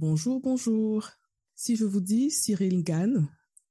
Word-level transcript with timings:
Bonjour, 0.00 0.40
bonjour. 0.40 1.10
Si 1.56 1.74
je 1.74 1.84
vous 1.84 2.00
dis 2.00 2.30
Cyril 2.30 2.84
Gann 2.84 3.28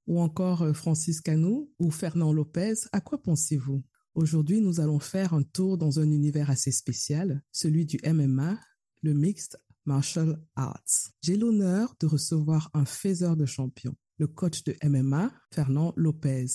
ou 0.07 0.19
encore 0.19 0.61
euh, 0.61 0.73
Francis 0.73 1.21
Canou 1.21 1.71
ou 1.79 1.89
Fernand 1.89 2.33
Lopez, 2.33 2.73
à 2.91 2.99
quoi 2.99 3.23
pensez-vous? 3.23 3.81
Aujourd'hui, 4.13 4.59
nous 4.59 4.81
allons 4.81 4.99
faire 4.99 5.33
un 5.33 5.43
tour 5.43 5.77
dans 5.77 6.01
un 6.01 6.11
univers 6.11 6.49
assez 6.49 6.73
spécial, 6.73 7.41
celui 7.53 7.85
du 7.85 7.97
MMA, 8.03 8.59
le 9.03 9.13
Mixed 9.13 9.57
Martial 9.85 10.37
Arts. 10.57 11.13
J'ai 11.21 11.37
l'honneur 11.37 11.95
de 12.01 12.07
recevoir 12.07 12.71
un 12.73 12.83
faiseur 12.83 13.37
de 13.37 13.45
champions, 13.45 13.95
le 14.17 14.27
coach 14.27 14.65
de 14.65 14.75
MMA, 14.83 15.31
Fernand 15.53 15.93
Lopez. 15.95 16.47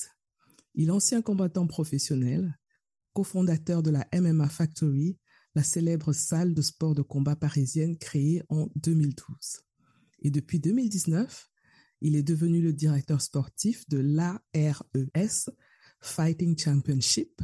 Il 0.75 0.89
est 0.89 0.92
ancien 0.92 1.23
combattant 1.23 1.67
professionnel, 1.67 2.59
cofondateur 3.14 3.83
de 3.83 3.91
la 3.91 4.07
MMA 4.12 4.51
Factory 4.51 5.19
la 5.55 5.62
célèbre 5.62 6.12
salle 6.12 6.55
de 6.55 6.62
sport 6.62 6.95
de 6.95 7.03
combat 7.03 7.36
parisienne 7.36 7.97
créée 7.97 8.42
en 8.48 8.69
2012. 8.77 9.28
Et 10.22 10.31
depuis 10.31 10.61
2019, 10.61 11.50
il 12.00 12.17
est 12.17 12.22
devenu 12.22 12.61
le 12.61 12.72
directeur 12.72 13.20
sportif 13.20 13.89
de 13.89 13.98
l'ARES 13.98 15.50
Fighting 16.00 16.58
Championship, 16.58 17.42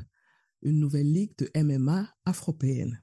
une 0.63 0.81
nouvelle 0.81 1.13
ligue 1.13 1.37
de 1.39 1.51
MMA 1.55 2.13
afropéenne. 2.25 3.03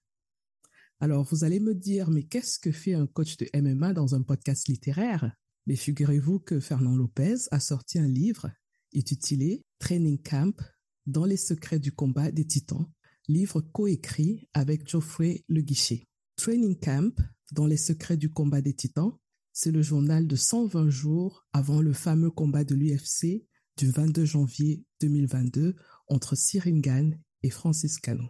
Alors, 0.99 1.23
vous 1.23 1.43
allez 1.43 1.59
me 1.59 1.75
dire, 1.75 2.09
mais 2.09 2.23
qu'est-ce 2.23 2.59
que 2.59 2.71
fait 2.71 2.93
un 2.93 3.07
coach 3.07 3.37
de 3.37 3.47
MMA 3.53 3.93
dans 3.93 4.15
un 4.15 4.21
podcast 4.21 4.67
littéraire? 4.67 5.35
Mais 5.67 5.75
figurez-vous 5.75 6.39
que 6.39 6.59
Fernand 6.59 6.95
Lopez 6.95 7.35
a 7.51 7.59
sorti 7.59 7.99
un 7.99 8.07
livre 8.07 8.49
intitulé 8.95 9.63
Training 9.79 10.21
Camp 10.21 10.61
dans 11.05 11.25
les 11.25 11.37
secrets 11.37 11.79
du 11.79 11.91
combat 11.91 12.31
des 12.31 12.45
titans, 12.45 12.89
livre 13.27 13.61
coécrit 13.61 14.47
avec 14.53 14.87
Geoffrey 14.87 15.43
Le 15.47 15.61
Guichet. 15.61 16.03
Training 16.35 16.77
Camp, 16.77 17.15
dans 17.51 17.65
les 17.65 17.77
secrets 17.77 18.17
du 18.17 18.31
combat 18.31 18.61
des 18.61 18.73
titans, 18.73 19.13
c'est 19.53 19.71
le 19.71 19.81
journal 19.81 20.27
de 20.27 20.35
120 20.35 20.89
jours 20.89 21.45
avant 21.53 21.81
le 21.81 21.93
fameux 21.93 22.29
combat 22.29 22.63
de 22.63 22.75
l'UFC 22.75 23.45
du 23.77 23.89
22 23.89 24.25
janvier 24.25 24.85
2022 25.01 25.75
entre 26.07 26.35
Siringan 26.35 27.11
et 27.43 27.49
Francis 27.49 27.99
Cano. 27.99 28.29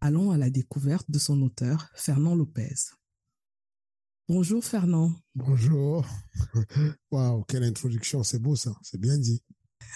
Allons 0.00 0.30
à 0.30 0.38
la 0.38 0.50
découverte 0.50 1.10
de 1.10 1.18
son 1.18 1.40
auteur, 1.42 1.88
Fernand 1.94 2.34
Lopez. 2.34 2.74
Bonjour 4.28 4.64
Fernand. 4.64 5.12
Bonjour. 5.34 6.06
Waouh, 7.10 7.44
quelle 7.44 7.64
introduction, 7.64 8.22
c'est 8.22 8.38
beau 8.38 8.56
ça, 8.56 8.74
c'est 8.82 9.00
bien 9.00 9.18
dit. 9.18 9.42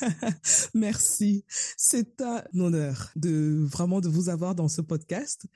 Merci. 0.75 1.45
C'est 1.77 2.21
un 2.21 2.43
honneur 2.55 3.11
de 3.17 3.65
vraiment 3.65 4.01
de 4.01 4.09
vous 4.09 4.29
avoir 4.29 4.55
dans 4.55 4.69
ce 4.69 4.81
podcast. 4.81 5.47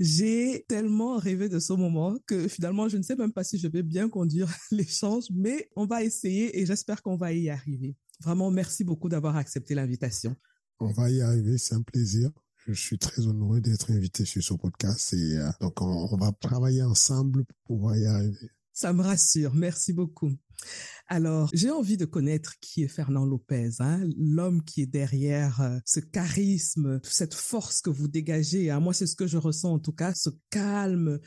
J'ai 0.00 0.64
tellement 0.68 1.16
rêvé 1.16 1.48
de 1.48 1.58
ce 1.58 1.72
moment 1.72 2.16
que 2.26 2.46
finalement, 2.46 2.88
je 2.88 2.96
ne 2.96 3.02
sais 3.02 3.16
même 3.16 3.32
pas 3.32 3.44
si 3.44 3.58
je 3.58 3.66
vais 3.66 3.82
bien 3.82 4.08
conduire 4.08 4.48
l'échange, 4.70 5.24
mais 5.32 5.68
on 5.76 5.86
va 5.86 6.04
essayer 6.04 6.60
et 6.60 6.66
j'espère 6.66 7.02
qu'on 7.02 7.16
va 7.16 7.32
y 7.32 7.50
arriver. 7.50 7.96
Vraiment, 8.20 8.50
merci 8.50 8.84
beaucoup 8.84 9.08
d'avoir 9.08 9.36
accepté 9.36 9.74
l'invitation. 9.74 10.36
On 10.80 10.92
va 10.92 11.10
y 11.10 11.20
arriver, 11.20 11.58
c'est 11.58 11.74
un 11.74 11.82
plaisir. 11.82 12.30
Je 12.66 12.72
suis 12.74 12.98
très 12.98 13.26
honoré 13.26 13.60
d'être 13.60 13.90
invité 13.90 14.24
sur 14.24 14.42
ce 14.42 14.54
podcast 14.54 15.12
et 15.14 15.38
euh, 15.38 15.50
donc 15.60 15.80
on, 15.80 16.08
on 16.12 16.16
va 16.16 16.32
travailler 16.32 16.82
ensemble 16.82 17.44
pour 17.44 17.56
pouvoir 17.76 17.96
y 17.96 18.06
arriver. 18.06 18.50
Ça 18.78 18.92
me 18.92 19.02
rassure. 19.02 19.56
Merci 19.56 19.92
beaucoup. 19.92 20.30
Alors, 21.08 21.50
j'ai 21.52 21.68
envie 21.68 21.96
de 21.96 22.04
connaître 22.04 22.60
qui 22.60 22.84
est 22.84 22.88
Fernand 22.88 23.26
Lopez, 23.26 23.70
hein, 23.80 24.08
l'homme 24.16 24.62
qui 24.62 24.82
est 24.82 24.86
derrière 24.86 25.60
euh, 25.60 25.78
ce 25.84 25.98
charisme, 25.98 27.00
cette 27.02 27.34
force 27.34 27.80
que 27.80 27.90
vous 27.90 28.06
dégagez. 28.06 28.70
Hein. 28.70 28.78
Moi, 28.78 28.94
c'est 28.94 29.08
ce 29.08 29.16
que 29.16 29.26
je 29.26 29.36
ressens 29.36 29.72
en 29.72 29.78
tout 29.80 29.90
cas, 29.90 30.14
ce 30.14 30.30
calme 30.50 31.18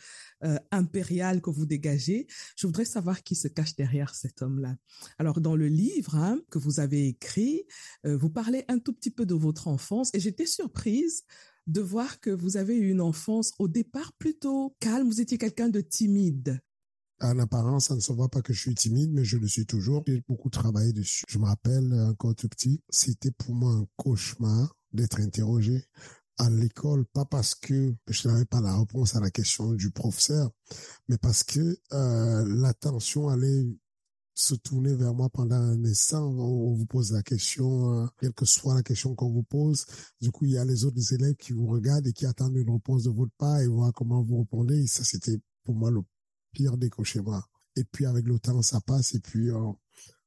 euh, 0.45 0.57
impérial 0.71 1.41
que 1.41 1.49
vous 1.49 1.65
dégagez. 1.65 2.25
Je 2.55 2.67
voudrais 2.67 2.85
savoir 2.85 3.21
qui 3.21 3.35
se 3.35 3.49
cache 3.49 3.75
derrière 3.75 4.15
cet 4.15 4.41
homme-là. 4.41 4.77
Alors, 5.19 5.41
dans 5.41 5.57
le 5.57 5.67
livre 5.67 6.15
hein, 6.15 6.39
que 6.51 6.57
vous 6.57 6.79
avez 6.79 7.05
écrit, 7.05 7.65
euh, 8.05 8.15
vous 8.15 8.29
parlez 8.29 8.63
un 8.69 8.79
tout 8.79 8.93
petit 8.93 9.11
peu 9.11 9.25
de 9.25 9.35
votre 9.35 9.67
enfance 9.67 10.09
et 10.13 10.21
j'étais 10.21 10.45
surprise 10.45 11.25
de 11.67 11.81
voir 11.81 12.21
que 12.21 12.29
vous 12.29 12.55
avez 12.55 12.77
eu 12.77 12.91
une 12.91 13.01
enfance 13.01 13.51
au 13.59 13.67
départ 13.67 14.13
plutôt 14.13 14.73
calme. 14.79 15.09
Vous 15.09 15.19
étiez 15.19 15.37
quelqu'un 15.37 15.67
de 15.67 15.81
timide. 15.81 16.61
En 17.21 17.37
apparence, 17.39 17.87
ça 17.87 17.95
ne 17.95 17.99
se 17.99 18.11
voit 18.13 18.29
pas 18.29 18.41
que 18.41 18.51
je 18.51 18.59
suis 18.59 18.75
timide, 18.75 19.11
mais 19.13 19.23
je 19.23 19.37
le 19.37 19.47
suis 19.47 19.65
toujours. 19.65 20.03
J'ai 20.07 20.23
beaucoup 20.27 20.49
travaillé 20.49 20.91
dessus. 20.91 21.23
Je 21.27 21.37
me 21.37 21.45
rappelle, 21.45 21.93
encore 21.93 22.35
tout 22.35 22.49
petit, 22.49 22.81
c'était 22.89 23.31
pour 23.31 23.53
moi 23.53 23.71
un 23.73 23.85
cauchemar 23.95 24.75
d'être 24.91 25.19
interrogé 25.19 25.85
à 26.37 26.49
l'école, 26.49 27.05
pas 27.13 27.25
parce 27.25 27.53
que 27.53 27.93
je 28.07 28.27
n'avais 28.27 28.45
pas 28.45 28.61
la 28.61 28.75
réponse 28.77 29.15
à 29.15 29.19
la 29.19 29.29
question 29.29 29.73
du 29.73 29.91
professeur, 29.91 30.49
mais 31.07 31.17
parce 31.19 31.43
que 31.43 31.77
euh, 31.93 32.45
l'attention 32.47 33.29
allait 33.29 33.67
se 34.33 34.55
tourner 34.55 34.95
vers 34.95 35.13
moi 35.13 35.29
pendant 35.29 35.57
un 35.57 35.85
instant. 35.85 36.25
On 36.25 36.73
vous 36.73 36.85
pose 36.85 37.11
la 37.11 37.21
question, 37.21 37.93
euh, 37.93 38.07
quelle 38.19 38.33
que 38.33 38.45
soit 38.45 38.73
la 38.73 38.81
question 38.81 39.13
qu'on 39.13 39.29
vous 39.29 39.43
pose. 39.43 39.85
Du 40.19 40.31
coup, 40.31 40.45
il 40.45 40.51
y 40.51 40.57
a 40.57 40.65
les 40.65 40.83
autres 40.85 41.13
élèves 41.13 41.35
qui 41.35 41.53
vous 41.53 41.67
regardent 41.67 42.07
et 42.07 42.13
qui 42.13 42.25
attendent 42.25 42.55
une 42.55 42.71
réponse 42.71 43.03
de 43.03 43.11
votre 43.11 43.33
part 43.37 43.59
et 43.59 43.67
voir 43.67 43.93
comment 43.93 44.23
vous 44.23 44.39
répondez. 44.39 44.87
Ça, 44.87 45.03
c'était 45.03 45.37
pour 45.63 45.75
moi 45.75 45.91
le 45.91 46.01
pire 46.51 46.77
des 46.77 46.89
cauchemars. 46.89 47.49
Et 47.75 47.83
puis 47.83 48.05
avec 48.05 48.25
le 48.27 48.39
temps, 48.39 48.61
ça 48.61 48.81
passe 48.81 49.15
et 49.15 49.19
puis 49.19 49.49
euh, 49.49 49.71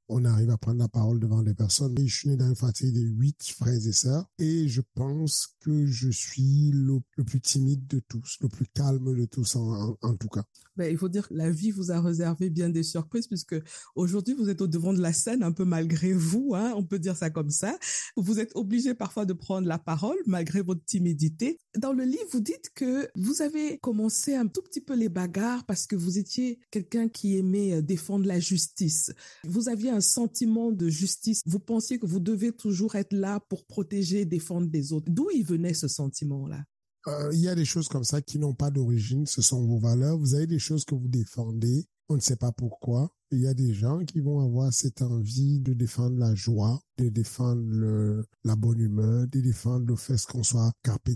on 0.09 0.25
arrive 0.25 0.50
à 0.50 0.59
prendre 0.59 0.78
la 0.78 0.88
parole 0.88 1.19
devant 1.19 1.42
des 1.42 1.54
personnes. 1.54 1.97
je 1.98 2.15
suis 2.15 2.28
né 2.28 2.37
dans 2.37 2.48
une 2.48 2.56
fratrie 2.56 2.92
de 2.92 3.00
huit 3.00 3.54
frères 3.56 3.75
et 3.75 3.92
sœurs 3.92 4.28
et 4.38 4.69
je 4.69 4.82
pense 4.94 5.54
que 5.60 5.87
je 5.87 6.10
suis 6.10 6.70
le, 6.72 7.00
plus 7.25 7.41
timide 7.41 7.87
de 7.87 8.00
tous, 8.00 8.38
le 8.41 8.48
plus 8.48 8.66
calme 8.66 9.16
de 9.16 9.25
tous 9.25 9.56
en, 9.56 9.97
tout 10.19 10.28
cas. 10.28 10.44
Ben, 10.76 10.91
il 10.91 10.98
faut 10.98 11.09
dire 11.09 11.28
que 11.28 11.34
la 11.34 11.50
vie 11.50 11.70
vous 11.70 11.91
a 11.91 12.00
réservé 12.00 12.50
bien 12.50 12.69
des 12.69 12.82
surprises 12.82 13.26
puisque 13.26 13.56
aujourd'hui 13.94 14.34
vous 14.34 14.48
êtes 14.48 14.60
au 14.60 14.66
devant 14.66 14.93
de 14.93 15.00
la 15.00 15.12
scène 15.12 15.43
un 15.43 15.53
peu 15.53 15.64
malgré 15.64 16.12
vous, 16.12 16.53
hein, 16.54 16.72
on 16.76 16.84
peut 16.84 16.98
dire 16.98 17.16
ça 17.16 17.31
comme 17.31 17.50
ça. 17.50 17.78
Vous 18.16 18.41
êtes 18.41 18.53
obligé 18.54 18.94
parfois 18.94 19.25
de 19.25 19.32
prendre 19.32 19.66
la 19.66 19.78
parole 19.78 20.19
malgré 20.26 20.62
votre 20.62 20.84
timidité. 20.84 21.59
Dans 21.78 21.93
le 21.93 22.04
livre, 22.04 22.26
vous 22.32 22.41
dites 22.41 22.70
que 22.75 23.09
vous 23.16 23.43
avez 23.43 23.78
commencé 23.78 24.34
un 24.34 24.47
tout 24.47 24.62
petit 24.62 24.81
peu 24.81 24.94
les 24.94 25.09
bagarres 25.09 25.64
parce 25.64 25.87
que 25.87 25.97
vous 25.97 26.19
étiez 26.19 26.59
quelqu'un 26.70 27.09
qui 27.09 27.37
aimait 27.37 27.75
euh, 27.75 27.82
défendre 27.82 28.26
la 28.26 28.41
justice. 28.41 29.12
Vous 29.44 29.69
aviez 29.69 29.91
un 29.94 30.00
sentiment 30.00 30.72
de 30.72 30.88
justice. 30.88 31.43
Vous 31.47 31.60
pensiez 31.60 31.99
que 31.99 32.06
vous 32.06 32.21
devez 32.21 32.53
toujours 32.53 32.94
être 32.97 33.12
là 33.12 33.41
pour 33.49 33.65
protéger 33.65 34.21
et 34.21 34.25
défendre 34.25 34.66
des 34.69 34.93
autres. 34.93 35.10
D'où 35.10 35.28
il 35.34 35.44
venait 35.44 35.75
ce 35.75 35.88
sentiment-là? 35.88 36.65
Euh, 37.06 37.31
Il 37.32 37.41
y 37.41 37.49
a 37.49 37.55
des 37.55 37.65
choses 37.65 37.88
comme 37.88 38.05
ça 38.05 38.21
qui 38.21 38.38
n'ont 38.38 38.55
pas 38.55 38.71
d'origine. 38.71 39.27
Ce 39.27 39.43
sont 39.43 39.65
vos 39.66 39.78
valeurs. 39.78 40.19
Vous 40.19 40.34
avez 40.34 40.47
des 40.47 40.59
choses 40.59 40.84
que 40.84 40.94
vous 40.94 41.09
défendez. 41.09 41.87
On 42.09 42.16
ne 42.16 42.20
sait 42.20 42.37
pas 42.37 42.53
pourquoi 42.53 43.11
il 43.34 43.40
y 43.40 43.46
a 43.46 43.55
des 43.55 43.75
gens 43.75 44.05
qui 44.05 44.20
vont 44.20 44.40
avoir 44.40 44.73
cette 44.73 45.02
envie 45.02 45.58
de 45.58 45.73
défendre 45.73 46.19
la 46.19 46.34
joie, 46.34 46.81
de 46.99 47.08
défendre 47.08 48.25
la 48.44 48.56
bonne 48.56 48.78
humeur, 48.78 49.26
de 49.26 49.40
défendre 49.40 49.87
le 49.87 49.96
fait 49.96 50.20
qu'on 50.26 50.43
soit 50.43 50.73
carpe 50.82 51.11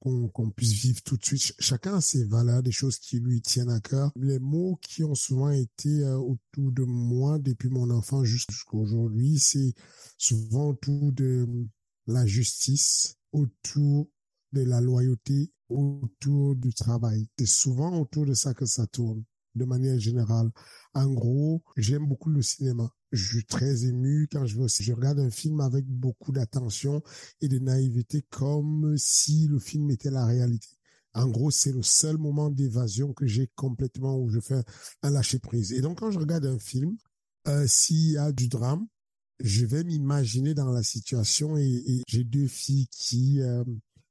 qu'on 0.00 0.50
puisse 0.50 0.72
vivre 0.72 1.02
tout 1.02 1.16
de 1.16 1.24
suite. 1.24 1.54
Chacun 1.58 1.96
a 1.96 2.00
ses 2.00 2.24
valeurs, 2.24 2.62
des 2.62 2.72
choses 2.72 2.98
qui 2.98 3.20
lui 3.20 3.40
tiennent 3.40 3.70
à 3.70 3.80
cœur. 3.80 4.10
Les 4.16 4.38
mots 4.38 4.78
qui 4.82 5.04
ont 5.04 5.14
souvent 5.14 5.50
été 5.50 6.02
euh, 6.02 6.16
autour 6.16 6.72
de 6.72 6.82
moi 6.84 7.38
depuis 7.38 7.68
mon 7.68 7.90
enfant 7.90 8.24
jusqu'à 8.24 8.54
aujourd'hui, 8.72 9.38
c'est 9.38 9.74
souvent 10.18 10.70
autour 10.70 11.12
de 11.12 11.46
la 12.06 12.26
justice, 12.26 13.16
autour 13.32 14.08
de 14.52 14.62
la 14.62 14.80
loyauté, 14.80 15.52
autour 15.68 16.56
du 16.56 16.72
travail. 16.74 17.28
C'est 17.38 17.46
souvent 17.46 18.00
autour 18.00 18.26
de 18.26 18.34
ça 18.34 18.54
que 18.54 18.66
ça 18.66 18.86
tourne 18.86 19.22
de 19.54 19.64
manière 19.64 19.98
générale. 19.98 20.50
En 20.94 21.10
gros, 21.12 21.62
j'aime 21.76 22.06
beaucoup 22.06 22.30
le 22.30 22.42
cinéma. 22.42 22.90
Je 23.12 23.36
suis 23.36 23.44
très 23.44 23.84
ému 23.84 24.28
quand 24.30 24.46
je, 24.46 24.92
regarde 24.92 25.18
un 25.18 25.30
film 25.30 25.60
avec 25.60 25.84
beaucoup 25.86 26.32
d'attention 26.32 27.02
et 27.40 27.48
de 27.48 27.58
naïveté 27.58 28.22
comme 28.30 28.94
si 28.96 29.48
le 29.48 29.58
film 29.58 29.90
était 29.90 30.10
la 30.10 30.24
réalité. 30.24 30.68
En 31.12 31.26
gros, 31.26 31.50
c'est 31.50 31.72
le 31.72 31.82
seul 31.82 32.18
moment 32.18 32.50
d'évasion 32.50 33.12
que 33.12 33.26
j'ai 33.26 33.50
complètement 33.56 34.16
où 34.16 34.28
je 34.28 34.38
fais 34.38 34.62
un 35.02 35.10
lâcher 35.10 35.40
prise. 35.40 35.72
Et 35.72 35.80
donc, 35.80 35.98
quand 35.98 36.12
je 36.12 36.20
regarde 36.20 36.46
un 36.46 36.58
film, 36.58 36.96
euh, 37.48 37.66
s'il 37.66 38.12
y 38.12 38.16
a 38.16 38.30
du 38.30 38.46
drame, 38.46 38.86
je 39.40 39.64
vais 39.66 39.82
m'imaginer 39.82 40.54
dans 40.54 40.70
la 40.70 40.84
situation 40.84 41.56
et, 41.56 41.82
et 41.86 42.02
j'ai 42.06 42.22
deux 42.22 42.46
filles 42.46 42.86
qui 42.92 43.40
euh, 43.40 43.64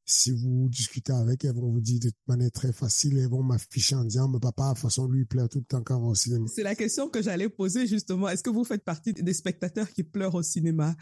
si 0.10 0.32
vous 0.32 0.68
discutez 0.70 1.14
avec, 1.14 1.46
elles 1.46 1.54
vont 1.54 1.72
vous 1.72 1.82
dire 1.82 2.00
de 2.00 2.12
manière 2.28 2.52
très 2.52 2.74
facile, 2.74 3.18
elles 3.20 3.30
vont 3.30 3.44
m'afficher 3.44 3.96
en 3.96 4.04
disant, 4.04 4.28
mais 4.28 4.40
papa, 4.40 4.70
de 4.70 4.74
toute 4.74 4.82
façon, 4.82 5.08
lui, 5.08 5.22
il 5.22 5.28
pleure 5.28 5.48
tout 5.48 5.60
le 5.60 5.66
temps 5.66 5.84
quand 5.84 5.98
on 5.98 6.06
va 6.06 6.08
au 6.08 6.16
cinéma. 6.16 6.48
C'est 6.54 6.64
la 6.64 6.76
question 6.76 7.10
que 7.10 7.22
j'allais 7.22 7.48
poser 7.48 7.86
justement. 7.86 8.28
Est-ce 8.28 8.42
que 8.42 8.50
vous 8.50 8.64
faites 8.64 8.84
partie 8.84 9.14
des 9.14 9.34
spectateurs 9.34 9.92
qui 9.92 10.04
pleurent 10.04 10.36
au 10.36 10.42
cinéma? 10.42 10.96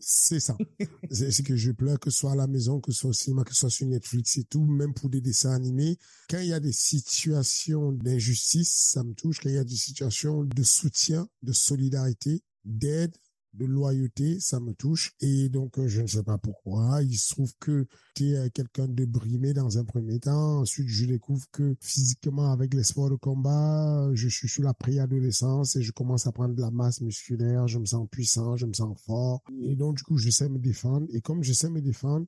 C'est 0.00 0.40
ça. 0.40 0.56
c'est 1.10 1.42
que 1.42 1.54
je 1.54 1.70
pleure, 1.72 2.00
que 2.00 2.10
ce 2.10 2.20
soit 2.20 2.32
à 2.32 2.36
la 2.36 2.46
maison, 2.46 2.80
que 2.80 2.92
ce 2.92 3.00
soit 3.00 3.10
au 3.10 3.14
cinéma, 3.14 3.44
que 3.44 3.52
ce 3.52 3.60
soit 3.60 3.70
sur 3.70 3.86
Netflix 3.86 4.38
et 4.38 4.44
tout, 4.44 4.64
même 4.64 4.94
pour 4.94 5.10
des 5.10 5.20
dessins 5.20 5.52
animés. 5.52 5.98
Quand 6.30 6.40
il 6.40 6.48
y 6.48 6.54
a 6.54 6.60
des 6.60 6.72
situations 6.72 7.92
d'injustice, 7.92 8.72
ça 8.72 9.04
me 9.04 9.12
touche. 9.12 9.40
Quand 9.40 9.50
il 9.50 9.56
y 9.56 9.58
a 9.58 9.64
des 9.64 9.76
situations 9.76 10.44
de 10.44 10.62
soutien, 10.62 11.28
de 11.42 11.52
solidarité, 11.52 12.42
d'aide, 12.64 13.14
de 13.54 13.64
loyauté, 13.64 14.38
ça 14.40 14.60
me 14.60 14.72
touche. 14.72 15.12
Et 15.20 15.48
donc, 15.48 15.78
euh, 15.78 15.88
je 15.88 16.02
ne 16.02 16.06
sais 16.06 16.22
pas 16.22 16.38
pourquoi. 16.38 17.02
Il 17.02 17.16
se 17.16 17.34
trouve 17.34 17.52
que 17.58 17.86
tu 18.14 18.34
euh, 18.34 18.48
quelqu'un 18.52 18.86
de 18.86 19.04
brimé 19.04 19.52
dans 19.52 19.78
un 19.78 19.84
premier 19.84 20.20
temps. 20.20 20.60
Ensuite, 20.60 20.88
je 20.88 21.06
découvre 21.06 21.46
que 21.50 21.74
physiquement, 21.80 22.52
avec 22.52 22.74
les 22.74 22.84
sports 22.84 23.10
de 23.10 23.16
combat, 23.16 24.10
je 24.14 24.28
suis 24.28 24.48
sur 24.48 24.62
la 24.62 24.74
préadolescence 24.74 25.76
et 25.76 25.82
je 25.82 25.92
commence 25.92 26.26
à 26.26 26.32
prendre 26.32 26.54
de 26.54 26.60
la 26.60 26.70
masse 26.70 27.00
musculaire. 27.00 27.66
Je 27.66 27.78
me 27.78 27.86
sens 27.86 28.08
puissant, 28.10 28.56
je 28.56 28.66
me 28.66 28.72
sens 28.72 28.98
fort. 29.00 29.42
Et 29.62 29.74
donc, 29.74 29.96
du 29.96 30.02
coup, 30.02 30.16
je 30.16 30.30
sais 30.30 30.48
me 30.48 30.58
défendre. 30.58 31.06
Et 31.10 31.20
comme 31.20 31.42
je 31.42 31.52
sais 31.52 31.70
me 31.70 31.80
défendre, 31.80 32.26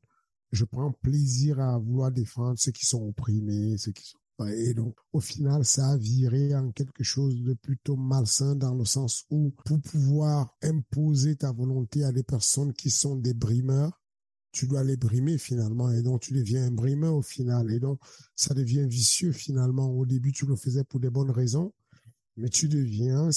je 0.52 0.64
prends 0.64 0.92
plaisir 0.92 1.60
à 1.60 1.78
vouloir 1.78 2.10
défendre 2.10 2.58
ceux 2.58 2.72
qui 2.72 2.84
sont 2.84 3.02
opprimés, 3.08 3.78
ceux 3.78 3.92
qui 3.92 4.04
sont 4.04 4.18
et 4.48 4.74
donc, 4.74 4.96
au 5.12 5.20
final, 5.20 5.64
ça 5.64 5.90
a 5.90 5.96
viré 5.96 6.54
en 6.54 6.72
quelque 6.72 7.04
chose 7.04 7.42
de 7.42 7.54
plutôt 7.54 7.96
malsain 7.96 8.56
dans 8.56 8.74
le 8.74 8.84
sens 8.84 9.24
où, 9.30 9.52
pour 9.64 9.80
pouvoir 9.80 10.56
imposer 10.62 11.36
ta 11.36 11.52
volonté 11.52 12.04
à 12.04 12.12
des 12.12 12.22
personnes 12.22 12.72
qui 12.72 12.90
sont 12.90 13.16
des 13.16 13.34
brimeurs, 13.34 14.00
tu 14.52 14.66
dois 14.66 14.84
les 14.84 14.96
brimer 14.96 15.38
finalement. 15.38 15.90
Et 15.90 16.02
donc, 16.02 16.20
tu 16.20 16.34
deviens 16.34 16.66
un 16.66 16.70
brimeur 16.70 17.14
au 17.14 17.22
final. 17.22 17.70
Et 17.72 17.80
donc, 17.80 18.00
ça 18.34 18.54
devient 18.54 18.86
vicieux 18.86 19.32
finalement. 19.32 19.90
Au 19.90 20.06
début, 20.06 20.32
tu 20.32 20.46
le 20.46 20.56
faisais 20.56 20.84
pour 20.84 21.00
des 21.00 21.10
bonnes 21.10 21.30
raisons, 21.30 21.72
mais 22.36 22.48
tu 22.48 22.68
deviens 22.68 23.30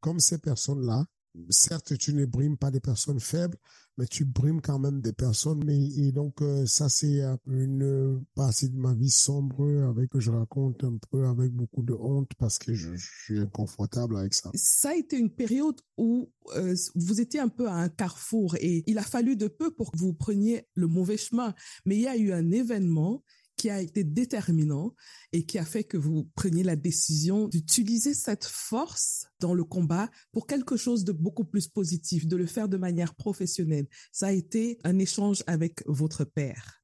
comme 0.00 0.20
ces 0.20 0.38
personnes-là. 0.38 1.06
Certes, 1.50 1.98
tu 1.98 2.14
ne 2.14 2.26
brimes 2.26 2.56
pas 2.56 2.70
des 2.70 2.80
personnes 2.80 3.18
faibles, 3.18 3.56
mais 3.98 4.06
tu 4.06 4.24
brimes 4.24 4.60
quand 4.60 4.78
même 4.78 5.00
des 5.00 5.12
personnes. 5.12 5.64
Mais 5.64 5.76
et 5.76 6.12
donc 6.12 6.40
euh, 6.42 6.64
ça 6.66 6.88
c'est 6.88 7.22
euh, 7.22 7.36
une 7.46 8.24
partie 8.34 8.70
de 8.70 8.76
ma 8.76 8.94
vie 8.94 9.10
sombre 9.10 9.88
avec 9.88 10.10
que 10.10 10.20
je 10.20 10.30
raconte 10.30 10.84
un 10.84 10.96
peu 11.10 11.26
avec 11.26 11.52
beaucoup 11.52 11.82
de 11.82 11.92
honte 11.92 12.30
parce 12.38 12.58
que 12.58 12.74
je, 12.74 12.94
suis 12.96 13.38
inconfortable 13.38 14.16
avec 14.16 14.34
ça. 14.34 14.50
Ça 14.54 14.90
a 14.90 14.94
été 14.94 15.18
une 15.18 15.30
période 15.30 15.80
où 15.96 16.30
euh, 16.56 16.74
vous 16.94 17.20
étiez 17.20 17.40
un 17.40 17.48
peu 17.48 17.68
à 17.68 17.74
un 17.74 17.88
carrefour 17.88 18.54
et 18.60 18.84
il 18.86 18.98
a 18.98 19.02
fallu 19.02 19.36
de 19.36 19.48
peu 19.48 19.72
pour 19.72 19.90
que 19.90 19.98
vous 19.98 20.14
preniez 20.14 20.68
le 20.74 20.86
mauvais 20.86 21.16
chemin. 21.16 21.52
Mais 21.84 21.96
il 21.96 22.02
y 22.02 22.08
a 22.08 22.16
eu 22.16 22.32
un 22.32 22.50
événement 22.52 23.24
qui 23.64 23.70
a 23.70 23.80
été 23.80 24.04
déterminant 24.04 24.94
et 25.32 25.46
qui 25.46 25.58
a 25.58 25.64
fait 25.64 25.84
que 25.84 25.96
vous 25.96 26.28
preniez 26.34 26.62
la 26.62 26.76
décision 26.76 27.48
d'utiliser 27.48 28.12
cette 28.12 28.44
force 28.44 29.24
dans 29.40 29.54
le 29.54 29.64
combat 29.64 30.10
pour 30.32 30.46
quelque 30.46 30.76
chose 30.76 31.02
de 31.02 31.12
beaucoup 31.12 31.46
plus 31.46 31.66
positif, 31.66 32.26
de 32.26 32.36
le 32.36 32.44
faire 32.44 32.68
de 32.68 32.76
manière 32.76 33.14
professionnelle. 33.14 33.86
Ça 34.12 34.26
a 34.26 34.32
été 34.32 34.78
un 34.84 34.98
échange 34.98 35.42
avec 35.46 35.82
votre 35.86 36.24
père. 36.24 36.82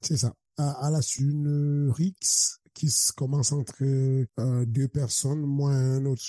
C'est 0.00 0.16
ça. 0.16 0.34
À, 0.56 0.88
la 0.90 1.00
une 1.18 1.90
RIX 1.90 2.60
qui 2.72 2.90
commence 3.14 3.52
entre 3.52 3.84
euh, 3.84 4.64
deux 4.64 4.88
personnes, 4.88 5.42
moi 5.42 5.72
un 5.72 6.06
autre 6.06 6.22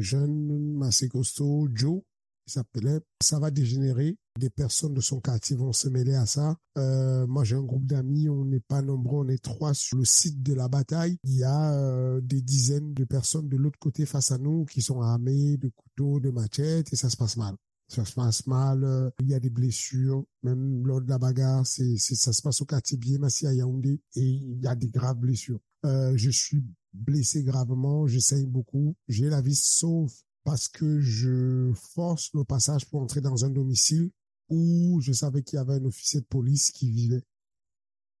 jeune 0.00 0.82
assez 0.82 1.08
costaud, 1.08 1.68
Joe, 1.72 2.02
il 2.46 2.52
s'appelait, 2.52 3.00
ça 3.22 3.38
va 3.38 3.50
dégénérer. 3.50 4.16
Des 4.38 4.50
personnes 4.50 4.94
de 4.94 5.00
son 5.00 5.20
quartier 5.20 5.56
vont 5.56 5.72
se 5.72 5.88
mêler 5.88 6.14
à 6.14 6.26
ça. 6.26 6.56
Euh, 6.76 7.26
moi, 7.26 7.44
j'ai 7.44 7.56
un 7.56 7.62
groupe 7.62 7.86
d'amis, 7.86 8.28
on 8.28 8.44
n'est 8.44 8.60
pas 8.60 8.82
nombreux, 8.82 9.24
on 9.24 9.28
est 9.28 9.42
trois 9.42 9.74
sur 9.74 9.96
le 9.96 10.04
site 10.04 10.42
de 10.42 10.54
la 10.54 10.68
bataille. 10.68 11.16
Il 11.24 11.36
y 11.36 11.44
a 11.44 11.74
euh, 11.74 12.20
des 12.20 12.42
dizaines 12.42 12.92
de 12.92 13.04
personnes 13.04 13.48
de 13.48 13.56
l'autre 13.56 13.78
côté 13.78 14.06
face 14.06 14.32
à 14.32 14.38
nous 14.38 14.64
qui 14.64 14.82
sont 14.82 15.00
armées 15.00 15.56
de 15.56 15.68
couteaux, 15.68 16.20
de 16.20 16.30
machettes, 16.30 16.92
et 16.92 16.96
ça 16.96 17.08
se 17.08 17.16
passe 17.16 17.36
mal. 17.36 17.54
Ça 17.88 18.04
se 18.04 18.12
passe 18.12 18.46
mal, 18.46 18.82
euh, 18.82 19.10
il 19.20 19.28
y 19.28 19.34
a 19.34 19.40
des 19.40 19.50
blessures, 19.50 20.24
même 20.42 20.86
lors 20.86 21.00
de 21.00 21.08
la 21.08 21.18
bagarre, 21.18 21.66
ça 21.66 22.32
se 22.32 22.42
passe 22.42 22.60
au 22.60 22.64
quartier 22.64 22.96
Biémassi 22.96 23.46
à 23.46 23.54
Yaoundé, 23.54 24.00
et 24.16 24.22
il 24.22 24.60
y 24.60 24.66
a 24.66 24.74
des 24.74 24.88
graves 24.88 25.18
blessures. 25.18 25.60
je 25.84 26.30
suis 26.30 26.64
blessé 26.94 27.42
gravement, 27.42 28.06
j'essaye 28.06 28.46
beaucoup, 28.46 28.96
j'ai 29.08 29.28
la 29.28 29.42
vie 29.42 29.54
sauf 29.54 30.24
parce 30.44 30.68
que 30.68 31.00
je 31.00 31.72
force 31.74 32.30
le 32.34 32.44
passage 32.44 32.86
pour 32.86 33.00
entrer 33.00 33.20
dans 33.20 33.44
un 33.44 33.50
domicile 33.50 34.10
où 34.50 35.00
je 35.00 35.12
savais 35.12 35.42
qu'il 35.42 35.56
y 35.56 35.60
avait 35.60 35.74
un 35.74 35.84
officier 35.86 36.20
de 36.20 36.26
police 36.26 36.70
qui 36.70 36.90
vivait. 36.90 37.24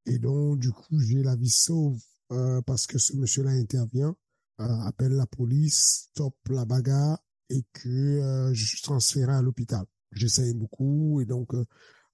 Et 0.06 0.18
donc, 0.18 0.58
du 0.58 0.72
coup, 0.72 0.98
j'ai 1.00 1.22
la 1.22 1.36
vie 1.36 1.50
sauve 1.50 2.00
euh, 2.32 2.62
parce 2.62 2.86
que 2.86 2.98
ce 2.98 3.16
monsieur-là 3.16 3.50
intervient, 3.50 4.16
euh, 4.60 4.80
appelle 4.80 5.12
la 5.12 5.26
police, 5.26 6.08
stoppe 6.10 6.48
la 6.48 6.64
bagarre 6.64 7.18
et 7.50 7.62
que 7.74 7.88
euh, 7.88 8.54
je 8.54 8.66
suis 8.66 8.82
transféré 8.82 9.32
à 9.32 9.42
l'hôpital. 9.42 9.84
J'essaye 10.12 10.54
beaucoup 10.54 11.20
et 11.20 11.26
donc 11.26 11.52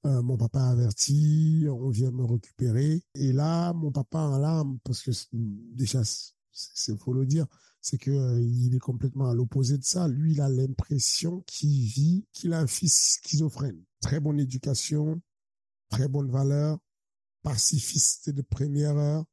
mon 0.03 0.39
papa 0.39 0.63
averti, 0.63 1.67
on 1.69 1.91
vient 1.91 2.11
me 2.11 2.25
récupérer. 2.25 3.03
Et 3.15 3.33
là, 3.33 3.75
mon 3.75 3.93
papa 3.93 4.19
en 4.19 4.39
larmes, 4.39 4.79
parce 4.83 5.03
que 5.03 5.11
déjà, 5.75 6.01
c'est 6.53 6.99
faut 6.99 7.13
le 7.13 7.27
dire, 7.27 7.47
c'est 7.81 7.99
que 7.99 8.11
euh, 8.11 8.41
il 8.41 8.75
est 8.75 8.81
complètement 8.81 9.31
à 9.31 9.35
l'opposé 9.35 9.79
de 9.79 9.85
ça. 9.85 10.09
Lui, 10.09 10.33
il 10.33 10.41
a 10.41 10.49
l'impression 10.49 11.43
qu'il 11.47 11.87
vit, 11.87 12.27
qu'il 12.33 12.53
a 12.53 12.61
un 12.61 12.67
fils 12.67 13.21
schizophrène. 13.23 13.83
Très 14.01 14.21
bonne 14.21 14.39
éducation, 14.39 15.21
très 15.89 16.09
bonne 16.09 16.31
valeur, 16.31 16.79
pacifiste 17.43 18.31
de 18.31 18.43
première 18.43 18.97
heure, 18.97 19.25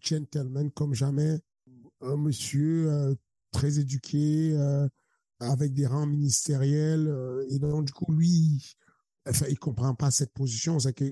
gentleman 0.00 0.70
comme 0.70 0.94
jamais, 0.94 1.40
un 2.00 2.16
monsieur 2.16 2.90
euh, 2.90 3.14
très 3.52 3.78
éduqué, 3.78 4.52
euh, 4.56 4.88
avec 5.40 5.72
des 5.74 5.86
rangs 5.86 6.06
ministériels. 6.06 7.12
et 7.50 7.58
donc, 7.58 7.86
du 7.86 7.92
coup, 7.92 8.12
lui, 8.12 8.76
Enfin, 9.26 9.46
il 9.48 9.58
comprend 9.58 9.94
pas 9.94 10.10
cette 10.10 10.34
position. 10.34 10.76
Que, 10.76 11.04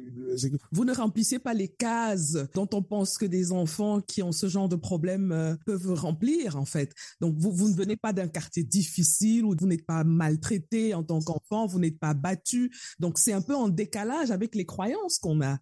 Vous 0.71 0.85
ne 0.85 0.93
remplissez 0.93 1.39
pas 1.39 1.55
les 1.55 1.69
cases 1.69 2.37
dont 2.55 2.69
on 2.75 2.83
pense 2.83 3.17
que 3.17 3.25
des 3.25 3.53
enfants 3.53 4.01
qui 4.03 4.23
ont 4.23 4.33
ce 4.33 4.49
genre 4.49 4.69
de 4.69 4.77
problème 4.77 5.33
euh, 5.33 5.57
peuvent 5.65 5.95
remplir, 5.95 6.57
en 6.57 6.67
fait. 6.67 6.95
Donc, 7.21 7.37
vous, 7.39 7.53
vous 7.53 7.71
ne 7.71 7.75
venez 7.75 7.97
pas 7.97 8.13
d'un 8.13 8.29
quartier 8.29 8.65
difficile 8.65 9.45
où 9.45 9.55
vous 9.59 9.67
n'êtes 9.67 9.87
pas 9.87 10.05
maltraité 10.05 10.93
en 10.93 11.03
tant 11.03 11.21
qu'enfant, 11.21 11.67
vous 11.67 11.79
n'êtes 11.79 11.99
pas 11.99 12.13
battu. 12.13 12.71
Donc, 12.99 13.19
c'est 13.19 13.33
un 13.33 13.43
peu 13.43 13.55
en 13.55 13.69
décalage 13.69 14.31
avec 14.31 14.55
les 14.55 14.67
croyances 14.67 15.19
qu'on 15.19 15.41
a. 15.41 15.59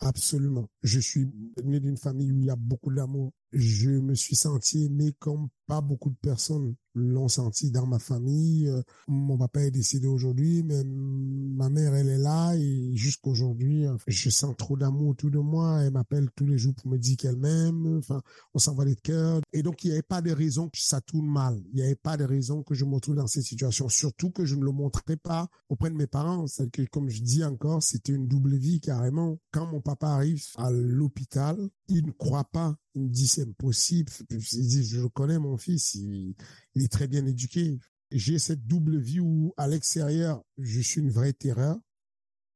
Absolument. 0.00 0.68
Je 0.82 1.00
suis 1.00 1.26
né 1.64 1.80
d'une 1.80 1.96
famille 1.96 2.30
où 2.30 2.38
il 2.38 2.44
y 2.44 2.50
a 2.50 2.56
beaucoup 2.56 2.92
d'amour. 2.92 3.32
Je 3.52 3.90
me 3.90 4.14
suis 4.14 4.36
senti 4.36 4.84
aimé 4.84 5.14
comme 5.18 5.48
pas 5.66 5.80
beaucoup 5.80 6.10
de 6.10 6.16
personnes 6.16 6.74
l'ont 6.96 7.28
senti 7.28 7.70
dans 7.70 7.86
ma 7.86 7.98
famille. 7.98 8.68
Euh, 8.68 8.82
mon 9.06 9.36
papa 9.36 9.62
est 9.62 9.70
décédé 9.70 10.06
aujourd'hui, 10.06 10.62
mais 10.62 10.82
ma 10.84 11.68
mère, 11.68 11.94
elle 11.94 12.08
est 12.08 12.18
là 12.18 12.54
et 12.56 12.90
jusqu'aujourd'hui, 12.94 13.84
je 14.06 14.30
sens 14.30 14.54
trop 14.56 14.76
d'amour 14.76 15.10
autour 15.10 15.30
de 15.30 15.38
moi. 15.38 15.82
Elle 15.82 15.92
m'appelle 15.92 16.28
tous 16.34 16.46
les 16.46 16.58
jours 16.58 16.74
pour 16.74 16.90
me 16.90 16.98
dire 16.98 17.16
qu'elle 17.16 17.36
m'aime. 17.36 17.98
Enfin, 17.98 18.22
on 18.54 18.58
s'envoie 18.58 18.86
des 18.86 18.96
cœurs. 18.96 19.40
Et 19.52 19.62
donc, 19.62 19.84
il 19.84 19.88
n'y 19.88 19.92
avait 19.92 20.02
pas 20.02 20.22
de 20.22 20.32
raison 20.32 20.68
que 20.68 20.78
ça 20.78 21.00
tourne 21.00 21.26
mal. 21.26 21.60
Il 21.72 21.76
n'y 21.76 21.82
avait 21.82 21.96
pas 21.96 22.16
de 22.16 22.24
raison 22.24 22.62
que 22.62 22.74
je 22.74 22.84
me 22.84 22.94
retrouve 22.94 23.16
dans 23.16 23.26
cette 23.26 23.44
situation. 23.44 23.88
Surtout 23.88 24.30
que 24.30 24.44
je 24.44 24.54
ne 24.54 24.64
le 24.64 24.72
montrais 24.72 25.16
pas 25.16 25.48
auprès 25.68 25.90
de 25.90 25.96
mes 25.96 26.06
parents. 26.06 26.46
C'est 26.46 26.70
que, 26.70 26.82
comme 26.90 27.10
je 27.10 27.22
dis 27.22 27.44
encore, 27.44 27.82
c'était 27.82 28.12
une 28.12 28.26
double 28.26 28.56
vie 28.56 28.80
carrément. 28.80 29.38
Quand 29.52 29.66
mon 29.66 29.80
papa 29.80 30.08
arrive 30.08 30.42
à 30.56 30.70
l'hôpital, 30.70 31.58
il 31.88 32.06
ne 32.06 32.12
croit 32.12 32.44
pas 32.44 32.76
il 32.96 33.02
me 33.02 33.08
dit 33.08 33.28
c'est 33.28 33.42
impossible. 33.42 34.10
Il 34.30 34.66
dit 34.66 34.84
je 34.84 35.06
connais 35.06 35.38
mon 35.38 35.56
fils, 35.56 35.94
il, 35.94 36.34
est 36.74 36.90
très 36.90 37.06
bien 37.06 37.24
éduqué. 37.26 37.78
J'ai 38.10 38.38
cette 38.38 38.66
double 38.66 38.98
vie 38.98 39.20
où 39.20 39.52
à 39.56 39.68
l'extérieur 39.68 40.42
je 40.58 40.80
suis 40.80 41.00
une 41.00 41.10
vraie 41.10 41.32
terreur 41.32 41.78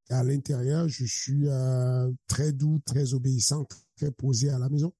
à 0.08 0.24
l'intérieur 0.24 0.88
je 0.88 1.04
suis 1.04 1.46
euh, 1.46 2.10
très 2.26 2.52
doux, 2.52 2.80
très 2.84 3.14
obéissant, 3.14 3.66
très 3.96 4.10
posé 4.10 4.50
à 4.50 4.58
la 4.58 4.68
maison. 4.68 4.92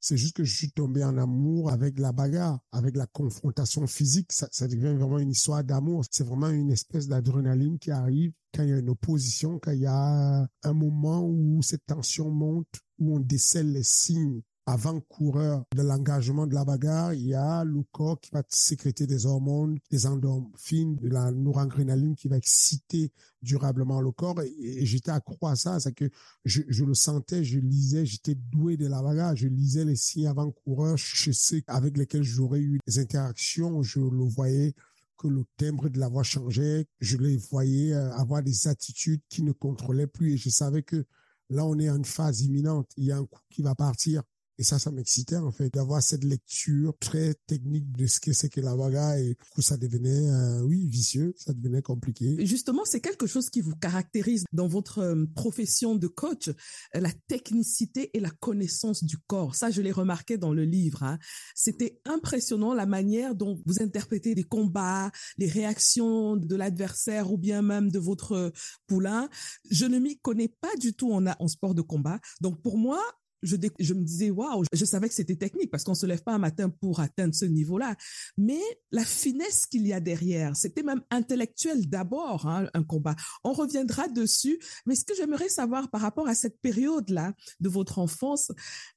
C'est 0.00 0.16
juste 0.16 0.36
que 0.36 0.44
je 0.44 0.54
suis 0.54 0.70
tombé 0.70 1.02
en 1.02 1.16
amour 1.16 1.70
avec 1.70 1.98
la 1.98 2.12
bagarre, 2.12 2.60
avec 2.72 2.94
la 2.94 3.06
confrontation 3.06 3.86
physique. 3.86 4.32
Ça 4.32 4.68
devient 4.68 4.94
vraiment 4.94 5.18
une 5.18 5.30
histoire 5.30 5.64
d'amour. 5.64 6.04
C'est 6.10 6.26
vraiment 6.26 6.50
une 6.50 6.70
espèce 6.70 7.08
d'adrénaline 7.08 7.78
qui 7.78 7.90
arrive 7.90 8.32
quand 8.54 8.64
il 8.64 8.68
y 8.68 8.72
a 8.74 8.78
une 8.78 8.90
opposition, 8.90 9.58
quand 9.58 9.70
il 9.70 9.80
y 9.80 9.86
a 9.86 10.46
un 10.62 10.72
moment 10.74 11.26
où 11.26 11.62
cette 11.62 11.86
tension 11.86 12.30
monte, 12.30 12.68
où 12.98 13.16
on 13.16 13.20
décèle 13.20 13.72
les 13.72 13.82
signes 13.82 14.42
avant-coureur 14.66 15.64
de 15.74 15.82
l'engagement 15.82 16.46
de 16.46 16.54
la 16.54 16.64
bagarre, 16.64 17.12
il 17.12 17.26
y 17.26 17.34
a 17.34 17.64
le 17.64 17.82
corps 17.92 18.18
qui 18.20 18.30
va 18.32 18.42
sécréter 18.48 19.06
des 19.06 19.26
hormones, 19.26 19.78
des 19.90 20.06
endorphines, 20.06 20.96
de 20.96 21.08
la 21.08 21.30
noradrénaline 21.30 22.14
qui 22.16 22.28
va 22.28 22.38
exciter 22.38 23.12
durablement 23.42 24.00
le 24.00 24.10
corps. 24.10 24.40
Et, 24.40 24.86
j'étais 24.86 25.10
accro 25.10 25.46
à 25.46 25.56
ça, 25.56 25.80
c'est 25.80 25.92
que 25.92 26.08
je, 26.44 26.62
je, 26.68 26.84
le 26.84 26.94
sentais, 26.94 27.44
je 27.44 27.58
lisais, 27.58 28.06
j'étais 28.06 28.34
doué 28.34 28.76
de 28.76 28.86
la 28.86 29.02
bagarre, 29.02 29.36
je 29.36 29.48
lisais 29.48 29.84
les 29.84 29.96
signes 29.96 30.28
avant-coureurs 30.28 30.96
chez 30.96 31.32
ceux 31.32 31.62
avec 31.66 31.98
lesquels 31.98 32.22
j'aurais 32.22 32.60
eu 32.60 32.78
des 32.86 32.98
interactions, 32.98 33.82
je 33.82 34.00
le 34.00 34.24
voyais 34.24 34.74
que 35.18 35.28
le 35.28 35.44
timbre 35.56 35.88
de 35.88 35.98
la 35.98 36.08
voix 36.08 36.22
changeait, 36.22 36.86
je 37.00 37.16
les 37.16 37.36
voyais 37.36 37.92
euh, 37.92 38.12
avoir 38.14 38.42
des 38.42 38.66
attitudes 38.66 39.20
qui 39.28 39.42
ne 39.42 39.52
contrôlaient 39.52 40.06
plus. 40.06 40.34
Et 40.34 40.36
je 40.36 40.48
savais 40.48 40.82
que 40.82 41.04
là 41.50 41.64
on 41.66 41.78
est 41.78 41.90
en 41.90 41.96
une 41.96 42.04
phase 42.04 42.40
imminente, 42.40 42.90
il 42.96 43.04
y 43.04 43.12
a 43.12 43.18
un 43.18 43.26
coup 43.26 43.40
qui 43.50 43.62
va 43.62 43.74
partir 43.74 44.22
et 44.58 44.62
ça, 44.62 44.78
ça 44.78 44.92
m'excitait 44.92 45.36
en 45.36 45.50
fait 45.50 45.72
d'avoir 45.74 46.02
cette 46.02 46.22
lecture 46.22 46.96
très 47.00 47.34
technique 47.46 47.90
de 47.92 48.06
ce 48.06 48.20
que 48.20 48.32
c'est 48.32 48.48
que 48.48 48.60
la 48.60 48.76
bagarre 48.76 49.16
et 49.16 49.36
que 49.54 49.62
ça 49.62 49.76
devenait, 49.76 50.30
euh, 50.30 50.62
oui, 50.62 50.86
vicieux, 50.86 51.34
ça 51.36 51.52
devenait 51.52 51.82
compliqué. 51.82 52.36
Justement, 52.46 52.84
c'est 52.84 53.00
quelque 53.00 53.26
chose 53.26 53.50
qui 53.50 53.60
vous 53.60 53.74
caractérise 53.74 54.44
dans 54.52 54.68
votre 54.68 55.00
euh, 55.00 55.26
profession 55.34 55.96
de 55.96 56.06
coach, 56.06 56.48
euh, 56.48 56.52
la 56.94 57.10
technicité 57.26 58.16
et 58.16 58.20
la 58.20 58.30
connaissance 58.30 59.02
du 59.02 59.18
corps. 59.18 59.56
Ça, 59.56 59.70
je 59.70 59.82
l'ai 59.82 59.92
remarqué 59.92 60.38
dans 60.38 60.52
le 60.52 60.64
livre. 60.64 61.02
Hein. 61.02 61.18
C'était 61.56 62.00
impressionnant 62.04 62.74
la 62.74 62.86
manière 62.86 63.34
dont 63.34 63.60
vous 63.66 63.82
interprétez 63.82 64.36
des 64.36 64.44
combats, 64.44 65.10
les 65.36 65.48
réactions 65.48 66.36
de 66.36 66.54
l'adversaire 66.54 67.32
ou 67.32 67.38
bien 67.38 67.62
même 67.62 67.90
de 67.90 67.98
votre 67.98 68.52
poulain. 68.86 69.28
Je 69.70 69.86
ne 69.86 69.98
m'y 69.98 70.18
connais 70.18 70.48
pas 70.48 70.74
du 70.78 70.94
tout 70.94 71.12
en 71.12 71.48
sport 71.48 71.74
de 71.74 71.82
combat. 71.82 72.20
Donc 72.40 72.62
pour 72.62 72.78
moi, 72.78 73.00
je, 73.44 73.94
me 73.94 74.02
disais, 74.02 74.30
waouh, 74.30 74.64
je 74.72 74.84
savais 74.84 75.08
que 75.08 75.14
c'était 75.14 75.36
technique 75.36 75.70
parce 75.70 75.84
qu'on 75.84 75.94
se 75.94 76.06
lève 76.06 76.22
pas 76.22 76.32
un 76.32 76.38
matin 76.38 76.68
pour 76.68 77.00
atteindre 77.00 77.34
ce 77.34 77.44
niveau-là. 77.44 77.96
Mais 78.36 78.60
la 78.90 79.04
finesse 79.04 79.66
qu'il 79.66 79.86
y 79.86 79.92
a 79.92 80.00
derrière, 80.00 80.56
c'était 80.56 80.82
même 80.82 81.02
intellectuel 81.10 81.88
d'abord, 81.88 82.46
hein, 82.46 82.68
un 82.74 82.82
combat. 82.82 83.16
On 83.44 83.52
reviendra 83.52 84.08
dessus. 84.08 84.58
Mais 84.86 84.94
ce 84.94 85.04
que 85.04 85.14
j'aimerais 85.14 85.48
savoir 85.48 85.90
par 85.90 86.00
rapport 86.00 86.28
à 86.28 86.34
cette 86.34 86.60
période-là 86.60 87.34
de 87.60 87.68
votre 87.68 87.98
enfance, 87.98 88.50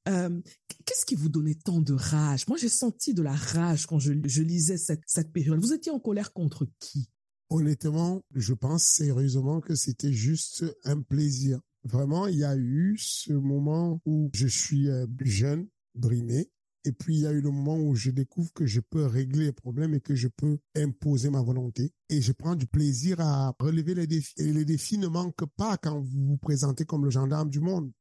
euh, 0.07 0.41
qu'est-ce 0.85 1.05
qui 1.05 1.15
vous 1.15 1.29
donnait 1.29 1.55
tant 1.55 1.81
de 1.81 1.93
rage? 1.93 2.47
Moi, 2.47 2.57
j'ai 2.57 2.69
senti 2.69 3.13
de 3.13 3.21
la 3.21 3.35
rage 3.35 3.85
quand 3.85 3.99
je, 3.99 4.11
lisais 4.13 4.77
cette 4.77 5.33
période. 5.33 5.59
Vous 5.59 5.73
étiez 5.73 5.91
en 5.91 5.99
colère 5.99 6.33
contre 6.33 6.67
qui? 6.79 7.09
Honnêtement, 7.49 8.21
je 8.35 8.53
pense 8.53 8.83
sérieusement 8.83 9.61
que 9.61 9.75
c'était 9.75 10.11
juste 10.11 10.65
un 10.83 11.01
plaisir 11.01 11.61
Vraiment, 11.87 12.27
il 12.27 12.37
y 12.37 12.43
a 12.43 12.55
eu 12.57 12.97
ce 12.99 13.31
moment 13.31 14.01
où 14.05 14.29
je 14.33 14.47
suis 14.47 14.89
euh, 14.89 15.07
jeune, 15.21 15.67
brimé, 15.95 16.49
et 16.83 16.91
puis 16.91 17.15
il 17.15 17.21
y 17.21 17.27
a 17.27 17.31
eu 17.31 17.41
le 17.41 17.49
moment 17.49 17.77
où 17.77 17.95
je 17.95 18.11
découvre 18.11 18.51
que 18.53 18.65
je 18.65 18.79
peux 18.81 19.05
régler 19.05 19.45
les 19.45 19.51
problèmes 19.51 19.93
et 19.93 20.01
que 20.01 20.15
je 20.15 20.27
peux 20.27 20.57
imposer 20.75 21.29
ma 21.29 21.41
volonté. 21.41 21.93
Et 22.09 22.21
je 22.21 22.31
prends 22.31 22.55
du 22.55 22.67
plaisir 22.67 23.19
à 23.19 23.55
relever 23.59 23.93
les 23.93 24.07
défis. 24.07 24.33
Et 24.37 24.51
les 24.53 24.65
défis 24.65 24.97
ne 24.97 25.07
manquent 25.07 25.45
pas 25.57 25.77
quand 25.77 25.99
vous 25.99 26.27
vous 26.27 26.37
présentez 26.37 26.85
comme 26.85 27.05
le 27.05 27.09
gendarme 27.09 27.49
du 27.49 27.59
monde. 27.59 27.91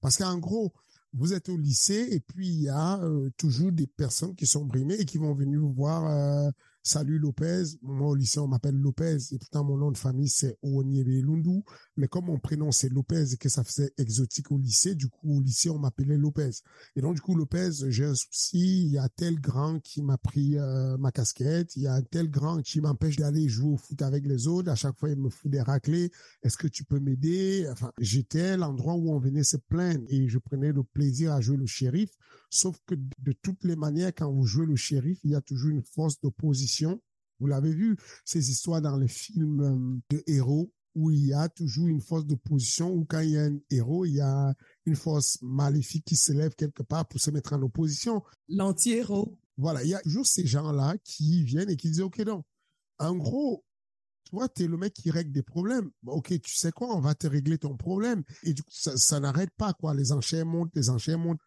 Parce 0.00 0.16
qu'en 0.16 0.38
gros, 0.38 0.72
vous 1.12 1.32
êtes 1.32 1.48
au 1.48 1.56
lycée 1.56 2.08
et 2.10 2.20
puis 2.20 2.48
il 2.48 2.62
y 2.62 2.68
a 2.68 3.00
euh, 3.02 3.30
toujours 3.36 3.72
des 3.72 3.86
personnes 3.86 4.34
qui 4.34 4.46
sont 4.46 4.64
brimées 4.64 4.94
et 4.94 5.04
qui 5.04 5.18
vont 5.18 5.34
venir 5.34 5.60
vous 5.60 5.72
voir 5.72 6.06
euh, 6.06 6.50
Salut 6.88 7.18
Lopez. 7.18 7.64
Moi, 7.82 8.10
au 8.10 8.14
lycée, 8.14 8.38
on 8.38 8.46
m'appelle 8.46 8.76
Lopez. 8.76 9.16
Et 9.32 9.38
pourtant, 9.40 9.64
mon 9.64 9.76
nom 9.76 9.90
de 9.90 9.98
famille, 9.98 10.28
c'est. 10.28 10.56
Mais 11.96 12.06
comme 12.06 12.26
mon 12.26 12.38
prénom, 12.38 12.70
c'est 12.70 12.88
Lopez 12.88 13.32
et 13.32 13.36
que 13.38 13.48
ça 13.48 13.64
faisait 13.64 13.90
exotique 13.98 14.52
au 14.52 14.58
lycée, 14.58 14.94
du 14.94 15.08
coup, 15.08 15.36
au 15.36 15.40
lycée, 15.40 15.68
on 15.68 15.80
m'appelait 15.80 16.16
Lopez. 16.16 16.50
Et 16.94 17.00
donc, 17.00 17.16
du 17.16 17.20
coup, 17.20 17.34
Lopez, 17.34 17.70
j'ai 17.88 18.04
un 18.04 18.14
souci. 18.14 18.84
Il 18.84 18.92
y 18.92 18.98
a 18.98 19.08
tel 19.08 19.40
grand 19.40 19.80
qui 19.80 20.00
m'a 20.00 20.16
pris 20.16 20.58
euh, 20.58 20.96
ma 20.96 21.10
casquette. 21.10 21.74
Il 21.74 21.82
y 21.82 21.88
a 21.88 22.00
tel 22.02 22.30
grand 22.30 22.62
qui 22.62 22.80
m'empêche 22.80 23.16
d'aller 23.16 23.48
jouer 23.48 23.72
au 23.72 23.76
foot 23.76 24.00
avec 24.02 24.24
les 24.24 24.46
autres. 24.46 24.70
À 24.70 24.76
chaque 24.76 24.96
fois, 24.96 25.10
il 25.10 25.16
me 25.16 25.28
fout 25.28 25.50
des 25.50 25.62
raclés. 25.62 26.12
Est-ce 26.44 26.56
que 26.56 26.68
tu 26.68 26.84
peux 26.84 27.00
m'aider? 27.00 27.66
Enfin, 27.68 27.90
j'étais 27.98 28.56
l'endroit 28.56 28.94
où 28.94 29.10
on 29.10 29.18
venait 29.18 29.42
se 29.42 29.56
plaindre 29.56 30.04
et 30.08 30.28
je 30.28 30.38
prenais 30.38 30.70
le 30.70 30.84
plaisir 30.84 31.32
à 31.32 31.40
jouer 31.40 31.56
le 31.56 31.66
shérif. 31.66 32.10
Sauf 32.48 32.78
que 32.86 32.94
de 32.94 33.32
toutes 33.32 33.64
les 33.64 33.74
manières, 33.74 34.12
quand 34.16 34.30
vous 34.30 34.46
jouez 34.46 34.66
le 34.66 34.76
shérif, 34.76 35.18
il 35.24 35.32
y 35.32 35.34
a 35.34 35.40
toujours 35.40 35.70
une 35.70 35.82
force 35.82 36.20
d'opposition. 36.20 36.75
Vous 37.38 37.46
l'avez 37.46 37.72
vu, 37.72 37.96
ces 38.24 38.50
histoires 38.50 38.80
dans 38.80 38.96
les 38.96 39.08
films 39.08 39.60
euh, 39.60 40.16
de 40.16 40.22
héros 40.26 40.72
où 40.94 41.10
il 41.10 41.26
y 41.26 41.34
a 41.34 41.50
toujours 41.50 41.88
une 41.88 42.00
force 42.00 42.24
d'opposition, 42.24 42.90
ou 42.90 43.04
quand 43.04 43.20
il 43.20 43.30
y 43.32 43.36
a 43.36 43.44
un 43.44 43.58
héros, 43.70 44.06
il 44.06 44.14
y 44.14 44.20
a 44.22 44.54
une 44.86 44.96
force 44.96 45.36
maléfique 45.42 46.06
qui 46.06 46.16
se 46.16 46.32
lève 46.32 46.54
quelque 46.54 46.82
part 46.82 47.06
pour 47.06 47.20
se 47.20 47.30
mettre 47.30 47.52
en 47.52 47.60
opposition. 47.60 48.22
L'anti-héros. 48.48 49.38
Voilà, 49.58 49.84
il 49.84 49.90
y 49.90 49.94
a 49.94 50.00
toujours 50.00 50.26
ces 50.26 50.46
gens-là 50.46 50.96
qui 51.04 51.44
viennent 51.44 51.68
et 51.68 51.76
qui 51.76 51.90
disent, 51.90 52.00
OK, 52.00 52.18
non, 52.20 52.42
en 52.98 53.14
gros, 53.14 53.62
toi, 54.30 54.48
tu 54.48 54.62
es 54.62 54.66
le 54.66 54.78
mec 54.78 54.94
qui 54.94 55.10
règle 55.10 55.32
des 55.32 55.42
problèmes. 55.42 55.90
OK, 56.06 56.40
tu 56.40 56.56
sais 56.56 56.72
quoi, 56.72 56.96
on 56.96 57.00
va 57.00 57.14
te 57.14 57.26
régler 57.26 57.58
ton 57.58 57.76
problème. 57.76 58.24
Et 58.42 58.54
du 58.54 58.62
coup, 58.62 58.72
ça, 58.72 58.96
ça 58.96 59.20
n'arrête 59.20 59.50
pas, 59.58 59.74
quoi. 59.74 59.94
Les 59.94 60.12
enchères 60.12 60.46
montent, 60.46 60.74
les 60.74 60.88
enchères 60.88 61.18
montent 61.18 61.40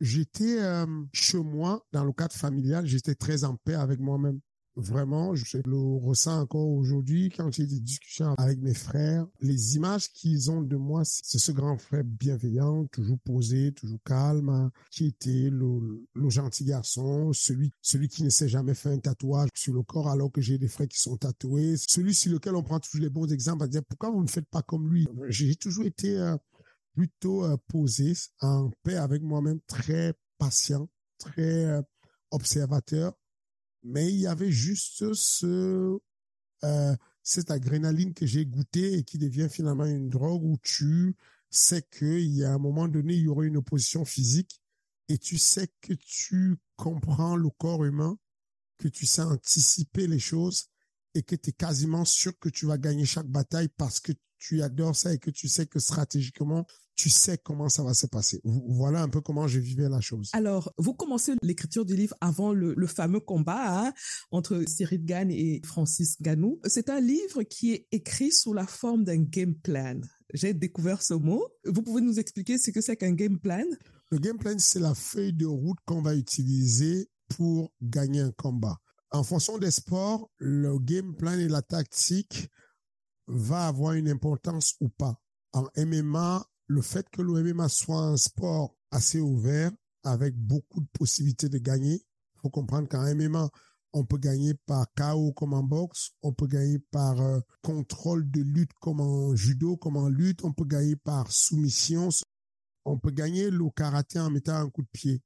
j'étais 0.00 0.60
euh, 0.60 0.86
chez 1.12 1.38
moi, 1.38 1.84
dans 1.92 2.04
le 2.04 2.12
cadre 2.12 2.34
familial, 2.34 2.86
j'étais 2.86 3.14
très 3.14 3.44
en 3.44 3.56
paix 3.56 3.74
avec 3.74 4.00
moi-même. 4.00 4.40
Vraiment, 4.76 5.36
je 5.36 5.58
le 5.58 6.04
ressens 6.04 6.40
encore 6.40 6.68
aujourd'hui 6.68 7.30
quand 7.30 7.48
j'ai 7.52 7.64
des 7.64 7.78
discussions 7.78 8.34
avec 8.38 8.60
mes 8.60 8.74
frères. 8.74 9.24
Les 9.40 9.76
images 9.76 10.10
qu'ils 10.12 10.50
ont 10.50 10.62
de 10.62 10.74
moi, 10.74 11.02
c'est 11.04 11.38
ce 11.38 11.52
grand 11.52 11.78
frère 11.78 12.02
bienveillant, 12.02 12.86
toujours 12.86 13.18
posé, 13.20 13.72
toujours 13.72 14.00
calme, 14.04 14.48
hein, 14.48 14.72
qui 14.90 15.06
était 15.06 15.48
le, 15.48 16.04
gentil 16.28 16.64
garçon, 16.64 17.32
celui, 17.32 17.70
celui 17.82 18.08
qui 18.08 18.24
ne 18.24 18.30
s'est 18.30 18.48
jamais 18.48 18.74
fait 18.74 18.90
un 18.90 18.98
tatouage 18.98 19.50
sur 19.54 19.74
le 19.74 19.82
corps 19.82 20.08
alors 20.08 20.32
que 20.32 20.40
j'ai 20.40 20.58
des 20.58 20.68
frères 20.68 20.88
qui 20.88 21.00
sont 21.00 21.16
tatoués, 21.16 21.76
celui 21.76 22.12
sur 22.12 22.32
lequel 22.32 22.56
on 22.56 22.62
prend 22.64 22.80
toujours 22.80 23.02
les 23.02 23.10
bons 23.10 23.32
exemples 23.32 23.62
à 23.62 23.68
dire 23.68 23.84
pourquoi 23.88 24.10
vous 24.10 24.22
ne 24.22 24.28
faites 24.28 24.48
pas 24.48 24.62
comme 24.62 24.92
lui? 24.92 25.06
J'ai 25.28 25.54
toujours 25.54 25.84
été 25.84 26.18
euh, 26.18 26.36
plutôt 26.94 27.44
euh, 27.44 27.56
posé, 27.68 28.14
en 28.40 28.70
paix 28.82 28.96
avec 28.96 29.22
moi-même, 29.22 29.60
très 29.68 30.14
patient, 30.36 30.88
très 31.18 31.64
euh, 31.64 31.82
observateur. 32.32 33.14
Mais 33.84 34.08
il 34.08 34.20
y 34.20 34.26
avait 34.26 34.50
juste 34.50 35.12
ce 35.14 35.98
euh, 36.64 36.96
cette 37.22 37.50
adrénaline 37.50 38.14
que 38.14 38.26
j'ai 38.26 38.44
goûté 38.44 38.94
et 38.94 39.04
qui 39.04 39.18
devient 39.18 39.48
finalement 39.50 39.86
une 39.86 40.08
drogue 40.08 40.44
où 40.44 40.58
tu 40.62 41.16
sais 41.50 41.82
qu'il 41.82 42.34
y 42.34 42.44
a 42.44 42.52
un 42.52 42.58
moment 42.58 42.88
donné, 42.88 43.14
il 43.14 43.22
y 43.22 43.28
aura 43.28 43.44
une 43.44 43.56
opposition 43.56 44.04
physique 44.04 44.60
et 45.08 45.18
tu 45.18 45.38
sais 45.38 45.68
que 45.80 45.94
tu 45.94 46.58
comprends 46.76 47.36
le 47.36 47.48
corps 47.50 47.84
humain, 47.84 48.18
que 48.78 48.88
tu 48.88 49.06
sais 49.06 49.22
anticiper 49.22 50.06
les 50.06 50.18
choses 50.18 50.68
et 51.14 51.22
que 51.22 51.36
tu 51.36 51.50
es 51.50 51.52
quasiment 51.52 52.04
sûr 52.04 52.38
que 52.38 52.48
tu 52.48 52.66
vas 52.66 52.78
gagner 52.78 53.04
chaque 53.04 53.28
bataille 53.28 53.68
parce 53.76 54.00
que 54.00 54.12
tu 54.38 54.62
adores 54.62 54.96
ça 54.96 55.14
et 55.14 55.18
que 55.18 55.30
tu 55.30 55.48
sais 55.48 55.66
que 55.66 55.78
stratégiquement, 55.78 56.66
tu 56.96 57.08
sais 57.08 57.38
comment 57.38 57.68
ça 57.68 57.82
va 57.82 57.94
se 57.94 58.06
passer. 58.06 58.40
Voilà 58.44 59.02
un 59.02 59.08
peu 59.08 59.20
comment 59.20 59.48
je 59.48 59.58
vivais 59.58 59.88
la 59.88 60.00
chose. 60.00 60.30
Alors, 60.32 60.72
vous 60.76 60.92
commencez 60.92 61.32
l'écriture 61.42 61.84
du 61.84 61.96
livre 61.96 62.14
avant 62.20 62.52
le, 62.52 62.74
le 62.76 62.86
fameux 62.86 63.20
combat 63.20 63.86
hein, 63.86 63.92
entre 64.30 64.62
Cyril 64.68 65.04
Gann 65.04 65.30
et 65.30 65.62
Francis 65.64 66.20
Ganou. 66.20 66.60
C'est 66.66 66.90
un 66.90 67.00
livre 67.00 67.42
qui 67.42 67.72
est 67.72 67.88
écrit 67.90 68.32
sous 68.32 68.52
la 68.52 68.66
forme 68.66 69.04
d'un 69.04 69.22
game 69.22 69.54
plan. 69.54 70.00
J'ai 70.34 70.52
découvert 70.52 71.02
ce 71.02 71.14
mot. 71.14 71.48
Vous 71.64 71.82
pouvez 71.82 72.02
nous 72.02 72.18
expliquer 72.18 72.58
ce 72.58 72.70
que 72.70 72.80
c'est 72.80 72.96
qu'un 72.96 73.12
game 73.12 73.38
plan? 73.38 73.64
Le 74.10 74.18
game 74.18 74.36
plan, 74.36 74.54
c'est 74.58 74.80
la 74.80 74.94
feuille 74.94 75.32
de 75.32 75.46
route 75.46 75.78
qu'on 75.86 76.02
va 76.02 76.14
utiliser 76.14 77.08
pour 77.28 77.72
gagner 77.80 78.20
un 78.20 78.32
combat. 78.32 78.78
En 79.14 79.22
fonction 79.22 79.58
des 79.58 79.70
sports, 79.70 80.28
le 80.38 80.76
game 80.80 81.14
plan 81.14 81.38
et 81.38 81.46
la 81.46 81.62
tactique 81.62 82.50
va 83.28 83.68
avoir 83.68 83.92
une 83.92 84.08
importance 84.08 84.74
ou 84.80 84.88
pas. 84.88 85.22
En 85.52 85.68
MMA, 85.76 86.44
le 86.66 86.82
fait 86.82 87.08
que 87.10 87.22
le 87.22 87.40
MMA 87.44 87.68
soit 87.68 88.02
un 88.02 88.16
sport 88.16 88.76
assez 88.90 89.20
ouvert, 89.20 89.70
avec 90.02 90.34
beaucoup 90.34 90.80
de 90.80 90.88
possibilités 90.98 91.48
de 91.48 91.58
gagner, 91.58 92.04
faut 92.42 92.50
comprendre 92.50 92.88
qu'en 92.88 93.04
MMA, 93.14 93.48
on 93.92 94.04
peut 94.04 94.18
gagner 94.18 94.54
par 94.66 94.92
KO 94.96 95.30
comme 95.30 95.54
en 95.54 95.62
boxe, 95.62 96.10
on 96.22 96.32
peut 96.32 96.48
gagner 96.48 96.80
par 96.80 97.20
euh, 97.20 97.38
contrôle 97.62 98.28
de 98.32 98.40
lutte 98.40 98.72
comme 98.80 98.98
en 98.98 99.36
judo, 99.36 99.76
comme 99.76 99.96
en 99.96 100.08
lutte, 100.08 100.44
on 100.44 100.52
peut 100.52 100.64
gagner 100.64 100.96
par 100.96 101.30
soumission, 101.30 102.08
on 102.84 102.98
peut 102.98 103.12
gagner 103.12 103.48
le 103.48 103.70
karaté 103.70 104.18
en 104.18 104.30
mettant 104.30 104.56
un 104.56 104.70
coup 104.70 104.82
de 104.82 104.90
pied 104.92 105.22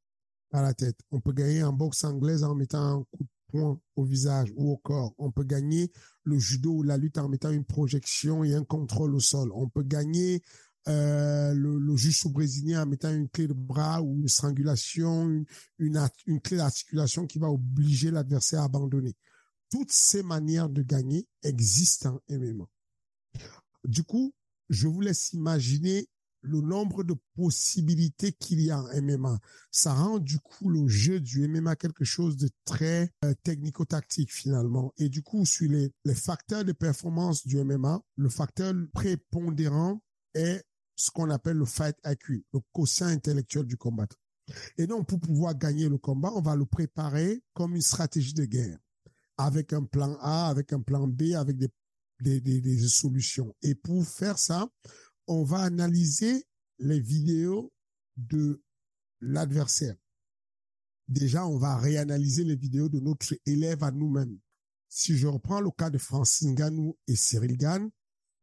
à 0.53 0.61
la 0.61 0.75
tête, 0.75 1.01
on 1.11 1.23
peut 1.23 1.33
gagner 1.33 1.63
en 1.63 1.73
boxe 1.73 2.05
anglaise 2.05 2.45
en 2.45 2.55
mettant 2.55 2.99
un 2.99 3.05
coup 3.13 3.25
de 3.25 3.38
poing 3.49 3.81
au 3.97 4.05
visage 4.05 4.53
ou 4.57 4.71
au 4.71 4.77
corps, 4.77 5.15
on 5.19 5.31
peut 5.31 5.45
gagner 5.45 5.91
le 6.25 6.39
judo 6.39 6.73
ou 6.73 6.83
la 6.83 6.97
lutte 6.97 7.19
en 7.19 7.29
mettant 7.29 7.51
une 7.51 7.65
projection 7.65 8.45
et 8.45 8.55
un 8.55 8.65
contrôle 8.65 9.15
au 9.15 9.21
sol, 9.21 9.51
on 9.55 9.69
peut 9.69 9.83
gagner 9.83 10.43
euh, 10.89 11.53
le, 11.53 11.79
le 11.79 11.97
juge 11.97 12.27
brésilien 12.29 12.83
en 12.83 12.87
mettant 12.87 13.13
une 13.13 13.29
clé 13.29 13.47
de 13.47 13.53
bras 13.53 14.01
ou 14.01 14.21
une 14.21 14.29
strangulation, 14.29 15.45
une, 15.79 16.41
clé 16.43 16.57
d'articulation 16.57 17.27
qui 17.27 17.39
va 17.39 17.51
obliger 17.51 18.11
l'adversaire 18.11 18.63
à 18.63 18.65
abandonner. 18.65 19.15
Toutes 19.71 19.93
ces 19.93 20.23
manières 20.23 20.71
de 20.71 20.83
gagner 20.83 21.29
existent 21.43 22.19
en. 22.31 22.69
Du 23.85 24.03
coup, 24.03 24.33
je 24.71 24.89
vous 24.89 25.03
laisse 25.03 25.33
imaginer 25.35 26.09
le 26.43 26.61
nombre 26.61 27.05
de 27.05 27.15
possibilités 27.35 28.33
qu'il 28.33 28.61
y 28.61 28.71
a 28.71 28.81
en 28.81 29.03
MMA. 29.03 29.39
Ça 29.71 29.93
rend 29.93 30.19
du 30.19 30.39
coup 30.39 30.69
le 30.69 30.89
jeu 30.89 31.21
du 31.21 31.47
MMA 31.49 31.77
quelque 31.77 32.05
chose 32.05 32.37
de 32.37 32.49
très 32.65 33.13
euh, 33.25 33.35
technico-tactique 33.43 34.33
finalement. 34.33 34.93
Et 34.99 35.09
du 35.09 35.23
coup, 35.23 35.45
sur 35.45 35.71
les, 35.71 35.93
les 36.05 36.15
facteurs 36.15 36.65
de 36.65 36.73
performance 36.73 37.47
du 37.47 37.63
MMA, 37.63 38.03
le 38.17 38.29
facteur 38.29 38.75
prépondérant 38.93 40.03
est 40.35 40.65
ce 40.97 41.11
qu'on 41.11 41.31
appelle 41.31 41.57
le 41.57 41.65
fight 41.65 41.97
IQ, 42.05 42.45
le 42.53 42.61
quotient 42.73 43.07
intellectuel 43.07 43.65
du 43.65 43.77
combattant. 43.77 44.17
Et 44.77 44.87
donc, 44.87 45.07
pour 45.07 45.21
pouvoir 45.21 45.57
gagner 45.57 45.89
le 45.89 45.99
combat, 45.99 46.33
on 46.35 46.41
va 46.41 46.57
le 46.57 46.67
préparer 46.67 47.43
comme 47.55 47.75
une 47.77 47.83
stratégie 47.83 48.35
de 48.35 48.45
guerre, 48.45 48.79
avec 49.37 49.73
un 49.73 49.85
plan 49.85 50.17
A, 50.21 50.49
avec 50.49 50.73
un 50.73 50.81
plan 50.81 51.07
B, 51.07 51.35
avec 51.35 51.57
des, 51.59 51.69
des, 52.21 52.41
des, 52.41 52.61
des 52.61 52.89
solutions. 52.89 53.55
Et 53.63 53.75
pour 53.75 54.05
faire 54.07 54.39
ça, 54.39 54.69
on 55.29 55.45
va 55.45 55.61
analyser 55.61 56.45
les 56.79 57.01
vidéos 57.01 57.73
de 58.17 58.63
l'adversaire. 59.21 59.97
Déjà, 61.07 61.47
on 61.47 61.59
va 61.59 61.77
réanalyser 61.77 62.45
les 62.45 62.57
vidéos 62.57 62.89
de 62.89 63.01
notre 63.01 63.35
élève 63.47 63.83
à 63.85 63.91
nous-mêmes. 63.91 64.39
Si 64.89 65.17
je 65.17 65.27
reprends 65.27 65.61
le 65.61 65.71
cas 65.71 65.91
de 65.91 65.99
Francine 65.99 66.55
Ganou 66.55 66.99
et 67.07 67.17
Cyril 67.17 67.57
Gann, 67.57 67.91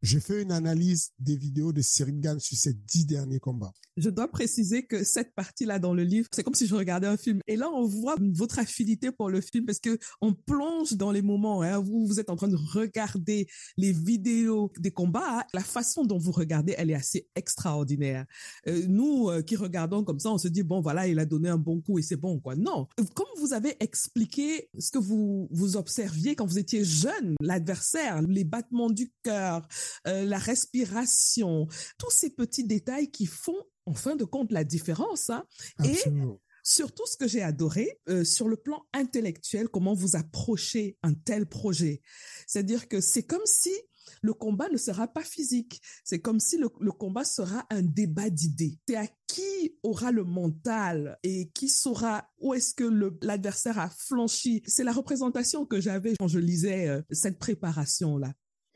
j'ai 0.06 0.20
fait 0.20 0.44
une 0.44 0.52
analyse 0.52 1.12
des 1.20 1.36
vidéos 1.36 1.74
de 1.74 1.82
Cyril 1.82 2.20
Gann 2.20 2.40
sur 2.40 2.56
ces 2.58 2.74
dix 2.74 3.06
derniers 3.06 3.40
combats. 3.40 3.74
Je 3.98 4.10
dois 4.10 4.28
préciser 4.28 4.86
que 4.86 5.04
cette 5.04 5.34
partie-là 5.34 5.80
dans 5.80 5.94
le 5.94 6.04
livre, 6.04 6.28
c'est 6.32 6.44
comme 6.44 6.54
si 6.54 6.68
je 6.68 6.76
regardais 6.76 7.08
un 7.08 7.18
film. 7.18 7.40
Et 7.48 7.56
là, 7.56 7.70
on 7.72 7.86
voit 7.86 8.16
votre 8.20 8.60
affinité 8.60 9.12
pour 9.12 9.30
le 9.30 9.42
film 9.42 9.66
parce 9.66 9.80
que 9.80 9.98
on 10.22 10.34
plonge 10.34 10.94
dans 10.94 11.12
les 11.12 11.22
moments. 11.22 11.64
Hein, 11.64 11.80
vous, 11.80 12.06
vous 12.06 12.20
êtes 12.20 12.30
en 12.30 12.36
train 12.36 12.48
de 12.48 12.56
regarder 12.56 13.48
les 13.78 13.94
vidéos 13.94 14.72
des 14.78 14.92
combats. 14.92 15.46
La 15.54 15.62
façon 15.62 16.06
dont 16.06 16.20
vous 16.20 16.32
regardez, 16.32 16.76
elle 16.78 16.92
est 16.92 16.96
assez 16.96 17.28
extraordinaire. 17.36 18.26
Euh, 18.68 18.86
nous 18.88 19.30
euh, 19.30 19.42
qui 19.42 19.56
regardons 19.56 20.04
comme 20.04 20.20
ça, 20.20 20.30
on 20.30 20.38
se 20.38 20.50
dit 20.50 20.64
bon, 20.64 20.82
voilà, 20.82 21.08
il 21.08 21.18
a 21.18 21.26
donné 21.26 21.50
un 21.50 21.58
bon 21.58 21.82
coup 21.82 21.98
et 21.98 22.04
c'est 22.04 22.16
bon, 22.16 22.40
quoi. 22.40 22.56
Non, 22.56 22.88
comme 23.16 23.28
vous 23.38 23.54
avez 23.54 23.76
expliqué 23.80 24.70
ce 24.78 24.92
que 24.92 25.00
vous 25.00 25.78
observiez 25.78 26.36
quand 26.36 26.46
vous 26.46 26.60
étiez 26.60 26.84
jeune, 26.84 27.36
l'adversaire, 27.42 28.22
les 28.22 28.44
battements 28.44 28.90
du 28.90 29.12
cœur, 29.24 29.68
euh, 30.08 30.26
la 30.26 30.38
respiration, 30.38 31.68
tous 31.98 32.12
ces 32.12 32.30
petits 32.30 32.66
détails 32.66 33.12
qui 33.12 33.26
font 33.26 33.64
en 33.86 33.94
fin 33.94 34.16
de 34.16 34.24
compte 34.24 34.52
la 34.52 34.64
différence. 34.64 35.30
Hein. 35.30 35.46
Et 35.84 35.98
surtout 36.64 37.06
ce 37.06 37.16
que 37.16 37.28
j'ai 37.28 37.44
adoré 37.44 38.00
euh, 38.10 38.24
sur 38.24 38.50
le 38.50 38.58
plan 38.58 38.84
intellectuel, 38.94 39.70
comment 39.70 39.94
vous 39.94 40.16
approchez 40.16 40.98
un 41.04 41.14
tel 41.14 41.46
projet. 41.46 42.02
C'est-à-dire 42.48 42.88
que 42.88 43.00
c'est 43.00 43.24
comme 43.24 43.46
si 43.46 43.72
le 44.22 44.34
combat 44.34 44.70
ne 44.70 44.78
sera 44.78 45.08
pas 45.08 45.24
physique. 45.24 45.82
C'est 46.04 46.20
comme 46.20 46.40
si 46.40 46.58
le, 46.58 46.70
le, 46.80 46.92
combat 46.92 47.24
sera 47.24 47.66
un 47.70 47.82
débat 47.82 48.30
d'idées. 48.30 48.80
C'est 48.88 48.96
à 48.96 49.08
qui 49.28 49.78
aura 49.84 50.12
le 50.12 50.24
mental 50.24 51.18
et 51.24 51.50
qui 51.50 51.70
saura 51.70 52.30
où 52.40 52.54
est-ce 52.54 52.74
que 52.74 52.84
l'adversaire 53.24 53.80
a 53.80 53.90
flanchi. 53.90 54.62
C'est 54.68 54.84
la 54.84 54.92
représentation 54.92 55.66
que 55.66 55.80
j'avais 55.80 56.14
quand 56.20 56.28
je 56.28 56.40
lisais 56.40 56.88
euh, 56.88 57.02
cette 57.12 57.40
préparation-là 57.40 58.34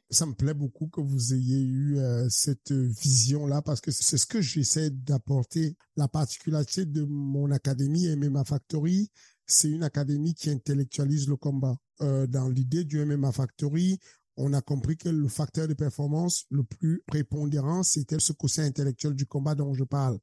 ça 0.10 0.26
me 0.26 0.34
plaît 0.34 0.54
beaucoup 0.54 0.88
que 0.88 1.02
vous 1.02 1.34
ayez 1.34 1.62
eu 1.62 1.98
euh, 1.98 2.28
cette 2.30 2.72
vision-là 2.72 3.62
parce 3.62 3.80
que 3.80 3.92
c'est 3.92 4.18
ce 4.18 4.26
que 4.26 4.42
j'essaie 4.42 4.90
d'apporter. 4.90 5.78
La 5.96 6.08
particularité 6.08 6.86
de 6.86 7.04
mon 7.04 7.52
académie 7.52 8.08
MMA 8.16 8.44
Factory, 8.44 9.12
c'est 9.46 9.70
une 9.70 9.84
académie 9.84 10.34
qui 10.34 10.50
intellectualise 10.50 11.28
le 11.28 11.36
combat. 11.36 11.78
Euh, 12.02 12.26
dans 12.28 12.50
l'idée 12.50 12.86
du 12.86 13.04
MMA 13.04 13.32
Factory, 13.32 14.00
on 14.38 14.54
a 14.54 14.62
compris 14.62 14.98
que 14.98 15.10
le 15.10 15.28
facteur 15.28 15.68
de 15.68 15.74
performance 15.74 16.46
le 16.50 16.64
plus 16.64 17.04
prépondérant, 17.06 17.84
c'était 17.84 18.20
ce 18.20 18.32
quotient 18.32 18.64
intellectuel 18.64 19.14
du 19.14 19.26
combat 19.26 19.54
dont 19.54 19.74
je 19.74 19.84
parle. 19.84 20.18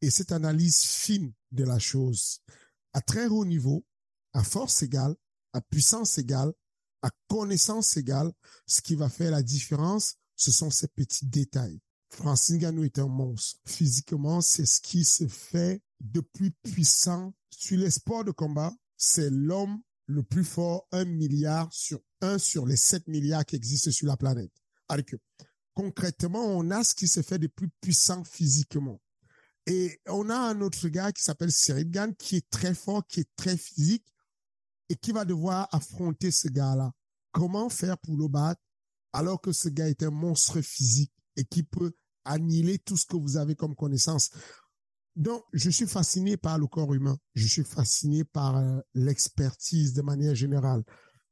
Et 0.00 0.10
cette 0.10 0.32
analyse 0.32 0.80
fine 0.80 1.32
de 1.52 1.64
la 1.64 1.78
chose, 1.78 2.40
à 2.92 3.02
très 3.02 3.28
haut 3.28 3.44
niveau, 3.44 3.84
à 4.32 4.42
force 4.42 4.82
égale, 4.82 5.14
à 5.52 5.60
puissance 5.60 6.18
égale, 6.18 6.52
à 7.02 7.10
connaissance 7.28 7.96
égale, 7.96 8.32
ce 8.66 8.80
qui 8.80 8.94
va 8.94 9.08
faire 9.08 9.30
la 9.30 9.42
différence, 9.42 10.16
ce 10.36 10.50
sont 10.50 10.70
ces 10.70 10.88
petits 10.88 11.26
détails. 11.26 11.80
Francine 12.10 12.58
Ganou 12.58 12.84
est 12.84 12.98
un 12.98 13.08
monstre. 13.08 13.58
Physiquement, 13.66 14.40
c'est 14.40 14.66
ce 14.66 14.80
qui 14.80 15.04
se 15.04 15.26
fait 15.26 15.80
de 16.00 16.20
plus 16.20 16.50
puissant 16.50 17.32
sur 17.50 17.78
les 17.78 17.90
sports 17.90 18.24
de 18.24 18.30
combat. 18.30 18.72
C'est 18.96 19.30
l'homme 19.30 19.80
le 20.06 20.22
plus 20.22 20.44
fort, 20.44 20.86
un 20.92 21.04
milliard 21.04 21.72
sur 21.72 22.00
un 22.20 22.38
sur 22.38 22.66
les 22.66 22.76
7 22.76 23.08
milliards 23.08 23.44
qui 23.44 23.56
existent 23.56 23.90
sur 23.90 24.06
la 24.06 24.16
planète. 24.16 24.52
Alors 24.88 25.04
concrètement, 25.74 26.44
on 26.44 26.70
a 26.70 26.84
ce 26.84 26.94
qui 26.94 27.08
se 27.08 27.22
fait 27.22 27.38
de 27.38 27.46
plus 27.46 27.70
puissant 27.80 28.24
physiquement. 28.24 29.00
Et 29.66 30.00
on 30.08 30.28
a 30.28 30.36
un 30.36 30.60
autre 30.60 30.88
gars 30.88 31.12
qui 31.12 31.22
s'appelle 31.22 31.52
Cyril 31.52 31.90
Gann, 31.90 32.14
qui 32.14 32.36
est 32.36 32.50
très 32.50 32.74
fort, 32.74 33.06
qui 33.06 33.20
est 33.20 33.30
très 33.36 33.56
physique, 33.56 34.04
et 34.88 34.96
qui 34.96 35.12
va 35.12 35.24
devoir 35.24 35.68
affronter 35.72 36.30
ce 36.30 36.48
gars-là. 36.48 36.92
Comment 37.32 37.68
faire 37.68 37.98
pour 37.98 38.16
le 38.16 38.28
battre 38.28 38.60
alors 39.12 39.40
que 39.40 39.52
ce 39.52 39.68
gars 39.68 39.88
est 39.88 40.02
un 40.02 40.10
monstre 40.10 40.60
physique 40.60 41.12
et 41.36 41.44
qui 41.44 41.62
peut 41.62 41.92
annihiler 42.24 42.78
tout 42.78 42.96
ce 42.96 43.06
que 43.06 43.16
vous 43.16 43.36
avez 43.36 43.54
comme 43.56 43.74
connaissance? 43.74 44.30
Donc, 45.16 45.44
je 45.52 45.68
suis 45.68 45.86
fasciné 45.86 46.36
par 46.36 46.58
le 46.58 46.66
corps 46.66 46.94
humain. 46.94 47.18
Je 47.34 47.46
suis 47.46 47.64
fasciné 47.64 48.24
par 48.24 48.56
euh, 48.56 48.80
l'expertise 48.94 49.92
de 49.92 50.02
manière 50.02 50.34
générale. 50.34 50.84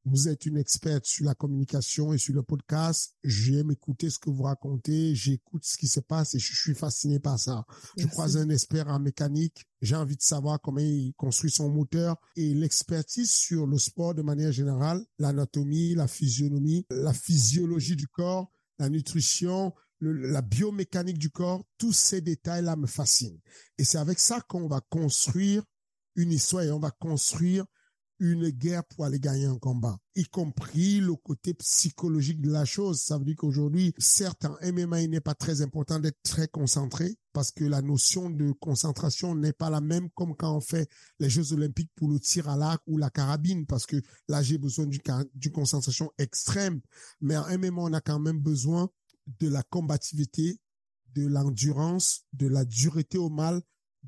Vous 0.07 0.29
êtes 0.29 0.47
une 0.47 0.57
experte 0.57 1.05
sur 1.05 1.27
la 1.27 1.35
communication 1.35 2.15
et 2.15 2.19
sur 2.19 2.35
le 2.35 2.43
podcast. 2.43 3.15
J'aime 3.23 3.71
écouter 3.71 4.09
ce 4.09 4.19
que 4.19 4.31
vous 4.31 4.45
racontez. 4.45 5.15
J'écoute 5.15 5.63
ce 5.63 5.77
qui 5.77 5.89
se 5.89 6.01
passe 6.01 6.35
et 6.35 6.39
je 6.39 6.55
suis 6.55 6.75
fasciné 6.75 7.21
par 7.21 7.39
ça. 7.39 7.67
Je 7.99 8.07
croise 8.07 8.39
un 8.39 8.49
expert 8.49 8.89
en 8.89 8.99
mécanique. 8.99 9.67
J'ai 9.83 9.97
envie 9.97 10.17
de 10.17 10.23
savoir 10.23 10.59
comment 10.59 10.81
il 10.81 11.13
construit 11.19 11.51
son 11.51 11.69
moteur 11.69 12.17
et 12.35 12.55
l'expertise 12.55 13.31
sur 13.31 13.67
le 13.67 13.77
sport 13.79 14.15
de 14.15 14.23
manière 14.23 14.53
générale, 14.53 15.05
l'anatomie, 15.19 15.95
la 15.95 16.09
physionomie, 16.09 16.87
la 16.89 17.13
physiologie 17.13 17.97
du 17.97 18.09
corps, 18.09 18.51
la 18.79 18.89
nutrition, 18.89 19.75
la 20.01 20.41
biomécanique 20.41 21.19
du 21.19 21.29
corps. 21.29 21.63
Tous 21.77 21.93
ces 21.93 22.23
détails-là 22.23 22.75
me 22.75 22.87
fascinent. 22.87 23.41
Et 23.77 23.85
c'est 23.85 23.99
avec 23.99 24.19
ça 24.19 24.41
qu'on 24.41 24.67
va 24.67 24.81
construire 24.89 25.63
une 26.17 26.33
histoire 26.33 26.63
et 26.63 26.71
on 26.71 26.81
va 26.81 26.91
construire 26.91 27.67
une 28.21 28.51
guerre 28.51 28.85
pour 28.85 29.07
aller 29.07 29.19
gagner 29.19 29.47
un 29.47 29.59
combat, 29.59 29.99
y 30.15 30.25
compris 30.25 31.01
le 31.01 31.15
côté 31.17 31.55
psychologique 31.55 32.43
de 32.43 32.51
la 32.51 32.67
chose. 32.67 33.01
Ça 33.01 33.17
veut 33.17 33.25
dire 33.25 33.37
qu'aujourd'hui, 33.37 33.95
certes, 33.99 34.45
en 34.45 34.57
MMA, 34.73 35.03
il 35.03 35.11
n'est 35.11 35.21
pas 35.21 35.35
très 35.35 35.63
important 35.63 35.99
d'être 35.99 36.23
très 36.23 36.47
concentré 36.47 37.17
parce 37.33 37.51
que 37.51 37.65
la 37.65 37.81
notion 37.81 38.29
de 38.29 38.53
concentration 38.53 39.35
n'est 39.35 39.55
pas 39.55 39.71
la 39.71 39.81
même 39.81 40.11
comme 40.11 40.37
quand 40.37 40.55
on 40.55 40.61
fait 40.61 40.89
les 41.19 41.31
Jeux 41.31 41.55
olympiques 41.55 41.91
pour 41.97 42.09
le 42.09 42.21
tir 42.21 42.49
à 42.51 42.57
l'arc 42.57 42.83
ou 42.87 42.99
la 42.99 43.09
carabine 43.09 43.65
parce 43.67 43.87
que 43.87 43.97
là, 44.29 44.43
j'ai 44.43 44.59
besoin 44.59 44.87
d'une 44.87 45.53
concentration 45.53 46.13
extrême. 46.19 46.81
Mais 47.23 47.39
en 47.39 47.47
MMA, 47.59 47.81
on 47.81 47.93
a 47.95 48.03
quand 48.03 48.21
même 48.21 48.39
besoin 48.39 48.91
de 49.39 49.49
la 49.49 49.63
combativité, 49.63 50.59
de 51.15 51.27
l'endurance, 51.27 52.27
de 52.35 52.49
la 52.49 52.67
dureté 52.67 53.17
au 53.17 53.31
mal, 53.31 53.63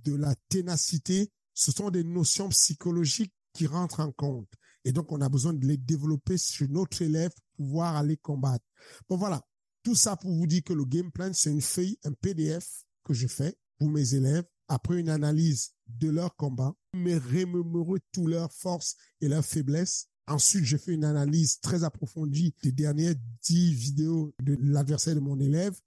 de 0.04 0.14
la 0.14 0.34
ténacité. 0.50 1.30
Ce 1.54 1.72
sont 1.72 1.90
des 1.90 2.04
notions 2.04 2.50
psychologiques 2.50 3.32
qui 3.52 3.66
rentrent 3.66 4.00
en 4.00 4.12
compte. 4.12 4.48
Et 4.84 4.92
donc, 4.92 5.12
on 5.12 5.20
a 5.20 5.28
besoin 5.28 5.52
de 5.52 5.66
les 5.66 5.76
développer 5.76 6.36
sur 6.36 6.68
notre 6.68 7.02
élève 7.02 7.30
pour 7.30 7.66
pouvoir 7.66 7.96
aller 7.96 8.16
combattre. 8.16 8.64
Bon, 9.08 9.16
voilà. 9.16 9.42
Tout 9.82 9.94
ça 9.94 10.16
pour 10.16 10.32
vous 10.32 10.46
dire 10.46 10.62
que 10.62 10.72
le 10.72 10.84
game 10.84 11.10
plan, 11.10 11.30
c'est 11.32 11.50
une 11.50 11.60
feuille, 11.60 11.98
un 12.04 12.12
PDF 12.12 12.84
que 13.04 13.14
je 13.14 13.26
fais 13.26 13.56
pour 13.78 13.88
mes 13.88 14.14
élèves 14.14 14.44
après 14.68 15.00
une 15.00 15.08
analyse 15.08 15.72
de 15.88 16.08
leur 16.08 16.34
combat, 16.36 16.74
me 16.94 17.18
remémorer 17.18 18.00
toutes 18.12 18.28
leurs 18.28 18.52
forces 18.52 18.96
et 19.20 19.28
leurs 19.28 19.44
faiblesses. 19.44 20.08
Ensuite, 20.28 20.64
je 20.64 20.76
fais 20.76 20.92
une 20.92 21.04
analyse 21.04 21.60
très 21.60 21.84
approfondie 21.84 22.54
des 22.62 22.72
dernières 22.72 23.14
dix 23.42 23.74
vidéos 23.74 24.32
de 24.42 24.56
l'adversaire 24.62 25.14
de 25.14 25.20
mon 25.20 25.38
élève 25.40 25.78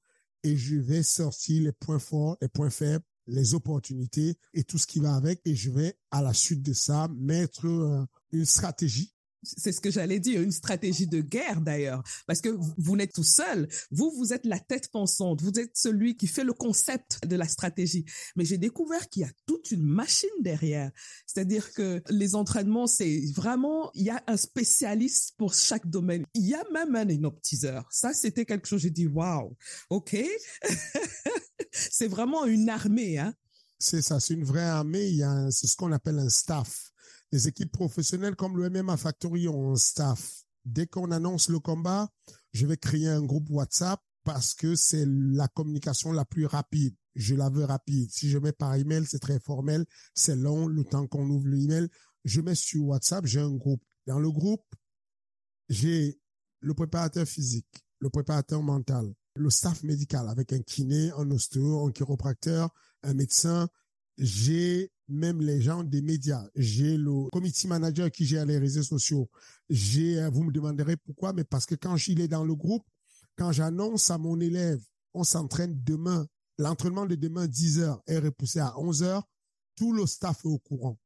et 0.43 0.56
je 0.58 0.75
vais 0.75 1.04
sortir 1.04 1.63
les 1.63 1.71
points 1.71 1.99
forts, 1.99 2.38
les 2.41 2.49
points 2.49 2.69
faibles, 2.69 3.06
les 3.27 3.53
opportunités 3.53 4.38
et 4.53 4.63
tout 4.63 4.77
ce 4.77 4.88
qui 4.88 4.99
va 4.99 5.15
avec. 5.15 5.41
Et 5.45 5.55
je 5.55 5.69
vais, 5.69 5.97
à 6.11 6.21
la 6.21 6.33
suite 6.33 6.61
de 6.61 6.73
ça, 6.73 7.09
mettre 7.15 7.65
euh, 7.67 8.05
une 8.31 8.45
stratégie 8.45 9.15
c'est 9.45 9.71
ce 9.71 9.79
que 9.79 9.91
j'allais 9.91 10.19
dire, 10.19 10.41
une 10.41 10.51
stratégie 10.51 11.07
de 11.07 11.21
guerre 11.21 11.61
d'ailleurs, 11.61 12.03
parce 12.27 12.41
que 12.41 12.49
vous 12.77 12.95
n'êtes 12.95 13.13
tout 13.13 13.23
seul. 13.23 13.67
Vous, 13.91 14.11
vous 14.17 14.33
êtes 14.33 14.45
la 14.45 14.59
tête 14.59 14.89
pensante. 14.91 15.41
Vous 15.41 15.59
êtes 15.59 15.75
celui 15.75 16.17
qui 16.17 16.27
fait 16.27 16.43
le 16.43 16.53
concept 16.53 17.25
de 17.25 17.35
la 17.35 17.47
stratégie. 17.47 18.05
Mais 18.35 18.45
j'ai 18.45 18.57
découvert 18.57 19.07
qu'il 19.09 19.21
y 19.21 19.25
a 19.25 19.31
toute 19.45 19.71
une 19.71 19.83
machine 19.83 20.29
derrière. 20.41 20.91
C'est-à-dire 21.25 21.71
que 21.73 22.01
les 22.09 22.35
entraînements, 22.35 22.88
c'est 22.88 23.21
vraiment, 23.33 23.91
il 23.93 24.03
y 24.03 24.09
a 24.09 24.23
un 24.27 24.38
spécialiste 24.38 25.33
pour 25.38 25.53
chaque 25.53 25.88
domaine. 25.89 26.25
Il 26.33 26.47
y 26.47 26.55
a 26.55 26.63
même 26.71 26.95
un 26.95 27.07
inoptiseur. 27.07 27.88
Ça, 27.91 28.13
c'était 28.13 28.45
quelque 28.45 28.67
chose, 28.67 28.81
j'ai 28.81 28.89
dit, 28.89 29.07
waouh, 29.07 29.55
ok. 29.89 30.15
c'est 31.91 32.07
vraiment 32.07 32.45
une 32.45 32.69
armée, 32.69 33.17
hein? 33.19 33.33
C'est 33.77 34.01
ça, 34.01 34.19
c'est 34.19 34.33
une 34.33 34.43
vraie 34.43 34.63
armée. 34.63 35.21
A, 35.21 35.51
c'est 35.51 35.67
ce 35.67 35.75
qu'on 35.75 35.91
appelle 35.91 36.19
un 36.19 36.29
staff. 36.29 36.91
Les 37.31 37.47
équipes 37.47 37.71
professionnelles 37.71 38.35
comme 38.35 38.57
le 38.57 38.69
MMA 38.69 38.97
Factory 38.97 39.47
ont 39.47 39.73
un 39.73 39.75
staff. 39.75 40.43
Dès 40.63 40.88
qu'on 40.88 41.11
annonce 41.11 41.49
le 41.49 41.59
combat, 41.59 42.09
je 42.53 42.65
vais 42.65 42.77
créer 42.77 43.09
un 43.09 43.23
groupe 43.23 43.49
WhatsApp 43.49 43.99
parce 44.23 44.53
que 44.53 44.75
c'est 44.75 45.05
la 45.05 45.47
communication 45.47 46.11
la 46.11 46.25
plus 46.25 46.45
rapide. 46.45 46.95
Je 47.15 47.35
la 47.35 47.49
veux 47.49 47.65
rapide. 47.65 48.09
Si 48.11 48.29
je 48.29 48.38
mets 48.38 48.51
par 48.51 48.75
email, 48.75 49.05
c'est 49.05 49.19
très 49.19 49.39
formel, 49.39 49.85
c'est 50.13 50.35
long, 50.35 50.67
le 50.67 50.83
temps 50.83 51.07
qu'on 51.07 51.29
ouvre 51.29 51.47
l'email. 51.47 51.88
Je 52.23 52.41
mets 52.41 52.55
sur 52.55 52.85
WhatsApp, 52.85 53.25
j'ai 53.25 53.41
un 53.41 53.53
groupe. 53.53 53.83
Dans 54.07 54.19
le 54.19 54.31
groupe, 54.31 54.65
j'ai 55.69 56.19
le 56.59 56.73
préparateur 56.73 57.27
physique, 57.27 57.85
le 57.99 58.09
préparateur 58.09 58.61
mental, 58.63 59.13
le 59.36 59.50
staff 59.50 59.84
médical 59.84 60.28
avec 60.30 60.54
un 60.54 60.62
kiné, 60.62 61.12
un 61.17 61.30
ostéo, 61.32 61.86
un 61.88 61.91
chiropracteur, 61.91 62.69
un 63.04 63.13
médecin. 63.13 63.67
J'ai 64.17 64.91
même 65.08 65.41
les 65.41 65.62
gens 65.62 65.84
des 65.84 66.02
médias. 66.02 66.48
J'ai 66.56 66.98
le 66.98 67.30
committee 67.32 67.67
manager 67.67 68.10
qui 68.10 68.26
gère 68.26 68.45
les 68.45 68.58
réseaux 68.58 68.84
sociaux. 68.84 69.30
J'ai, 69.69 70.19
euh, 70.19 70.30
vous 70.30 70.43
me 70.43 70.52
demanderez 70.52 70.98
pourquoi, 70.98 71.34
mais 71.34 71.43
parce 71.43 71.65
que 71.65 71.76
quand 71.76 71.95
il 72.08 72.21
est 72.21 72.28
dans 72.28 72.45
le 72.45 72.56
groupe, 72.56 72.86
quand 73.38 73.52
j'annonce 73.52 74.10
à 74.10 74.17
mon 74.17 74.39
élève, 74.39 74.82
on 75.13 75.24
s'entraîne 75.24 75.82
demain, 75.84 76.26
l'entraînement 76.58 77.06
de 77.06 77.15
demain 77.15 77.48
10 77.48 77.80
heures 77.80 78.02
est 78.08 78.19
repoussé 78.19 78.60
à 78.60 78.80
11 78.80 79.04
heures, 79.04 79.28
tout 79.76 79.91
le 79.91 80.06
staff 80.06 80.45
est 80.45 80.48
au 80.48 80.60
courant. 80.60 80.98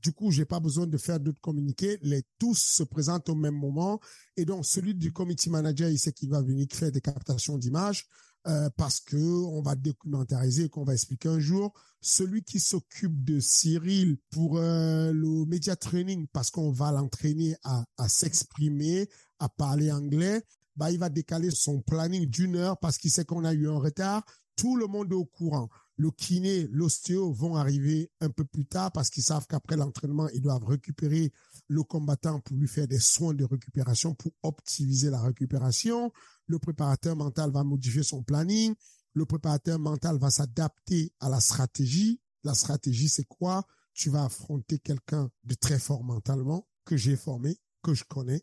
Du 0.00 0.12
coup, 0.12 0.30
j'ai 0.30 0.44
pas 0.44 0.60
besoin 0.60 0.86
de 0.86 0.96
faire 0.96 1.20
d'autres 1.20 1.40
communiqués. 1.40 1.98
Les 2.02 2.22
tous 2.38 2.58
se 2.58 2.82
présentent 2.82 3.28
au 3.28 3.34
même 3.34 3.54
moment. 3.54 4.00
Et 4.36 4.44
donc, 4.44 4.64
celui 4.64 4.94
du 4.94 5.12
committee 5.12 5.50
manager, 5.50 5.88
il 5.90 5.98
sait 5.98 6.12
qu'il 6.12 6.30
va 6.30 6.40
venir 6.40 6.66
faire 6.70 6.90
des 6.90 7.00
captations 7.00 7.58
d'images. 7.58 8.08
Euh, 8.48 8.68
parce 8.76 8.98
que 8.98 9.16
on 9.16 9.62
va 9.62 9.76
documentariser 9.76 10.64
et 10.64 10.68
qu'on 10.68 10.82
va 10.82 10.94
expliquer 10.94 11.28
un 11.28 11.38
jour. 11.38 11.72
Celui 12.00 12.42
qui 12.42 12.58
s'occupe 12.58 13.22
de 13.24 13.38
Cyril 13.38 14.18
pour 14.30 14.58
euh, 14.58 15.12
le 15.12 15.46
media 15.46 15.76
training, 15.76 16.26
parce 16.32 16.50
qu'on 16.50 16.72
va 16.72 16.90
l'entraîner 16.90 17.54
à, 17.62 17.84
s'exprimer, 18.08 19.08
à 19.38 19.48
parler 19.48 19.92
anglais, 19.92 20.42
bah, 20.74 20.90
il 20.90 20.98
va 20.98 21.08
décaler 21.08 21.52
son 21.52 21.82
planning 21.82 22.26
d'une 22.26 22.56
heure 22.56 22.78
parce 22.78 22.98
qu'il 22.98 23.12
sait 23.12 23.24
qu'on 23.24 23.44
a 23.44 23.52
eu 23.52 23.68
un 23.68 23.78
retard. 23.78 24.24
Tout 24.56 24.76
le 24.76 24.86
monde 24.88 25.12
est 25.12 25.16
au 25.16 25.24
courant. 25.24 25.68
Le 25.96 26.10
kiné, 26.10 26.66
l'ostéo 26.68 27.32
vont 27.32 27.56
arriver 27.56 28.10
un 28.20 28.30
peu 28.30 28.44
plus 28.44 28.64
tard 28.64 28.92
parce 28.92 29.10
qu'ils 29.10 29.22
savent 29.22 29.46
qu'après 29.46 29.76
l'entraînement, 29.76 30.28
ils 30.30 30.40
doivent 30.40 30.64
récupérer 30.64 31.32
le 31.68 31.82
combattant 31.82 32.40
pour 32.40 32.56
lui 32.56 32.66
faire 32.66 32.88
des 32.88 32.98
soins 32.98 33.34
de 33.34 33.44
récupération 33.44 34.14
pour 34.14 34.32
optimiser 34.42 35.10
la 35.10 35.20
récupération. 35.20 36.10
Le 36.46 36.58
préparateur 36.58 37.14
mental 37.14 37.50
va 37.50 37.62
modifier 37.62 38.02
son 38.02 38.22
planning. 38.22 38.74
Le 39.12 39.26
préparateur 39.26 39.78
mental 39.78 40.18
va 40.18 40.30
s'adapter 40.30 41.12
à 41.20 41.28
la 41.28 41.40
stratégie. 41.40 42.20
La 42.44 42.54
stratégie, 42.54 43.08
c'est 43.08 43.26
quoi? 43.28 43.66
Tu 43.92 44.08
vas 44.08 44.24
affronter 44.24 44.78
quelqu'un 44.78 45.30
de 45.44 45.54
très 45.54 45.78
fort 45.78 46.02
mentalement, 46.02 46.66
que 46.86 46.96
j'ai 46.96 47.16
formé, 47.16 47.58
que 47.82 47.92
je 47.92 48.04
connais. 48.04 48.42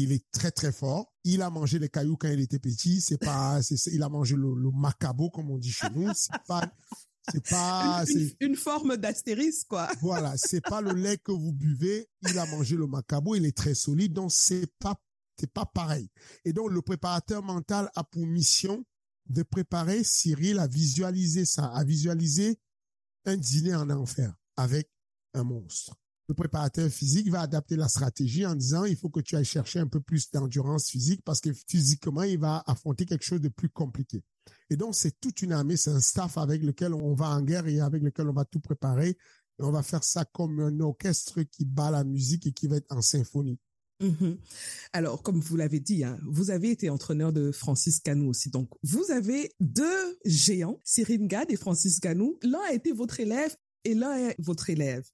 Il 0.00 0.12
est 0.12 0.24
très, 0.30 0.52
très 0.52 0.70
fort. 0.70 1.12
Il 1.24 1.42
a 1.42 1.50
mangé 1.50 1.80
les 1.80 1.88
cailloux 1.88 2.16
quand 2.16 2.28
il 2.28 2.38
était 2.38 2.60
petit. 2.60 3.00
C'est 3.00 3.18
pas, 3.18 3.60
c'est, 3.62 3.74
il 3.92 4.02
a 4.04 4.08
mangé 4.08 4.36
le, 4.36 4.54
le 4.54 4.70
macabo, 4.70 5.28
comme 5.28 5.50
on 5.50 5.58
dit 5.58 5.72
chez 5.72 5.90
nous. 5.90 6.08
C'est 6.14 6.40
pas, 6.46 6.72
c'est 7.32 7.46
pas, 7.48 8.04
une 8.40 8.54
forme 8.54 8.96
d'astérisque, 8.96 9.66
quoi. 9.68 9.88
voilà, 10.00 10.34
c'est 10.36 10.60
pas 10.60 10.80
le 10.80 10.92
lait 10.92 11.18
que 11.18 11.32
vous 11.32 11.52
buvez. 11.52 12.08
Il 12.22 12.38
a 12.38 12.46
mangé 12.46 12.76
le 12.76 12.86
macabo, 12.86 13.34
il 13.34 13.44
est 13.44 13.56
très 13.56 13.74
solide, 13.74 14.12
donc 14.12 14.30
c'est 14.32 14.68
pas, 14.78 14.94
c'est 15.36 15.52
pas 15.52 15.66
pareil. 15.66 16.08
Et 16.44 16.52
donc 16.52 16.70
le 16.70 16.80
préparateur 16.80 17.42
mental 17.42 17.90
a 17.96 18.04
pour 18.04 18.24
mission 18.24 18.84
de 19.28 19.42
préparer 19.42 20.04
Cyril 20.04 20.60
à 20.60 20.68
visualiser 20.68 21.44
ça, 21.44 21.66
à 21.66 21.82
visualiser 21.84 22.58
un 23.24 23.36
dîner 23.36 23.74
en 23.74 23.90
enfer 23.90 24.32
avec 24.56 24.88
un 25.34 25.42
monstre. 25.42 25.96
Le 26.28 26.34
préparateur 26.34 26.90
physique 26.90 27.30
va 27.30 27.40
adapter 27.40 27.74
la 27.74 27.88
stratégie 27.88 28.44
en 28.44 28.54
disant 28.54 28.84
il 28.84 28.96
faut 28.96 29.08
que 29.08 29.20
tu 29.20 29.34
ailles 29.34 29.44
chercher 29.44 29.78
un 29.78 29.86
peu 29.86 30.00
plus 30.00 30.30
d'endurance 30.30 30.88
physique 30.88 31.22
parce 31.24 31.40
que 31.40 31.50
physiquement 31.52 32.22
il 32.22 32.38
va 32.38 32.62
affronter 32.66 33.06
quelque 33.06 33.24
chose 33.24 33.40
de 33.40 33.48
plus 33.48 33.70
compliqué. 33.70 34.22
Et 34.70 34.76
donc, 34.76 34.94
c'est 34.94 35.18
toute 35.20 35.42
une 35.42 35.52
armée, 35.52 35.76
c'est 35.76 35.90
un 35.90 36.00
staff 36.00 36.38
avec 36.38 36.62
lequel 36.62 36.94
on 36.94 37.14
va 37.14 37.30
en 37.30 37.42
guerre 37.42 37.66
et 37.66 37.80
avec 37.80 38.02
lequel 38.02 38.28
on 38.28 38.32
va 38.32 38.44
tout 38.44 38.60
préparer. 38.60 39.10
Et 39.10 39.62
on 39.62 39.70
va 39.70 39.82
faire 39.82 40.04
ça 40.04 40.24
comme 40.24 40.60
un 40.60 40.80
orchestre 40.80 41.42
qui 41.42 41.64
bat 41.64 41.90
la 41.90 42.04
musique 42.04 42.46
et 42.46 42.52
qui 42.52 42.68
va 42.68 42.76
être 42.76 42.92
en 42.92 43.02
symphonie. 43.02 43.58
Mhm. 44.00 44.38
Alors, 44.92 45.22
comme 45.22 45.40
vous 45.40 45.56
l'avez 45.56 45.80
dit, 45.80 46.04
hein, 46.04 46.18
vous 46.22 46.50
avez 46.50 46.70
été 46.70 46.88
entraîneur 46.88 47.32
de 47.32 47.50
Francis 47.50 47.98
Canou 47.98 48.28
aussi. 48.28 48.50
Donc, 48.50 48.70
vous 48.82 49.10
avez 49.10 49.50
deux 49.58 50.18
géants, 50.24 50.78
Cyril 50.84 51.26
Gad 51.26 51.50
et 51.50 51.56
Francis 51.56 51.98
Canou. 51.98 52.38
L'un 52.42 52.60
a 52.68 52.74
été 52.74 52.92
votre 52.92 53.18
élève 53.18 53.56
et 53.84 53.94
l'un 53.94 54.16
est 54.16 54.36
votre 54.38 54.70
élève. 54.70 55.04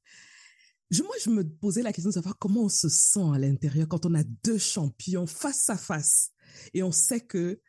Moi, 1.03 1.15
je 1.23 1.31
me 1.31 1.43
posais 1.43 1.83
la 1.83 1.93
question 1.93 2.11
de 2.11 2.15
savoir 2.15 2.39
comment 2.39 2.65
on 2.65 2.69
se 2.69 2.89
sent 2.89 3.27
à 3.35 3.39
l'intérieur 3.39 3.89
quand 3.89 4.07
on 4.07 4.15
a 4.15 4.25
deux 4.45 4.59
champions 4.59 5.27
face 5.27 5.69
à 5.69 5.77
face. 5.77 6.31
Et 6.73 6.83
on 6.83 6.93
sait 6.93 7.21
que 7.21 7.61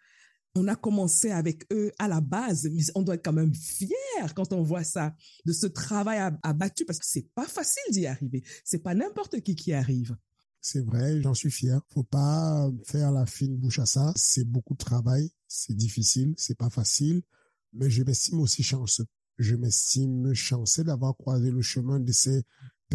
on 0.55 0.67
a 0.69 0.75
commencé 0.75 1.31
avec 1.31 1.65
eux 1.73 1.91
à 1.99 2.07
la 2.07 2.21
base, 2.21 2.69
mais 2.71 2.83
on 2.95 3.01
doit 3.01 3.15
être 3.15 3.25
quand 3.25 3.33
même 3.33 3.53
fier 3.53 4.33
quand 4.35 4.53
on 4.53 4.63
voit 4.63 4.85
ça, 4.85 5.13
de 5.45 5.51
ce 5.51 5.67
travail 5.67 6.17
abattu, 6.43 6.85
parce 6.85 6.99
que 6.99 7.05
c'est 7.05 7.29
pas 7.35 7.45
facile 7.45 7.83
d'y 7.91 8.07
arriver. 8.07 8.41
C'est 8.63 8.79
pas 8.79 8.95
n'importe 8.95 9.41
qui 9.41 9.55
qui 9.55 9.73
arrive. 9.73 10.15
C'est 10.61 10.83
vrai, 10.83 11.21
j'en 11.21 11.33
suis 11.33 11.51
fier. 11.51 11.81
Faut 11.93 12.03
pas 12.03 12.71
faire 12.85 13.11
la 13.11 13.25
fine 13.25 13.57
bouche 13.57 13.79
à 13.79 13.85
ça. 13.85 14.13
C'est 14.15 14.45
beaucoup 14.45 14.73
de 14.73 14.79
travail, 14.79 15.29
c'est 15.47 15.75
difficile, 15.75 16.33
c'est 16.37 16.57
pas 16.57 16.69
facile, 16.69 17.21
mais 17.73 17.89
je 17.89 18.03
m'estime 18.03 18.39
aussi 18.39 18.63
chanceux. 18.63 19.05
Je 19.37 19.55
m'estime 19.55 20.33
chanceux 20.33 20.85
d'avoir 20.85 21.17
croisé 21.17 21.51
le 21.51 21.61
chemin 21.61 21.99
de 21.99 22.11
ces 22.13 22.43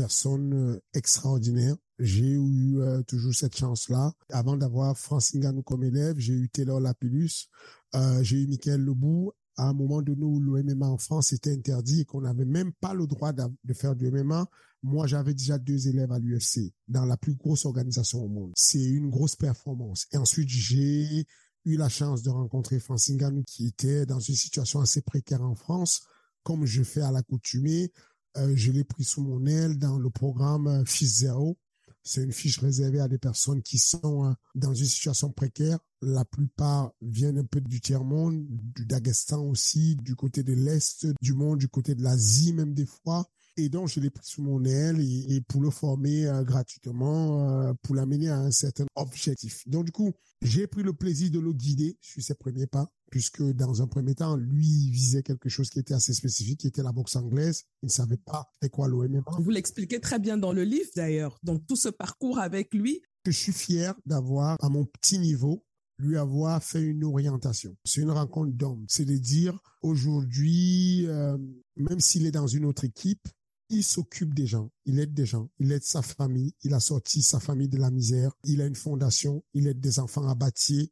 personnes 0.01 0.55
euh, 0.55 0.81
extraordinaires. 0.95 1.77
J'ai 1.99 2.31
eu 2.31 2.81
euh, 2.81 3.03
toujours 3.03 3.35
cette 3.35 3.55
chance-là. 3.55 4.13
Avant 4.31 4.57
d'avoir 4.57 4.97
Francine 4.97 5.41
Ganou 5.41 5.63
comme 5.63 5.85
élève, 5.85 6.17
j'ai 6.19 6.33
eu 6.33 6.49
Taylor 6.49 6.81
Lapillus, 6.81 7.49
euh, 7.95 8.23
j'ai 8.23 8.39
eu 8.39 8.47
Michael 8.47 8.81
Lebou. 8.81 9.33
À 9.57 9.65
un 9.65 9.75
moment 9.75 10.01
donné 10.01 10.25
où 10.25 10.41
le 10.41 10.63
MMA 10.63 10.87
en 10.87 10.97
France 10.97 11.35
était 11.35 11.53
interdit 11.53 12.01
et 12.01 12.05
qu'on 12.07 12.23
n'avait 12.23 12.47
même 12.47 12.73
pas 12.73 12.95
le 12.95 13.07
droit 13.07 13.33
de 13.35 13.75
faire 13.75 13.95
du 13.95 14.11
MMA, 14.11 14.49
moi 14.83 15.07
j'avais 15.07 15.35
déjà 15.35 15.59
deux 15.59 15.87
élèves 15.87 16.13
à 16.13 16.19
l'UFC 16.19 16.73
dans 16.89 17.05
la 17.05 17.19
plus 17.19 17.35
grosse 17.35 17.67
organisation 17.67 18.25
au 18.25 18.29
monde. 18.29 18.53
C'est 18.57 18.83
une 18.83 19.11
grosse 19.11 19.37
performance. 19.37 20.07
Et 20.13 20.17
ensuite 20.17 20.49
j'ai 20.49 21.27
eu 21.67 21.77
la 21.77 21.91
chance 21.91 22.23
de 22.23 22.31
rencontrer 22.31 22.81
Francine 22.81 23.19
Ganou 23.19 23.43
qui 23.43 23.67
était 23.67 24.07
dans 24.07 24.21
une 24.21 24.37
situation 24.37 24.81
assez 24.81 25.03
précaire 25.03 25.43
en 25.43 25.57
France, 25.57 26.01
comme 26.43 26.65
je 26.65 26.83
fais 26.83 27.03
à 27.03 27.13
l'accoutumée. 27.13 27.93
Euh, 28.37 28.53
je 28.55 28.71
l'ai 28.71 28.85
pris 28.85 29.05
sous 29.05 29.23
mon 29.23 29.45
aile 29.47 29.79
dans 29.79 29.99
le 29.99 30.11
programme 30.11 30.67
euh, 30.69 30.85
Fils 30.85 31.19
Zéro. 31.19 31.59
C'est 32.03 32.23
une 32.23 32.33
fiche 32.33 32.59
réservée 32.59 33.01
à 33.01 33.09
des 33.09 33.19
personnes 33.19 33.63
qui 33.63 33.79
sont 33.79 34.27
euh, 34.27 34.33
dans 34.55 34.73
une 34.73 34.87
situation 34.87 35.31
précaire. 35.31 35.79
La 36.01 36.25
plupart 36.25 36.93
viennent 37.03 37.39
un 37.39 37.45
peu 37.45 37.61
du 37.61 37.81
tiers-monde, 37.81 38.47
du 38.49 38.87
Daghestan 38.87 39.43
aussi, 39.43 39.97
du 39.97 40.17
côté 40.17 40.43
de 40.43 40.55
l'Est 40.55 41.07
du 41.21 41.35
monde, 41.35 41.59
du 41.59 41.69
côté 41.69 41.95
de 41.95 42.03
l'Asie 42.03 42.53
même 42.53 42.73
des 42.73 42.87
fois. 42.87 43.29
Et 43.57 43.69
donc, 43.69 43.89
je 43.89 44.01
l'ai 44.01 44.09
pris 44.09 44.25
sous 44.25 44.43
mon 44.43 44.65
aile 44.65 45.01
et, 45.01 45.43
pour 45.43 45.61
le 45.61 45.69
former 45.69 46.31
gratuitement, 46.45 47.75
pour 47.83 47.95
l'amener 47.95 48.31
à 48.31 48.39
un 48.39 48.51
certain 48.53 48.87
objectif. 48.95 49.69
Donc, 49.69 49.85
du 49.85 49.93
coup, 49.93 50.13
j'ai 50.41 50.67
pris 50.67 50.83
le 50.83 50.95
plaisir 50.95 51.31
de 51.31 51.41
le 51.41 51.53
guider 51.53 51.99
sur 52.01 52.23
ses 52.23 52.35
premiers 52.35 52.69
pas, 52.69 52.89
puisque 53.11 53.43
dans 53.43 53.83
un 53.83 53.87
premier 53.87 54.15
temps, 54.15 54.37
lui 54.37 54.67
il 54.67 54.91
visait 54.91 55.23
quelque 55.23 55.49
chose 55.49 55.69
qui 55.69 55.79
était 55.79 55.95
assez 55.95 56.15
spécifique, 56.15 56.61
qui 56.61 56.69
était 56.69 56.83
la 56.83 56.93
boxe 56.93 57.17
anglaise. 57.17 57.65
Il 57.83 57.87
ne 57.87 57.91
savait 57.91 58.17
pas 58.17 58.49
c'était 58.55 58.71
quoi 58.71 58.89
le 58.89 58.97
MMA. 58.97 59.25
Vous 59.39 59.51
l'expliquez 59.51 60.01
très 60.01 60.19
bien 60.19 60.39
dans 60.39 60.53
le 60.53 60.65
livre, 60.65 60.91
d'ailleurs. 60.97 61.39
Donc, 61.43 61.67
tout 61.67 61.77
ce 61.77 61.89
parcours 61.89 62.39
avec 62.39 62.73
lui. 62.75 63.03
Que 63.25 63.31
je 63.31 63.39
suis 63.39 63.53
fier 63.53 63.95
d'avoir, 64.07 64.57
à 64.63 64.69
mon 64.69 64.85
petit 64.85 65.19
niveau, 65.19 65.65
lui 65.99 66.17
avoir 66.17 66.63
fait 66.63 66.81
une 66.81 67.05
orientation. 67.05 67.77
C'est 67.85 68.01
une 68.01 68.11
rencontre 68.11 68.53
d'hommes. 68.53 68.87
C'est 68.89 69.05
de 69.05 69.17
dire, 69.17 69.59
aujourd'hui, 69.83 71.07
euh, 71.07 71.37
même 71.77 72.01
s'il 72.01 72.27
est 72.27 72.31
dans 72.31 72.47
une 72.47 72.65
autre 72.65 72.85
équipe, 72.85 73.29
il 73.69 73.85
s'occupe 73.85 74.35
des 74.35 74.47
gens, 74.47 74.71
il 74.85 74.99
aide 74.99 75.15
des 75.15 75.27
gens, 75.27 75.49
il 75.61 75.71
aide 75.71 75.85
sa 75.85 76.03
famille, 76.03 76.55
il 76.65 76.75
a 76.75 76.81
sorti 76.81 77.23
sa 77.23 77.39
famille 77.39 77.69
de 77.69 77.79
la 77.79 77.91
misère, 77.91 78.33
il 78.43 78.61
a 78.61 78.67
une 78.67 78.75
fondation, 78.75 79.45
il 79.55 79.69
aide 79.69 79.79
des 79.79 80.01
enfants 80.01 80.27
à 80.29 80.35
bâtir. 80.35 80.89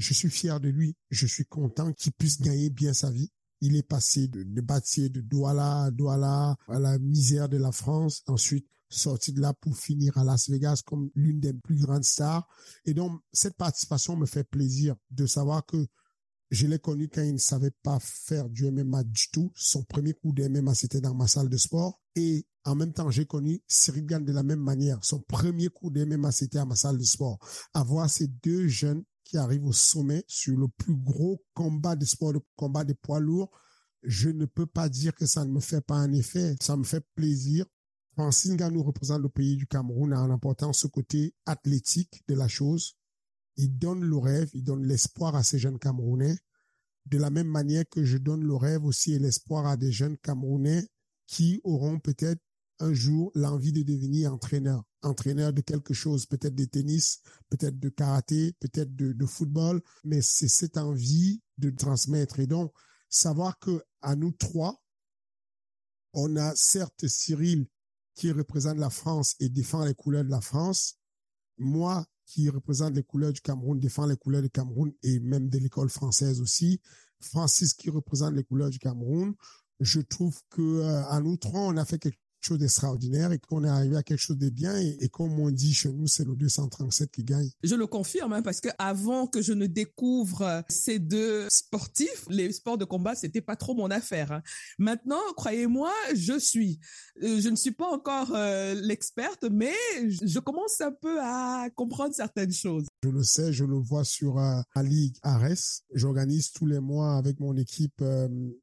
Je 0.00 0.14
suis 0.14 0.30
fier 0.30 0.60
de 0.60 0.70
lui, 0.70 0.96
je 1.10 1.26
suis 1.26 1.44
content 1.44 1.92
qu'il 1.92 2.12
puisse 2.12 2.40
gagner 2.40 2.70
bien 2.70 2.94
sa 2.94 3.10
vie. 3.10 3.30
Il 3.60 3.76
est 3.76 3.86
passé 3.86 4.28
de, 4.28 4.42
de 4.42 4.60
bâtir 4.62 5.10
de 5.10 5.20
Douala 5.20 5.90
Douala 5.90 6.56
à 6.68 6.78
la 6.78 6.98
misère 6.98 7.50
de 7.50 7.58
la 7.58 7.70
France, 7.70 8.22
ensuite 8.26 8.66
sorti 8.88 9.34
de 9.34 9.42
là 9.42 9.52
pour 9.52 9.76
finir 9.76 10.16
à 10.16 10.24
Las 10.24 10.48
Vegas 10.48 10.80
comme 10.86 11.10
l'une 11.14 11.38
des 11.38 11.52
plus 11.52 11.76
grandes 11.76 12.04
stars. 12.04 12.48
Et 12.86 12.94
donc, 12.94 13.20
cette 13.30 13.58
participation 13.58 14.16
me 14.16 14.24
fait 14.24 14.42
plaisir 14.42 14.96
de 15.10 15.26
savoir 15.26 15.66
que 15.66 15.86
je 16.50 16.66
l'ai 16.66 16.78
connu 16.78 17.08
quand 17.08 17.22
il 17.22 17.34
ne 17.34 17.38
savait 17.38 17.70
pas 17.82 17.98
faire 18.00 18.48
du 18.48 18.70
MMA 18.70 19.04
du 19.04 19.28
tout. 19.30 19.52
Son 19.54 19.84
premier 19.84 20.14
coup 20.14 20.32
de 20.32 20.48
MMA, 20.48 20.74
c'était 20.74 21.02
dans 21.02 21.14
ma 21.14 21.28
salle 21.28 21.50
de 21.50 21.58
sport. 21.58 22.00
Et 22.16 22.46
en 22.64 22.74
même 22.74 22.94
temps, 22.94 23.10
j'ai 23.10 23.26
connu 23.26 23.62
Cyril 23.68 24.06
Gann 24.06 24.24
de 24.24 24.32
la 24.32 24.42
même 24.42 24.60
manière. 24.60 24.98
Son 25.04 25.20
premier 25.20 25.68
coup 25.68 25.90
de 25.90 26.04
MMA, 26.04 26.32
c'était 26.32 26.58
à 26.58 26.64
ma 26.64 26.74
salle 26.74 26.98
de 26.98 27.04
sport. 27.04 27.38
Avoir 27.74 28.10
ces 28.10 28.26
deux 28.26 28.66
jeunes 28.66 29.04
qui 29.30 29.38
arrivent 29.38 29.66
au 29.66 29.72
sommet 29.72 30.24
sur 30.26 30.58
le 30.58 30.66
plus 30.66 30.96
gros 30.96 31.40
combat 31.54 31.94
de 31.94 32.04
sport, 32.04 32.32
le 32.32 32.40
combat 32.56 32.82
des 32.82 32.94
poids 32.94 33.20
lourds, 33.20 33.48
je 34.02 34.28
ne 34.28 34.44
peux 34.44 34.66
pas 34.66 34.88
dire 34.88 35.14
que 35.14 35.24
ça 35.24 35.44
ne 35.44 35.52
me 35.52 35.60
fait 35.60 35.80
pas 35.80 35.94
un 35.94 36.12
effet. 36.12 36.56
Ça 36.60 36.76
me 36.76 36.82
fait 36.82 37.04
plaisir. 37.14 37.64
Francine 38.14 38.56
Ganou 38.56 38.82
représente 38.82 39.22
le 39.22 39.28
pays 39.28 39.56
du 39.56 39.68
Cameroun 39.68 40.12
en 40.14 40.32
apportant 40.32 40.72
ce 40.72 40.88
côté 40.88 41.32
athlétique 41.46 42.22
de 42.26 42.34
la 42.34 42.48
chose. 42.48 42.96
Il 43.56 43.78
donne 43.78 44.02
le 44.02 44.16
rêve, 44.16 44.50
il 44.52 44.64
donne 44.64 44.84
l'espoir 44.84 45.36
à 45.36 45.44
ces 45.44 45.58
jeunes 45.58 45.78
Camerounais. 45.78 46.36
de 47.06 47.18
la 47.18 47.30
même 47.30 47.48
manière 47.48 47.84
que 47.88 48.04
je 48.04 48.18
donne 48.18 48.44
le 48.44 48.54
rêve 48.54 48.84
aussi 48.84 49.14
et 49.14 49.18
l'espoir 49.18 49.66
à 49.66 49.76
des 49.76 49.92
jeunes 49.92 50.18
Camerounais 50.18 50.86
qui 51.26 51.60
auront 51.62 51.98
peut-être 52.00 52.42
un 52.80 52.92
jour 52.94 53.30
l'envie 53.34 53.72
de 53.72 53.82
devenir 53.82 54.32
entraîneur, 54.32 54.82
entraîneur 55.02 55.52
de 55.52 55.60
quelque 55.60 55.94
chose, 55.94 56.26
peut-être 56.26 56.54
de 56.54 56.64
tennis, 56.64 57.20
peut-être 57.50 57.78
de 57.78 57.88
karaté, 57.88 58.54
peut-être 58.60 58.94
de, 58.96 59.26
football, 59.26 59.82
mais 60.04 60.22
c'est 60.22 60.48
cette 60.48 60.78
envie 60.78 61.40
de 61.58 61.70
transmettre. 61.70 62.40
Et 62.40 62.46
donc, 62.46 62.72
savoir 63.08 63.58
que 63.58 63.82
à 64.00 64.16
nous 64.16 64.32
trois, 64.32 64.82
on 66.14 66.36
a 66.36 66.54
certes 66.56 67.06
Cyril 67.06 67.66
qui 68.14 68.32
représente 68.32 68.78
la 68.78 68.90
France 68.90 69.36
et 69.40 69.48
défend 69.48 69.84
les 69.84 69.94
couleurs 69.94 70.24
de 70.24 70.30
la 70.30 70.40
France, 70.40 70.98
moi 71.58 72.06
qui 72.26 72.48
représente 72.48 72.94
les 72.94 73.02
couleurs 73.02 73.32
du 73.32 73.40
Cameroun, 73.40 73.78
défend 73.78 74.06
les 74.06 74.16
couleurs 74.16 74.42
du 74.42 74.50
Cameroun 74.50 74.92
et 75.02 75.20
même 75.20 75.48
de 75.48 75.58
l'école 75.58 75.90
française 75.90 76.40
aussi, 76.40 76.80
Francis 77.20 77.74
qui 77.74 77.90
représente 77.90 78.34
les 78.34 78.44
couleurs 78.44 78.70
du 78.70 78.78
Cameroun. 78.78 79.34
Je 79.80 80.00
trouve 80.00 80.38
que 80.50 80.62
euh, 80.62 81.04
à 81.06 81.20
nous 81.20 81.36
trois, 81.36 81.60
on 81.60 81.76
a 81.76 81.84
fait 81.84 81.98
quelque 81.98 82.18
chose 82.44 82.58
d'extraordinaire 82.58 83.32
et 83.32 83.38
qu'on 83.38 83.64
est 83.64 83.68
arrivé 83.68 83.96
à 83.96 84.02
quelque 84.02 84.20
chose 84.20 84.38
de 84.38 84.48
bien. 84.48 84.76
Et, 84.76 85.08
comme 85.08 85.38
on 85.38 85.50
dit 85.50 85.74
chez 85.74 85.92
nous, 85.92 86.06
c'est 86.06 86.24
le 86.24 86.34
237 86.36 87.10
qui 87.10 87.24
gagne. 87.24 87.50
Je 87.62 87.74
le 87.74 87.86
confirme, 87.86 88.32
hein, 88.32 88.42
parce 88.42 88.60
que 88.60 88.68
avant 88.78 89.26
que 89.26 89.42
je 89.42 89.52
ne 89.52 89.66
découvre 89.66 90.64
ces 90.68 90.98
deux 90.98 91.46
sportifs, 91.50 92.24
les 92.28 92.52
sports 92.52 92.78
de 92.78 92.84
combat, 92.84 93.14
c'était 93.14 93.40
pas 93.40 93.56
trop 93.56 93.74
mon 93.74 93.90
affaire. 93.90 94.32
Hein. 94.32 94.42
Maintenant, 94.78 95.20
croyez-moi, 95.36 95.92
je 96.14 96.38
suis. 96.38 96.80
Euh, 97.22 97.40
je 97.40 97.48
ne 97.48 97.56
suis 97.56 97.72
pas 97.72 97.88
encore 97.88 98.34
euh, 98.34 98.74
l'experte, 98.74 99.44
mais 99.50 99.74
je 100.08 100.38
commence 100.38 100.80
un 100.80 100.92
peu 100.92 101.20
à 101.20 101.68
comprendre 101.74 102.14
certaines 102.14 102.52
choses. 102.52 102.86
Je 103.02 103.08
le 103.08 103.22
sais, 103.22 103.52
je 103.52 103.64
le 103.64 103.76
vois 103.76 104.04
sur 104.04 104.38
euh, 104.38 104.60
la 104.74 104.82
Ligue 104.82 105.16
Ares. 105.22 105.82
J'organise 105.94 106.52
tous 106.52 106.66
les 106.66 106.80
mois 106.80 107.16
avec 107.16 107.40
mon 107.40 107.56
équipe 107.56 108.02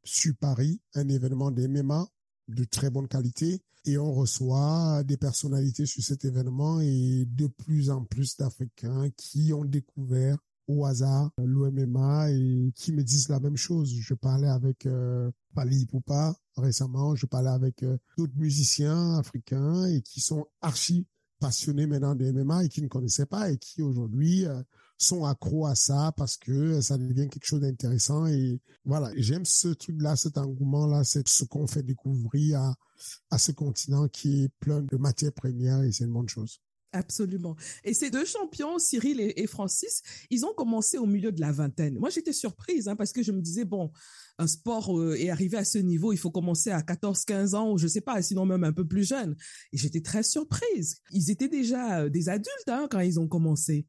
sur 0.03 0.33
Paris 0.39 0.81
un 0.93 1.07
événement 1.09 1.51
des 1.51 1.67
MMA 1.67 2.07
de 2.47 2.63
très 2.63 2.89
bonne 2.89 3.07
qualité 3.07 3.61
et 3.85 3.97
on 3.97 4.13
reçoit 4.13 5.03
des 5.03 5.17
personnalités 5.17 5.85
sur 5.85 6.03
cet 6.03 6.25
événement 6.25 6.81
et 6.81 7.25
de 7.25 7.47
plus 7.47 7.89
en 7.89 8.03
plus 8.03 8.35
d'Africains 8.37 9.09
qui 9.15 9.53
ont 9.53 9.65
découvert 9.65 10.37
au 10.67 10.85
hasard 10.85 11.31
l'OMMA 11.37 12.29
et 12.31 12.71
qui 12.75 12.91
me 12.91 13.03
disent 13.03 13.29
la 13.29 13.39
même 13.39 13.55
chose. 13.55 13.93
Je 13.97 14.13
parlais 14.13 14.49
avec 14.49 14.85
euh, 14.85 15.31
Pali 15.55 15.85
Poupa 15.85 16.35
récemment, 16.57 17.15
je 17.15 17.25
parlais 17.25 17.49
avec 17.49 17.83
euh, 17.83 17.97
d'autres 18.17 18.35
musiciens 18.35 19.17
africains 19.17 19.85
et 19.85 20.01
qui 20.01 20.19
sont 20.19 20.45
archi 20.61 21.07
passionnés 21.39 21.87
maintenant 21.87 22.15
de 22.15 22.29
MMA 22.31 22.65
et 22.65 22.69
qui 22.69 22.81
ne 22.81 22.87
connaissaient 22.87 23.25
pas 23.25 23.51
et 23.51 23.57
qui 23.57 23.81
aujourd'hui 23.81 24.45
euh, 24.45 24.61
sont 24.97 25.25
accros 25.25 25.67
à 25.67 25.75
ça 25.75 26.13
parce 26.17 26.37
que 26.37 26.81
ça 26.81 26.97
devient 26.97 27.29
quelque 27.29 27.45
chose 27.45 27.61
d'intéressant. 27.61 28.25
Et 28.27 28.59
voilà, 28.85 29.11
j'aime 29.15 29.45
ce 29.45 29.69
truc-là, 29.69 30.15
cet 30.15 30.37
engouement-là, 30.37 31.03
c'est 31.03 31.27
ce 31.27 31.45
qu'on 31.45 31.67
fait 31.67 31.83
découvrir 31.83 32.61
à, 32.61 32.75
à 33.31 33.37
ce 33.37 33.51
continent 33.51 34.07
qui 34.07 34.43
est 34.43 34.49
plein 34.59 34.81
de 34.81 34.97
matières 34.97 35.33
premières 35.33 35.83
et 35.83 35.91
c'est 35.91 36.05
une 36.05 36.13
bonne 36.13 36.29
chose. 36.29 36.59
Absolument. 36.93 37.55
Et 37.83 37.93
ces 37.93 38.09
deux 38.09 38.25
champions, 38.25 38.79
Cyril 38.79 39.19
et, 39.19 39.47
Francis, 39.47 40.01
ils 40.29 40.45
ont 40.45 40.53
commencé 40.53 40.97
au 40.97 41.05
milieu 41.05 41.31
de 41.31 41.41
la 41.41 41.51
vingtaine. 41.51 41.99
Moi, 41.99 42.09
j'étais 42.09 42.31
surprise 42.33 42.87
hein, 42.87 42.95
parce 42.95 43.11
que 43.11 43.21
je 43.21 43.31
me 43.31 43.41
disais, 43.41 43.65
bon, 43.65 43.91
un 44.37 44.47
sport 44.47 44.97
euh, 44.97 45.15
est 45.15 45.29
arrivé 45.29 45.57
à 45.57 45.65
ce 45.65 45.77
niveau, 45.77 46.13
il 46.13 46.17
faut 46.17 46.31
commencer 46.31 46.71
à 46.71 46.81
14, 46.81 47.25
15 47.25 47.55
ans, 47.55 47.71
ou 47.71 47.77
je 47.77 47.87
sais 47.87 48.01
pas, 48.01 48.21
sinon 48.21 48.45
même 48.45 48.63
un 48.63 48.71
peu 48.71 48.87
plus 48.87 49.07
jeune. 49.07 49.35
Et 49.73 49.77
j'étais 49.77 50.01
très 50.01 50.23
surprise. 50.23 50.95
Ils 51.11 51.29
étaient 51.29 51.49
déjà 51.49 52.01
euh, 52.01 52.09
des 52.09 52.29
adultes 52.29 52.67
hein, 52.67 52.87
quand 52.89 53.01
ils 53.01 53.19
ont 53.19 53.27
commencé. 53.27 53.85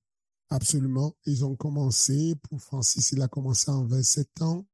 Absolument. 0.50 1.14
Ils 1.26 1.44
ont 1.44 1.56
commencé, 1.56 2.34
pour 2.48 2.61
Francis, 2.61 3.12
il 3.12 3.22
a 3.22 3.28
commencé 3.28 3.70
en 3.70 3.84
27 3.84 4.42
ans. 4.42 4.66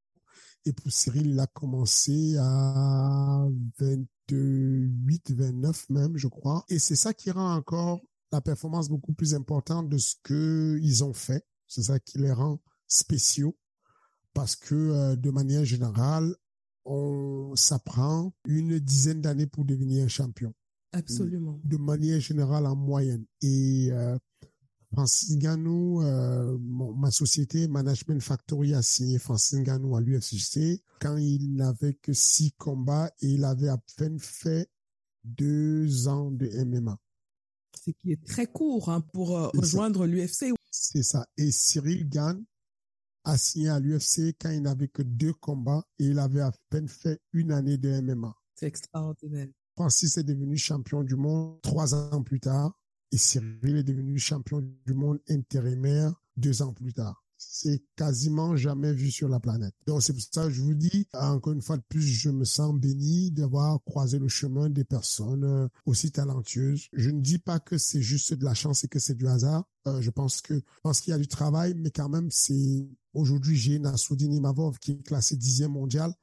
Et 0.66 0.72
pour 0.72 0.90
Cyril, 0.92 1.26
il 1.30 1.40
a 1.40 1.46
commencé 1.46 2.36
à 2.38 3.46
28, 3.78 5.32
29 5.32 5.90
même, 5.90 6.16
je 6.16 6.28
crois. 6.28 6.64
Et 6.68 6.78
c'est 6.78 6.96
ça 6.96 7.12
qui 7.12 7.30
rend 7.30 7.54
encore 7.54 8.00
la 8.32 8.40
performance 8.40 8.88
beaucoup 8.88 9.12
plus 9.12 9.34
importante 9.34 9.88
de 9.88 9.98
ce 9.98 10.14
que 10.22 10.78
ils 10.82 11.04
ont 11.04 11.12
fait. 11.12 11.44
C'est 11.66 11.82
ça 11.82 11.98
qui 11.98 12.18
les 12.18 12.32
rend 12.32 12.60
spéciaux. 12.86 13.56
Parce 14.32 14.56
que, 14.56 14.74
euh, 14.74 15.16
de 15.16 15.30
manière 15.30 15.64
générale, 15.64 16.34
on 16.84 17.54
s'apprend 17.56 18.32
une 18.46 18.78
dizaine 18.78 19.20
d'années 19.20 19.46
pour 19.46 19.64
devenir 19.64 20.04
un 20.04 20.08
champion. 20.08 20.54
Absolument. 20.92 21.60
De 21.64 21.76
manière 21.76 22.20
générale, 22.20 22.66
en 22.66 22.76
moyenne. 22.76 23.24
Et 23.42 23.88
euh, 23.90 24.18
Francis 24.94 25.36
Ganou, 25.38 26.02
euh, 26.02 26.56
ma 26.60 27.10
société 27.10 27.66
Management 27.66 28.20
Factory 28.20 28.74
a 28.74 28.82
signé 28.82 29.18
Francis 29.18 29.58
Ganou 29.60 29.96
à 29.96 30.00
l'UFCC 30.00 30.82
quand 31.00 31.16
il 31.16 31.56
n'avait 31.56 31.94
que 31.94 32.12
six 32.12 32.52
combats 32.52 33.10
et 33.20 33.26
il 33.26 33.44
avait 33.44 33.68
à 33.68 33.78
peine 33.96 34.20
fait 34.20 34.70
deux 35.24 36.06
ans 36.06 36.30
de 36.30 36.46
MMA. 36.64 36.96
Ce 37.84 37.90
qui 37.90 38.12
est 38.12 38.24
très 38.24 38.46
court 38.46 38.88
hein, 38.88 39.00
pour 39.00 39.36
euh, 39.36 39.48
rejoindre 39.54 40.06
l'UFC. 40.06 40.52
C'est 40.70 41.02
ça. 41.02 41.26
Et 41.36 41.50
Cyril 41.50 42.08
Gann 42.08 42.44
a 43.24 43.36
signé 43.36 43.70
à 43.70 43.80
l'UFC 43.80 44.36
quand 44.40 44.50
il 44.50 44.62
n'avait 44.62 44.88
que 44.88 45.02
deux 45.02 45.32
combats 45.32 45.84
et 45.98 46.04
il 46.04 46.20
avait 46.20 46.40
à 46.40 46.52
peine 46.70 46.88
fait 46.88 47.20
une 47.32 47.50
année 47.50 47.78
de 47.78 48.00
MMA. 48.00 48.32
C'est 48.54 48.66
extraordinaire. 48.66 49.48
Francis 49.74 50.16
est 50.18 50.24
devenu 50.24 50.56
champion 50.56 51.02
du 51.02 51.16
monde 51.16 51.60
trois 51.62 51.94
ans 51.94 52.22
plus 52.22 52.38
tard 52.38 52.78
et 53.12 53.18
Cyril 53.18 53.76
est 53.76 53.84
devenu 53.84 54.18
champion 54.18 54.60
du 54.86 54.94
monde 54.94 55.20
intérimaire 55.28 56.12
deux 56.36 56.62
ans 56.62 56.72
plus 56.72 56.92
tard. 56.92 57.22
C'est 57.36 57.82
quasiment 57.96 58.56
jamais 58.56 58.92
vu 58.92 59.10
sur 59.10 59.28
la 59.28 59.38
planète. 59.38 59.74
Donc 59.86 60.02
c'est 60.02 60.12
pour 60.12 60.22
ça 60.22 60.44
que 60.44 60.50
je 60.50 60.62
vous 60.62 60.74
dis, 60.74 61.06
encore 61.12 61.52
une 61.52 61.62
fois 61.62 61.76
de 61.76 61.82
plus, 61.88 62.02
je 62.02 62.30
me 62.30 62.44
sens 62.44 62.74
béni 62.74 63.30
d'avoir 63.30 63.82
croisé 63.84 64.18
le 64.18 64.28
chemin 64.28 64.70
des 64.70 64.84
personnes 64.84 65.44
euh, 65.44 65.68
aussi 65.84 66.10
talentueuses. 66.10 66.88
Je 66.92 67.10
ne 67.10 67.20
dis 67.20 67.38
pas 67.38 67.60
que 67.60 67.76
c'est 67.76 68.00
juste 68.00 68.34
de 68.34 68.44
la 68.44 68.54
chance 68.54 68.84
et 68.84 68.88
que 68.88 68.98
c'est 68.98 69.14
du 69.14 69.26
hasard. 69.26 69.64
Euh, 69.86 70.00
je 70.00 70.10
pense 70.10 70.40
que 70.40 70.54
je 70.54 70.80
pense 70.82 71.00
qu'il 71.00 71.10
y 71.10 71.14
a 71.14 71.18
du 71.18 71.28
travail, 71.28 71.74
mais 71.76 71.90
quand 71.90 72.08
même, 72.08 72.30
c'est 72.30 72.88
aujourd'hui 73.12 73.56
j'ai 73.56 73.78
Nassoudine 73.78 74.32
Imavov 74.32 74.78
qui 74.78 74.92
est 74.92 75.02
classé 75.02 75.36
dixième 75.36 75.72
mondial 75.72 76.14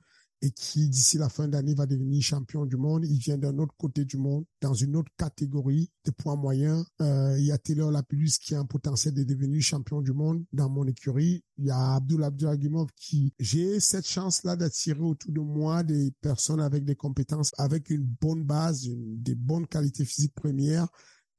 et 0.42 0.52
qui, 0.52 0.90
d'ici 0.90 1.18
la 1.18 1.30
fin 1.30 1.48
d'année, 1.48 1.76
va 1.76 1.86
devenir 1.86 2.22
champion 2.22 2.66
du 2.66 2.76
monde. 2.76 3.06
Il 3.06 3.20
vient 3.20 3.38
d'un 3.38 3.58
autre 3.60 3.76
côté 3.78 4.06
du 4.06 4.18
monde, 4.18 4.46
dans 4.62 4.74
une 4.74 4.96
autre 4.96 5.12
catégorie 5.18 5.92
de 6.06 6.12
poids 6.12 6.36
moyens. 6.36 6.86
Euh, 7.02 7.36
il 7.38 7.46
y 7.46 7.52
a 7.52 7.58
Taylor 7.58 7.92
Lapillus 7.92 8.40
qui 8.42 8.56
a 8.56 8.60
un 8.60 8.66
potentiel 8.66 9.14
de 9.14 9.24
devenir 9.24 9.62
champion 9.62 10.02
du 10.02 10.14
monde 10.14 10.44
dans 10.52 10.70
mon 10.70 10.88
écurie. 10.88 11.44
Il 11.58 11.66
y 11.66 11.72
a 11.72 11.96
Abdul 11.96 12.24
Abdulagimov 12.24 12.90
qui, 12.96 13.34
j'ai 13.40 13.80
cette 13.80 14.08
chance-là 14.08 14.56
d'attirer 14.56 15.02
autour 15.02 15.32
de 15.32 15.42
moi 15.42 15.84
des 15.84 16.12
personnes 16.22 16.62
avec 16.62 16.86
des 16.86 16.96
compétences, 16.96 17.52
avec 17.58 17.90
une 17.90 18.04
bonne 18.04 18.44
base, 18.44 18.90
des 18.90 19.36
bonnes 19.36 19.68
qualités 19.68 20.06
physiques 20.06 20.34
premières. 20.34 20.88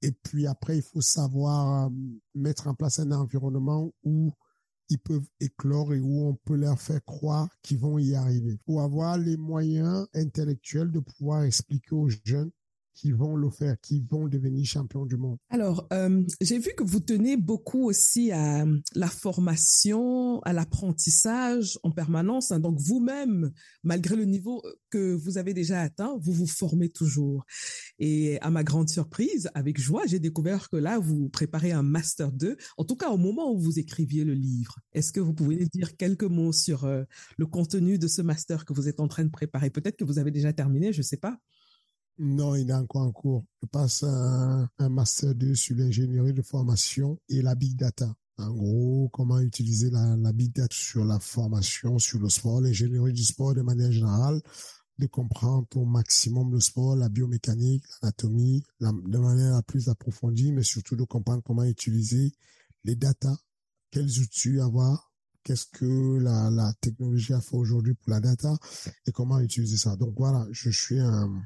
Et 0.02 0.12
puis 0.12 0.46
après, 0.46 0.76
il 0.76 0.82
faut 0.82 1.00
savoir 1.00 1.86
euh, 1.86 1.90
mettre 2.34 2.66
en 2.66 2.74
place 2.74 2.98
un 2.98 3.12
environnement 3.12 3.92
où 4.04 4.32
ils 4.92 4.98
peuvent 4.98 5.28
éclore 5.40 5.94
et 5.94 6.00
où 6.00 6.28
on 6.28 6.34
peut 6.34 6.56
leur 6.56 6.78
faire 6.78 7.02
croire 7.04 7.48
qu'ils 7.62 7.78
vont 7.78 7.98
y 7.98 8.14
arriver. 8.14 8.58
Pour 8.66 8.82
avoir 8.82 9.16
les 9.16 9.38
moyens 9.38 10.06
intellectuels 10.14 10.90
de 10.90 11.00
pouvoir 11.00 11.44
expliquer 11.44 11.94
aux 11.94 12.10
jeunes 12.24 12.50
qui 12.94 13.12
vont 13.12 13.36
le 13.36 13.50
faire, 13.50 13.76
qui 13.80 14.04
vont 14.08 14.28
devenir 14.28 14.64
champions 14.64 15.06
du 15.06 15.16
monde. 15.16 15.38
Alors, 15.50 15.86
euh, 15.92 16.22
j'ai 16.40 16.58
vu 16.58 16.72
que 16.76 16.84
vous 16.84 17.00
tenez 17.00 17.36
beaucoup 17.36 17.84
aussi 17.84 18.32
à 18.32 18.64
la 18.94 19.08
formation, 19.08 20.40
à 20.40 20.52
l'apprentissage 20.52 21.78
en 21.82 21.90
permanence. 21.90 22.52
Hein. 22.52 22.60
Donc, 22.60 22.78
vous-même, 22.78 23.52
malgré 23.82 24.16
le 24.16 24.24
niveau 24.24 24.62
que 24.90 25.14
vous 25.14 25.38
avez 25.38 25.54
déjà 25.54 25.80
atteint, 25.80 26.16
vous 26.20 26.32
vous 26.32 26.46
formez 26.46 26.88
toujours. 26.88 27.44
Et 27.98 28.40
à 28.40 28.50
ma 28.50 28.64
grande 28.64 28.88
surprise, 28.88 29.50
avec 29.54 29.80
joie, 29.80 30.06
j'ai 30.06 30.18
découvert 30.18 30.68
que 30.68 30.76
là, 30.76 30.98
vous 30.98 31.28
préparez 31.28 31.72
un 31.72 31.82
Master 31.82 32.32
2, 32.32 32.56
en 32.76 32.84
tout 32.84 32.96
cas 32.96 33.10
au 33.10 33.18
moment 33.18 33.52
où 33.52 33.58
vous 33.58 33.78
écriviez 33.78 34.24
le 34.24 34.34
livre. 34.34 34.78
Est-ce 34.92 35.12
que 35.12 35.20
vous 35.20 35.34
pouvez 35.34 35.66
dire 35.72 35.96
quelques 35.96 36.24
mots 36.24 36.52
sur 36.52 36.84
euh, 36.84 37.04
le 37.38 37.46
contenu 37.46 37.98
de 37.98 38.08
ce 38.08 38.22
Master 38.22 38.64
que 38.64 38.72
vous 38.72 38.88
êtes 38.88 39.00
en 39.00 39.08
train 39.08 39.24
de 39.24 39.30
préparer? 39.30 39.70
Peut-être 39.70 39.96
que 39.96 40.04
vous 40.04 40.18
avez 40.18 40.30
déjà 40.30 40.52
terminé, 40.52 40.92
je 40.92 40.98
ne 40.98 41.04
sais 41.04 41.16
pas. 41.16 41.38
Non, 42.18 42.54
il 42.54 42.70
est 42.70 42.74
encore 42.74 43.02
en 43.02 43.12
cours. 43.12 43.44
Je 43.62 43.66
passe 43.66 44.02
un, 44.02 44.68
master 44.78 45.34
2 45.34 45.54
sur 45.54 45.76
l'ingénierie 45.76 46.32
de 46.32 46.42
formation 46.42 47.18
et 47.28 47.42
la 47.42 47.54
big 47.54 47.76
data. 47.76 48.14
En 48.38 48.50
gros, 48.50 49.08
comment 49.12 49.38
utiliser 49.40 49.90
la, 49.90 50.16
la 50.16 50.32
big 50.32 50.52
data 50.52 50.74
sur 50.74 51.04
la 51.04 51.18
formation, 51.18 51.98
sur 51.98 52.18
le 52.20 52.28
sport, 52.28 52.60
l'ingénierie 52.60 53.12
du 53.12 53.24
sport 53.24 53.54
de 53.54 53.62
manière 53.62 53.92
générale, 53.92 54.40
de 54.98 55.06
comprendre 55.06 55.66
au 55.74 55.84
maximum 55.84 56.52
le 56.52 56.60
sport, 56.60 56.96
la 56.96 57.08
biomécanique, 57.08 57.84
l'anatomie, 58.02 58.62
de 58.80 59.18
manière 59.18 59.54
la 59.54 59.62
plus 59.62 59.88
approfondie, 59.88 60.52
mais 60.52 60.62
surtout 60.62 60.96
de 60.96 61.04
comprendre 61.04 61.42
comment 61.42 61.64
utiliser 61.64 62.32
les 62.84 62.94
data, 62.94 63.36
quels 63.90 64.20
outils 64.20 64.60
avoir, 64.60 65.12
qu'est-ce 65.44 65.66
que 65.66 66.18
la, 66.18 66.50
la 66.50 66.72
technologie 66.80 67.32
a 67.32 67.40
fait 67.40 67.56
aujourd'hui 67.56 67.94
pour 67.94 68.10
la 68.10 68.20
data 68.20 68.56
et 69.06 69.12
comment 69.12 69.40
utiliser 69.40 69.76
ça. 69.76 69.96
Donc 69.96 70.14
voilà, 70.16 70.46
je 70.50 70.70
suis 70.70 71.00
un, 71.00 71.42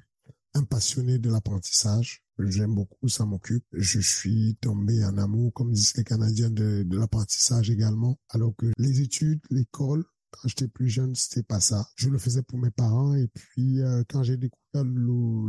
passionné 0.63 1.19
de 1.19 1.31
l'apprentissage. 1.31 2.23
J'aime 2.39 2.75
beaucoup, 2.75 3.09
ça 3.09 3.25
m'occupe. 3.25 3.65
Je 3.73 4.01
suis 4.01 4.57
tombé 4.61 5.05
en 5.05 5.17
amour, 5.17 5.53
comme 5.55 5.73
disent 5.73 5.97
les 5.97 6.05
Canadiens, 6.05 6.51
de, 6.51 6.83
de 6.83 6.99
l'apprentissage 6.99 7.71
également. 7.71 8.19
Alors 8.29 8.55
que 8.57 8.67
les 8.79 9.01
études, 9.01 9.41
l'école, 9.51 10.05
quand 10.31 10.49
j'étais 10.49 10.69
plus 10.69 10.89
jeune, 10.89 11.15
c'était 11.15 11.43
pas 11.43 11.61
ça. 11.61 11.89
Je 11.97 12.09
le 12.09 12.19
faisais 12.19 12.43
pour 12.43 12.59
mes 12.59 12.71
parents 12.71 13.15
et 13.15 13.29
puis 13.29 13.81
euh, 13.81 14.03
quand 14.09 14.23
j'ai 14.23 14.37
découvert 14.37 14.85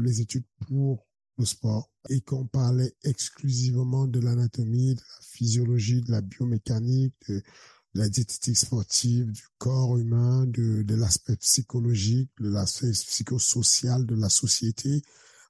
les 0.02 0.22
études 0.22 0.46
pour 0.68 1.06
le 1.38 1.46
sport 1.46 1.92
et 2.10 2.22
qu'on 2.22 2.48
parlait 2.48 2.96
exclusivement 3.04 4.08
de 4.08 4.20
l'anatomie, 4.20 4.96
de 4.96 5.02
la 5.02 5.22
physiologie, 5.22 6.02
de 6.02 6.12
la 6.12 6.22
biomécanique, 6.22 7.14
de, 7.30 7.44
la 7.98 8.10
diététique 8.10 8.58
sportive, 8.58 9.32
du 9.32 9.44
corps 9.58 9.98
humain, 9.98 10.46
de, 10.46 10.84
de 10.84 10.96
l'aspect 10.96 11.36
psychologique, 11.38 12.30
de 12.40 12.50
l'aspect 12.50 12.92
psychosocial 12.92 14.06
de 14.06 14.16
la 14.16 14.30
société, 14.30 15.02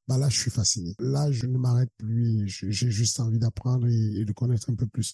bah 0.08 0.18
là, 0.18 0.30
je 0.30 0.40
suis 0.40 0.52
fasciné. 0.52 0.96
Là, 1.00 1.32
je 1.32 1.46
ne 1.46 1.58
m'arrête 1.58 1.92
plus. 1.98 2.48
J'ai 2.48 2.90
juste 2.90 3.20
envie 3.20 3.40
d'apprendre 3.40 3.88
et, 3.88 4.24
de 4.24 4.32
connaître 4.32 4.70
un 4.70 4.76
peu 4.76 4.88
plus. 4.88 5.14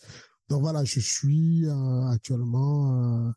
Donc 0.49 0.61
voilà, 0.61 0.83
je 0.83 0.99
suis 0.99 1.65
euh, 1.65 2.07
actuellement 2.07 3.27
euh, 3.27 3.31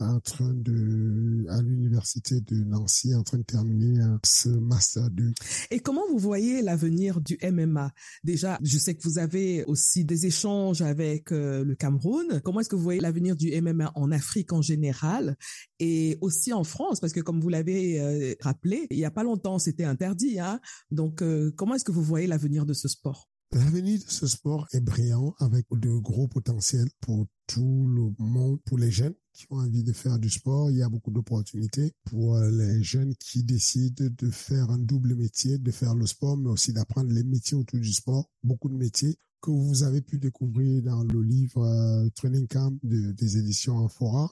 en 0.00 0.20
train 0.20 0.52
de, 0.52 1.46
à 1.48 1.62
l'université 1.62 2.40
de 2.40 2.56
Nancy, 2.56 3.14
en 3.14 3.22
train 3.22 3.38
de 3.38 3.42
terminer 3.42 4.00
euh, 4.00 4.16
ce 4.24 4.48
master 4.48 5.10
2. 5.10 5.32
Et 5.70 5.80
comment 5.80 6.02
vous 6.10 6.18
voyez 6.18 6.62
l'avenir 6.62 7.20
du 7.20 7.38
MMA 7.42 7.92
Déjà, 8.24 8.58
je 8.62 8.78
sais 8.78 8.94
que 8.94 9.02
vous 9.02 9.18
avez 9.18 9.64
aussi 9.64 10.04
des 10.04 10.26
échanges 10.26 10.82
avec 10.82 11.32
euh, 11.32 11.64
le 11.64 11.74
Cameroun. 11.74 12.40
Comment 12.44 12.60
est-ce 12.60 12.68
que 12.68 12.76
vous 12.76 12.82
voyez 12.82 13.00
l'avenir 13.00 13.36
du 13.36 13.50
MMA 13.60 13.92
en 13.94 14.12
Afrique 14.12 14.52
en 14.52 14.62
général 14.62 15.36
et 15.78 16.18
aussi 16.20 16.52
en 16.52 16.64
France? 16.64 17.00
Parce 17.00 17.12
que 17.12 17.20
comme 17.20 17.40
vous 17.40 17.48
l'avez 17.48 18.00
euh, 18.00 18.34
rappelé, 18.40 18.86
il 18.90 18.98
y 18.98 19.04
a 19.04 19.10
pas 19.10 19.24
longtemps, 19.24 19.58
c'était 19.58 19.84
interdit. 19.84 20.38
Hein 20.38 20.60
Donc, 20.90 21.22
comment 21.56 21.74
est-ce 21.74 21.84
que 21.84 21.92
vous 21.92 22.02
voyez 22.02 22.26
l'avenir 22.26 22.66
de 22.66 22.74
ce 22.74 22.88
sport? 22.88 23.30
L'avenir 23.52 23.98
de 23.98 24.10
ce 24.10 24.26
sport 24.26 24.66
est 24.72 24.80
brillant 24.80 25.34
avec 25.38 25.66
de 25.70 25.90
gros 25.98 26.28
potentiels 26.28 26.88
pour 27.00 27.26
tout 27.46 27.86
le 27.88 28.12
monde, 28.18 28.60
pour 28.64 28.76
les 28.76 28.90
jeunes 28.90 29.14
qui 29.36 29.46
ont 29.50 29.58
envie 29.58 29.84
de 29.84 29.92
faire 29.92 30.18
du 30.18 30.30
sport. 30.30 30.70
Il 30.70 30.78
y 30.78 30.82
a 30.82 30.88
beaucoup 30.88 31.10
d'opportunités 31.10 31.92
pour 32.04 32.38
les 32.38 32.82
jeunes 32.82 33.14
qui 33.16 33.44
décident 33.44 34.06
de 34.18 34.30
faire 34.30 34.70
un 34.70 34.78
double 34.78 35.14
métier, 35.14 35.58
de 35.58 35.70
faire 35.70 35.94
le 35.94 36.06
sport, 36.06 36.36
mais 36.36 36.48
aussi 36.48 36.72
d'apprendre 36.72 37.12
les 37.12 37.22
métiers 37.22 37.56
autour 37.56 37.78
du 37.78 37.92
sport. 37.92 38.30
Beaucoup 38.42 38.68
de 38.68 38.74
métiers 38.74 39.16
que 39.42 39.50
vous 39.50 39.82
avez 39.82 40.00
pu 40.00 40.18
découvrir 40.18 40.82
dans 40.82 41.04
le 41.04 41.22
livre 41.22 41.62
euh, 41.62 42.08
Training 42.14 42.48
Camp 42.48 42.72
des 42.82 43.38
éditions 43.38 43.76
Amphora, 43.76 44.30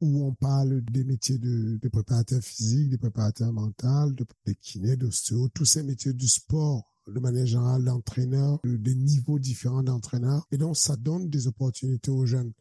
où 0.00 0.24
on 0.24 0.34
parle 0.34 0.82
des 0.82 1.04
métiers 1.04 1.38
de, 1.38 1.78
préparateur 1.88 2.40
physique, 2.40 2.90
de 2.90 2.96
préparateur 2.96 3.52
mental, 3.52 4.14
de, 4.14 4.24
de 4.46 4.52
kiné, 4.52 4.96
d'ostéo, 4.96 5.48
tous 5.48 5.64
ces 5.64 5.82
métiers 5.82 6.12
du 6.12 6.28
sport 6.28 6.84
de 7.06 7.20
manière 7.20 7.46
générale 7.46 7.84
d'entraîneurs, 7.84 8.58
des 8.64 8.94
niveaux 8.94 9.38
différents 9.38 9.82
d'entraîneurs. 9.82 10.46
Et 10.50 10.58
donc, 10.58 10.76
ça 10.76 10.96
donne 10.96 11.28
des 11.28 11.46
opportunités 11.46 12.10
aux 12.10 12.26
jeunes. 12.26 12.52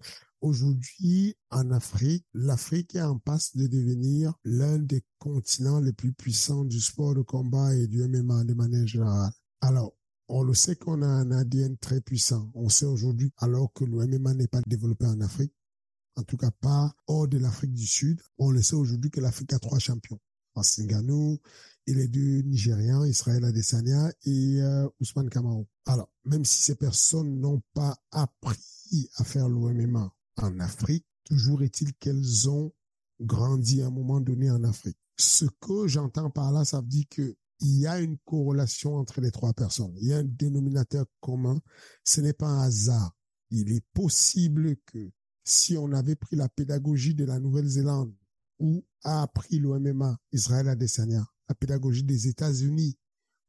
Aujourd'hui, 0.46 1.36
en 1.50 1.72
Afrique, 1.72 2.24
l'Afrique 2.36 2.94
est 2.94 3.02
en 3.02 3.18
passe 3.18 3.56
de 3.56 3.66
devenir 3.66 4.36
l'un 4.44 4.78
des 4.78 5.04
continents 5.18 5.80
les 5.80 5.92
plus 5.92 6.14
puissants 6.14 6.66
du 6.66 6.80
sport 6.80 7.16
de 7.16 7.24
combat 7.24 7.74
et 7.74 7.88
du 7.88 8.08
MMA 8.08 8.44
de 8.44 8.54
manière 8.54 8.86
générale. 8.86 9.32
Alors, 9.62 9.98
on 10.28 10.44
le 10.44 10.54
sait 10.54 10.76
qu'on 10.76 11.02
a 11.02 11.08
un 11.08 11.32
ADN 11.32 11.78
très 11.78 12.00
puissant. 12.00 12.52
On 12.54 12.70
sait 12.70 12.86
aujourd'hui, 12.86 13.32
alors 13.38 13.74
que 13.74 13.86
le 13.86 14.06
MMA 14.06 14.36
n'est 14.36 14.48
pas 14.48 14.62
développé 14.68 15.08
en 15.08 15.20
Afrique, 15.20 15.52
en 16.16 16.22
tout 16.22 16.38
cas 16.38 16.52
pas 16.52 16.94
hors 17.08 17.28
de 17.28 17.40
l'Afrique 17.40 17.74
du 17.74 17.88
Sud, 17.88 18.22
on 18.38 18.52
le 18.52 18.62
sait 18.62 18.76
aujourd'hui 18.76 19.10
que 19.10 19.22
l'Afrique 19.22 19.52
a 19.54 19.58
trois 19.58 19.80
champions. 19.80 20.20
Ngannou, 20.56 21.40
et 21.88 21.94
les 21.96 22.08
deux 22.08 22.44
Nigériens, 22.44 23.04
Israël 23.08 23.44
Adesanya 23.46 24.12
et 24.26 24.62
euh, 24.62 24.88
Ousmane 25.00 25.32
Kamau. 25.32 25.68
Alors, 25.88 26.12
même 26.24 26.46
si 26.46 26.62
ces 26.62 26.76
personnes 26.76 27.40
n'ont 27.42 27.64
pas 27.74 27.98
appris 28.12 29.10
à 29.16 29.24
faire 29.24 29.50
l'OMMA 29.50 30.14
en 30.38 30.60
Afrique, 30.60 31.06
toujours 31.26 31.64
est-il 31.64 31.94
qu'elles 31.96 32.50
ont 32.50 32.74
grandi 33.20 33.82
à 33.82 33.88
un 33.88 33.92
moment 33.92 34.20
donné 34.20 34.52
en 34.52 34.64
Afrique. 34.64 34.98
Ce 35.18 35.46
que 35.62 35.88
j'entends 35.88 36.30
par 36.30 36.52
là, 36.52 36.66
ça 36.66 36.82
veut 36.82 36.88
dire 36.88 37.06
que 37.10 37.36
il 37.62 37.80
y 37.80 37.88
a 37.88 38.00
une 38.00 38.18
corrélation 38.26 38.96
entre 38.96 39.22
les 39.22 39.32
trois 39.32 39.54
personnes. 39.54 39.94
Il 40.02 40.10
y 40.10 40.14
a 40.14 40.18
un 40.18 40.24
dénominateur 40.24 41.06
commun. 41.22 41.62
Ce 42.04 42.20
n'est 42.20 42.34
pas 42.34 42.48
un 42.48 42.64
hasard. 42.64 43.16
Il 43.50 43.72
est 43.72 43.86
possible 43.94 44.76
que 44.86 45.12
si 45.46 45.78
on 45.78 45.92
avait 45.94 46.16
pris 46.16 46.36
la 46.36 46.50
pédagogie 46.50 47.16
de 47.16 47.24
la 47.24 47.40
Nouvelle-Zélande 47.40 48.14
où 48.60 48.86
a 49.04 49.22
appris 49.22 49.60
l'OMMA 49.60 50.18
Israël 50.32 50.68
Adesanya, 50.68 51.26
la 51.48 51.56
pédagogie 51.56 52.04
des 52.04 52.28
États-Unis 52.28 52.98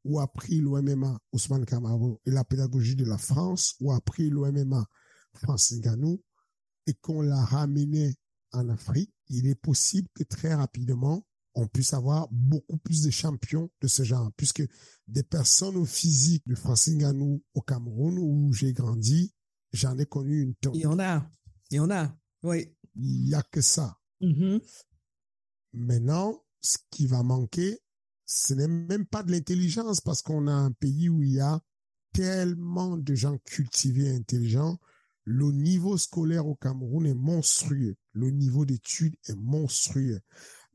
où 0.04 0.20
a 0.20 0.24
appris 0.24 0.60
l'OMMA 0.60 1.18
Ousmane 1.32 1.64
Kamaro 1.64 2.20
et 2.26 2.30
la 2.30 2.44
pédagogie 2.44 2.96
de 2.96 3.04
la 3.04 3.18
France 3.18 3.74
où 3.80 3.90
a 3.90 3.96
appris 3.96 4.30
l'OMMA 4.30 4.86
Francis 5.34 5.78
Ngannou 5.80 6.22
et 6.86 6.94
qu'on 6.94 7.22
l'a 7.22 7.44
ramené 7.44 8.14
en 8.52 8.68
Afrique, 8.68 9.12
il 9.28 9.46
est 9.46 9.54
possible 9.54 10.08
que 10.14 10.22
très 10.24 10.54
rapidement, 10.54 11.26
on 11.54 11.66
puisse 11.66 11.94
avoir 11.94 12.28
beaucoup 12.30 12.76
plus 12.78 13.02
de 13.02 13.10
champions 13.10 13.70
de 13.80 13.88
ce 13.88 14.02
genre, 14.02 14.30
puisque 14.36 14.62
des 15.08 15.22
personnes 15.22 15.76
au 15.76 15.86
physique 15.86 16.46
de 16.46 16.54
Francis 16.54 16.94
Ngannou 16.94 17.42
au 17.54 17.62
Cameroun 17.62 18.18
où 18.18 18.52
j'ai 18.52 18.72
grandi, 18.72 19.34
j'en 19.72 19.96
ai 19.98 20.06
connu 20.06 20.42
une 20.42 20.54
tonne. 20.54 20.74
Il 20.74 20.82
y 20.82 20.86
en 20.86 20.98
a, 20.98 21.30
il 21.70 21.76
y 21.76 21.80
en 21.80 21.90
a, 21.90 22.14
oui. 22.42 22.72
Il 22.94 23.28
y 23.28 23.34
a 23.34 23.42
que 23.42 23.60
ça. 23.60 23.98
Mm-hmm. 24.20 24.60
Maintenant, 25.74 26.42
ce 26.60 26.78
qui 26.90 27.06
va 27.06 27.22
manquer, 27.22 27.78
ce 28.26 28.54
n'est 28.54 28.68
même 28.68 29.06
pas 29.06 29.22
de 29.22 29.30
l'intelligence 29.30 30.00
parce 30.00 30.22
qu'on 30.22 30.46
a 30.46 30.52
un 30.52 30.72
pays 30.72 31.08
où 31.08 31.22
il 31.22 31.32
y 31.32 31.40
a 31.40 31.60
tellement 32.12 32.96
de 32.96 33.14
gens 33.14 33.38
cultivés 33.38 34.06
et 34.06 34.16
intelligents. 34.16 34.78
Le 35.28 35.50
niveau 35.50 35.98
scolaire 35.98 36.46
au 36.46 36.54
Cameroun 36.54 37.04
est 37.04 37.14
monstrueux. 37.14 37.96
Le 38.12 38.30
niveau 38.30 38.64
d'études 38.64 39.16
est 39.28 39.34
monstrueux. 39.34 40.20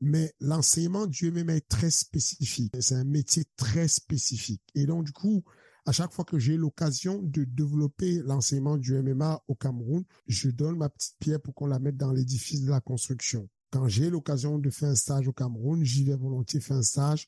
Mais 0.02 0.34
l'enseignement 0.40 1.06
du 1.06 1.30
MMA 1.30 1.56
est 1.56 1.68
très 1.68 1.90
spécifique. 1.90 2.74
C'est 2.78 2.96
un 2.96 3.04
métier 3.04 3.44
très 3.56 3.88
spécifique. 3.88 4.62
Et 4.74 4.84
donc, 4.84 5.04
du 5.06 5.12
coup, 5.12 5.42
à 5.86 5.92
chaque 5.92 6.12
fois 6.12 6.26
que 6.26 6.38
j'ai 6.38 6.58
l'occasion 6.58 7.22
de 7.22 7.44
développer 7.44 8.20
l'enseignement 8.24 8.76
du 8.76 8.94
MMA 8.94 9.42
au 9.48 9.54
Cameroun, 9.54 10.04
je 10.26 10.50
donne 10.50 10.76
ma 10.76 10.90
petite 10.90 11.16
pierre 11.18 11.40
pour 11.40 11.54
qu'on 11.54 11.66
la 11.66 11.78
mette 11.78 11.96
dans 11.96 12.12
l'édifice 12.12 12.60
de 12.60 12.70
la 12.70 12.82
construction. 12.82 13.48
Quand 13.70 13.88
j'ai 13.88 14.10
l'occasion 14.10 14.58
de 14.58 14.68
faire 14.68 14.90
un 14.90 14.94
stage 14.94 15.28
au 15.28 15.32
Cameroun, 15.32 15.82
j'y 15.82 16.04
vais 16.04 16.14
volontiers 16.14 16.60
faire 16.60 16.76
un 16.76 16.82
stage. 16.82 17.26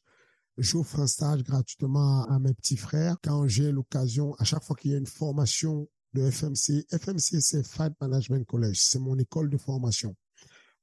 J'offre 0.58 1.00
un 1.00 1.06
stage 1.06 1.42
gratuitement 1.42 2.26
à, 2.26 2.38
mes 2.38 2.52
petits 2.52 2.76
frères. 2.76 3.16
Quand 3.24 3.48
j'ai 3.48 3.72
l'occasion, 3.72 4.34
à 4.38 4.44
chaque 4.44 4.62
fois 4.62 4.76
qu'il 4.76 4.90
y 4.90 4.94
a 4.94 4.98
une 4.98 5.06
formation 5.06 5.88
FMC, 6.20 6.86
FMC 6.90 7.40
c'est 7.40 7.66
Fight 7.66 7.94
Management 8.00 8.44
College, 8.46 8.78
c'est 8.78 8.98
mon 8.98 9.18
école 9.18 9.50
de 9.50 9.56
formation. 9.56 10.14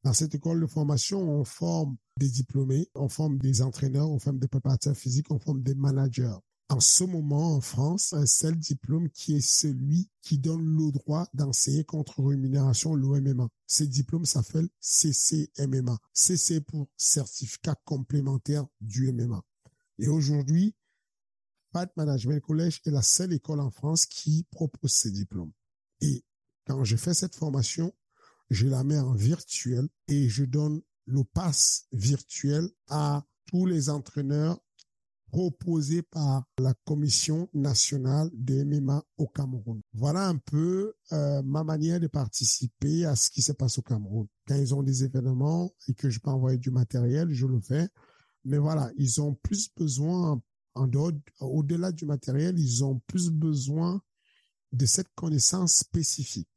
Dans 0.03 0.13
cette 0.13 0.33
école 0.33 0.59
de 0.59 0.65
formation, 0.65 1.21
on 1.21 1.43
forme 1.43 1.95
des 2.17 2.29
diplômés, 2.29 2.89
on 2.95 3.07
forme 3.07 3.37
des 3.37 3.61
entraîneurs, 3.61 4.09
on 4.09 4.19
forme 4.19 4.39
des 4.39 4.47
préparateurs 4.47 4.97
physiques, 4.97 5.31
on 5.31 5.39
forme 5.39 5.61
des 5.61 5.75
managers 5.75 6.37
en 6.71 6.79
ce 6.79 7.03
moment 7.03 7.55
en 7.55 7.61
France 7.61 8.13
un 8.13 8.25
seul 8.25 8.55
diplôme 8.55 9.09
qui 9.09 9.35
est 9.35 9.45
celui 9.45 10.09
qui 10.21 10.37
donne 10.37 10.63
le 10.63 10.91
droit 10.93 11.27
d'enseigner 11.33 11.83
contre 11.83 12.23
rémunération 12.23 12.95
l'OMMA. 12.95 13.49
Ce 13.67 13.83
diplôme 13.83 14.25
s'appelle 14.25 14.69
CCMMA. 14.79 15.97
CC 16.13 16.61
pour 16.61 16.87
certificat 16.95 17.75
complémentaire 17.83 18.65
du 18.79 19.11
MMA. 19.11 19.41
Et 19.99 20.07
aujourd'hui, 20.07 20.73
Pat 21.71 21.91
Management 21.95 22.41
College 22.41 22.81
est 22.85 22.91
la 22.91 23.01
seule 23.01 23.33
école 23.33 23.59
en 23.59 23.71
France 23.71 24.05
qui 24.05 24.45
propose 24.51 24.91
ces 24.91 25.11
diplômes. 25.11 25.51
Et 26.01 26.23
quand 26.67 26.83
je 26.83 26.95
fais 26.95 27.13
cette 27.13 27.35
formation, 27.35 27.93
je 28.49 28.67
la 28.67 28.83
mets 28.83 28.99
en 28.99 29.13
virtuel 29.13 29.87
et 30.07 30.27
je 30.27 30.43
donne 30.43 30.81
le 31.05 31.23
pass 31.23 31.87
virtuel 31.91 32.69
à 32.89 33.25
tous 33.45 33.65
les 33.65 33.89
entraîneurs 33.89 34.59
proposé 35.31 36.01
par 36.01 36.43
la 36.59 36.73
Commission 36.85 37.49
nationale 37.53 38.29
des 38.33 38.65
MMA 38.65 39.01
au 39.17 39.27
Cameroun. 39.27 39.81
Voilà 39.93 40.27
un 40.27 40.37
peu 40.37 40.93
euh, 41.13 41.41
ma 41.43 41.63
manière 41.63 41.99
de 41.99 42.07
participer 42.07 43.05
à 43.05 43.15
ce 43.15 43.29
qui 43.29 43.41
se 43.41 43.53
passe 43.53 43.79
au 43.79 43.81
Cameroun. 43.81 44.27
Quand 44.45 44.55
ils 44.55 44.75
ont 44.75 44.83
des 44.83 45.05
événements 45.05 45.71
et 45.87 45.93
que 45.93 46.09
je 46.09 46.19
peux 46.19 46.29
envoyer 46.29 46.57
du 46.57 46.69
matériel, 46.69 47.31
je 47.31 47.47
le 47.47 47.61
fais. 47.61 47.87
Mais 48.43 48.57
voilà, 48.57 48.91
ils 48.97 49.21
ont 49.21 49.33
plus 49.35 49.69
besoin, 49.75 50.41
en 50.73 50.87
dehors, 50.87 51.11
au-delà 51.39 51.91
du 51.91 52.05
matériel, 52.05 52.57
ils 52.59 52.83
ont 52.83 52.99
plus 53.07 53.29
besoin 53.29 54.01
de 54.71 54.85
cette 54.85 55.13
connaissance 55.15 55.75
spécifique. 55.75 56.47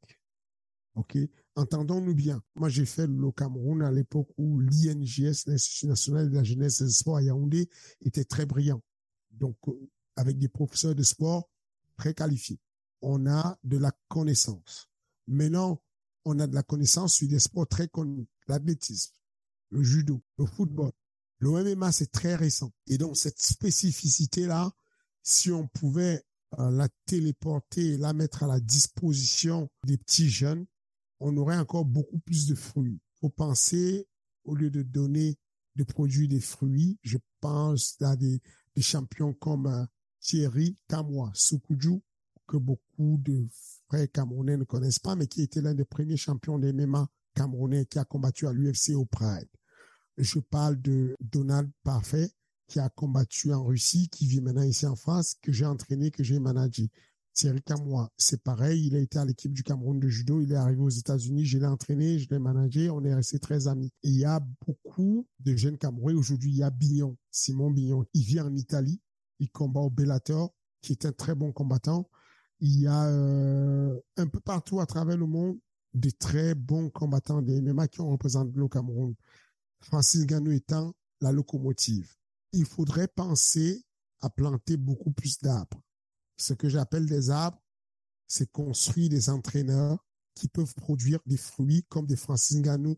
OK? 0.95 1.17
Entendons-nous 1.55 2.15
bien. 2.15 2.41
Moi, 2.55 2.69
j'ai 2.69 2.85
fait 2.85 3.07
le 3.07 3.31
Cameroun 3.31 3.81
à 3.81 3.91
l'époque 3.91 4.29
où 4.37 4.59
l'INJS, 4.59 5.47
l'Institut 5.47 5.87
national 5.87 6.29
de 6.29 6.35
la 6.35 6.43
jeunesse 6.43 6.81
et 6.81 6.85
du 6.85 6.91
sport 6.91 7.17
à 7.17 7.21
Yaoundé, 7.21 7.69
était 8.01 8.23
très 8.25 8.45
brillant. 8.45 8.81
Donc, 9.31 9.57
euh, 9.67 9.89
avec 10.15 10.37
des 10.37 10.47
professeurs 10.47 10.95
de 10.95 11.03
sport 11.03 11.49
très 11.97 12.13
qualifiés. 12.13 12.59
On 13.01 13.25
a 13.27 13.57
de 13.63 13.77
la 13.77 13.91
connaissance. 14.07 14.89
Maintenant, 15.27 15.81
on 16.23 16.39
a 16.39 16.47
de 16.47 16.55
la 16.55 16.63
connaissance 16.63 17.15
sur 17.15 17.27
des 17.27 17.39
sports 17.39 17.67
très 17.67 17.87
connus. 17.87 18.27
L'athlétisme, 18.47 19.13
le 19.69 19.83
judo, 19.83 20.21
le 20.37 20.45
football. 20.45 20.91
Le 21.39 21.51
MMA, 21.51 21.91
c'est 21.91 22.11
très 22.11 22.35
récent. 22.35 22.71
Et 22.87 22.97
donc, 22.97 23.17
cette 23.17 23.41
spécificité-là, 23.41 24.71
si 25.21 25.51
on 25.51 25.67
pouvait 25.67 26.23
euh, 26.59 26.71
la 26.71 26.87
téléporter 27.05 27.93
et 27.93 27.97
la 27.97 28.13
mettre 28.13 28.43
à 28.43 28.47
la 28.47 28.59
disposition 28.59 29.69
des 29.85 29.97
petits 29.97 30.29
jeunes, 30.29 30.65
on 31.19 31.35
aurait 31.37 31.57
encore 31.57 31.85
beaucoup 31.85 32.19
plus 32.19 32.47
de 32.47 32.55
fruits. 32.55 32.99
faut 33.19 33.29
penser, 33.29 34.07
au 34.43 34.55
lieu 34.55 34.69
de 34.69 34.83
donner 34.83 35.37
des 35.75 35.85
produits, 35.85 36.27
des 36.27 36.39
fruits, 36.39 36.99
je 37.03 37.17
pense 37.41 37.95
à 38.01 38.15
des, 38.15 38.41
des 38.75 38.81
champions 38.81 39.33
comme 39.33 39.67
euh, 39.67 39.85
Thierry 40.19 40.77
Kamwa 40.87 41.31
Sukuju, 41.33 42.01
que 42.47 42.57
beaucoup 42.57 43.19
de 43.21 43.47
frères 43.87 44.11
camerounais 44.11 44.57
ne 44.57 44.63
connaissent 44.63 44.99
pas, 44.99 45.15
mais 45.15 45.27
qui 45.27 45.41
était 45.41 45.61
l'un 45.61 45.73
des 45.73 45.85
premiers 45.85 46.17
champions 46.17 46.59
des 46.59 46.73
MMA 46.73 47.07
camerounais 47.33 47.85
qui 47.85 47.99
a 47.99 48.05
combattu 48.05 48.47
à 48.47 48.53
l'UFC 48.53 48.91
au 48.95 49.05
Pride. 49.05 49.49
Je 50.17 50.39
parle 50.39 50.81
de 50.81 51.15
Donald 51.19 51.69
Parfait, 51.83 52.31
qui 52.67 52.79
a 52.79 52.89
combattu 52.89 53.53
en 53.53 53.63
Russie, 53.63 54.09
qui 54.09 54.27
vit 54.27 54.41
maintenant 54.41 54.63
ici 54.63 54.85
en 54.85 54.95
France, 54.95 55.35
que 55.41 55.51
j'ai 55.51 55.65
entraîné, 55.65 56.11
que 56.11 56.23
j'ai 56.23 56.39
managé. 56.39 56.89
Thierry 57.33 57.61
Kamwa, 57.61 58.09
c'est 58.17 58.41
pareil, 58.41 58.87
il 58.87 58.95
a 58.95 58.99
été 58.99 59.19
à 59.19 59.25
l'équipe 59.25 59.51
du 59.51 59.61
Cameroun 59.61 59.99
de 59.99 60.07
judo, 60.07 60.39
il 60.39 60.53
est 60.53 60.55
arrivé 60.55 60.81
aux 60.81 60.89
États-Unis, 60.89 61.45
je 61.45 61.57
l'ai 61.57 61.65
entraîné, 61.65 62.17
je 62.17 62.29
l'ai 62.29 62.39
managé, 62.39 62.89
on 62.89 63.03
est 63.03 63.13
restés 63.13 63.39
très 63.39 63.67
amis. 63.67 63.91
Et 64.03 64.09
il 64.09 64.15
y 64.15 64.23
a 64.23 64.41
beaucoup 64.65 65.27
de 65.39 65.53
jeunes 65.53 65.77
Camerounais. 65.77 66.17
Aujourd'hui, 66.17 66.51
il 66.51 66.57
y 66.57 66.63
a 66.63 66.69
Bignon, 66.69 67.17
Simon 67.31 67.71
Bignon. 67.71 68.05
Il 68.13 68.23
vit 68.23 68.39
en 68.39 68.55
Italie, 68.55 69.01
il 69.39 69.49
combat 69.49 69.81
au 69.81 69.89
Bellator, 69.89 70.53
qui 70.81 70.93
est 70.93 71.05
un 71.05 71.11
très 71.11 71.35
bon 71.35 71.51
combattant. 71.51 72.09
Il 72.61 72.79
y 72.79 72.87
a 72.87 73.05
euh, 73.07 73.99
un 74.15 74.27
peu 74.27 74.39
partout 74.39 74.79
à 74.79 74.85
travers 74.85 75.17
le 75.17 75.25
monde 75.25 75.57
des 75.93 76.13
très 76.13 76.55
bons 76.55 76.89
combattants 76.89 77.41
des 77.41 77.61
MMA 77.61 77.89
qui 77.89 77.99
ont 77.99 78.09
représenté 78.09 78.51
le 78.55 78.69
Cameroun. 78.69 79.13
Francis 79.85 80.25
Ganou 80.25 80.51
étant 80.51 80.93
la 81.21 81.31
locomotive. 81.31 82.11
Il 82.51 82.65
faudrait 82.65 83.07
penser 83.07 83.83
à 84.19 84.29
planter 84.29 84.77
beaucoup 84.77 85.11
plus 85.11 85.37
d'arbres. 85.39 85.79
Ce 86.37 86.53
que 86.53 86.69
j'appelle 86.69 87.05
des 87.05 87.29
arbres, 87.29 87.61
c'est 88.27 88.51
construire 88.51 89.09
des 89.09 89.29
entraîneurs 89.29 90.03
qui 90.33 90.47
peuvent 90.47 90.73
produire 90.73 91.19
des 91.27 91.37
fruits 91.37 91.85
comme 91.87 92.07
des 92.07 92.15
Francis 92.15 92.61
Ganou 92.61 92.97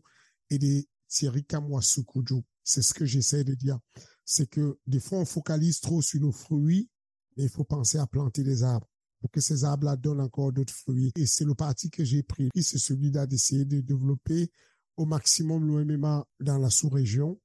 et 0.50 0.58
des 0.58 0.88
Thierry 1.08 1.44
Kamwasukuju. 1.44 2.42
C'est 2.64 2.82
ce 2.82 2.94
que 2.94 3.04
j'essaie 3.04 3.44
de 3.44 3.54
dire. 3.54 3.78
C'est 4.24 4.48
que 4.48 4.78
des 4.86 5.00
fois, 5.00 5.18
on 5.18 5.24
focalise 5.26 5.80
trop 5.80 6.00
sur 6.00 6.20
nos 6.20 6.32
fruits, 6.32 6.88
mais 7.36 7.44
il 7.44 7.50
faut 7.50 7.64
penser 7.64 7.98
à 7.98 8.06
planter 8.06 8.42
des 8.42 8.62
arbres 8.62 8.88
pour 9.20 9.30
que 9.30 9.40
ces 9.40 9.64
arbres-là 9.64 9.96
donnent 9.96 10.20
encore 10.20 10.52
d'autres 10.52 10.74
fruits. 10.74 11.12
Et 11.16 11.26
c'est 11.26 11.44
le 11.44 11.54
parti 11.54 11.90
que 11.90 12.04
j'ai 12.04 12.22
pris, 12.22 12.48
c'est 12.54 12.78
celui-là 12.78 13.26
d'essayer 13.26 13.64
de 13.64 13.80
développer 13.80 14.50
au 14.98 15.06
maximum 15.06 15.66
l'OMMA 15.66 16.26
dans 16.40 16.58
la 16.58 16.70
sous-région. 16.70 17.40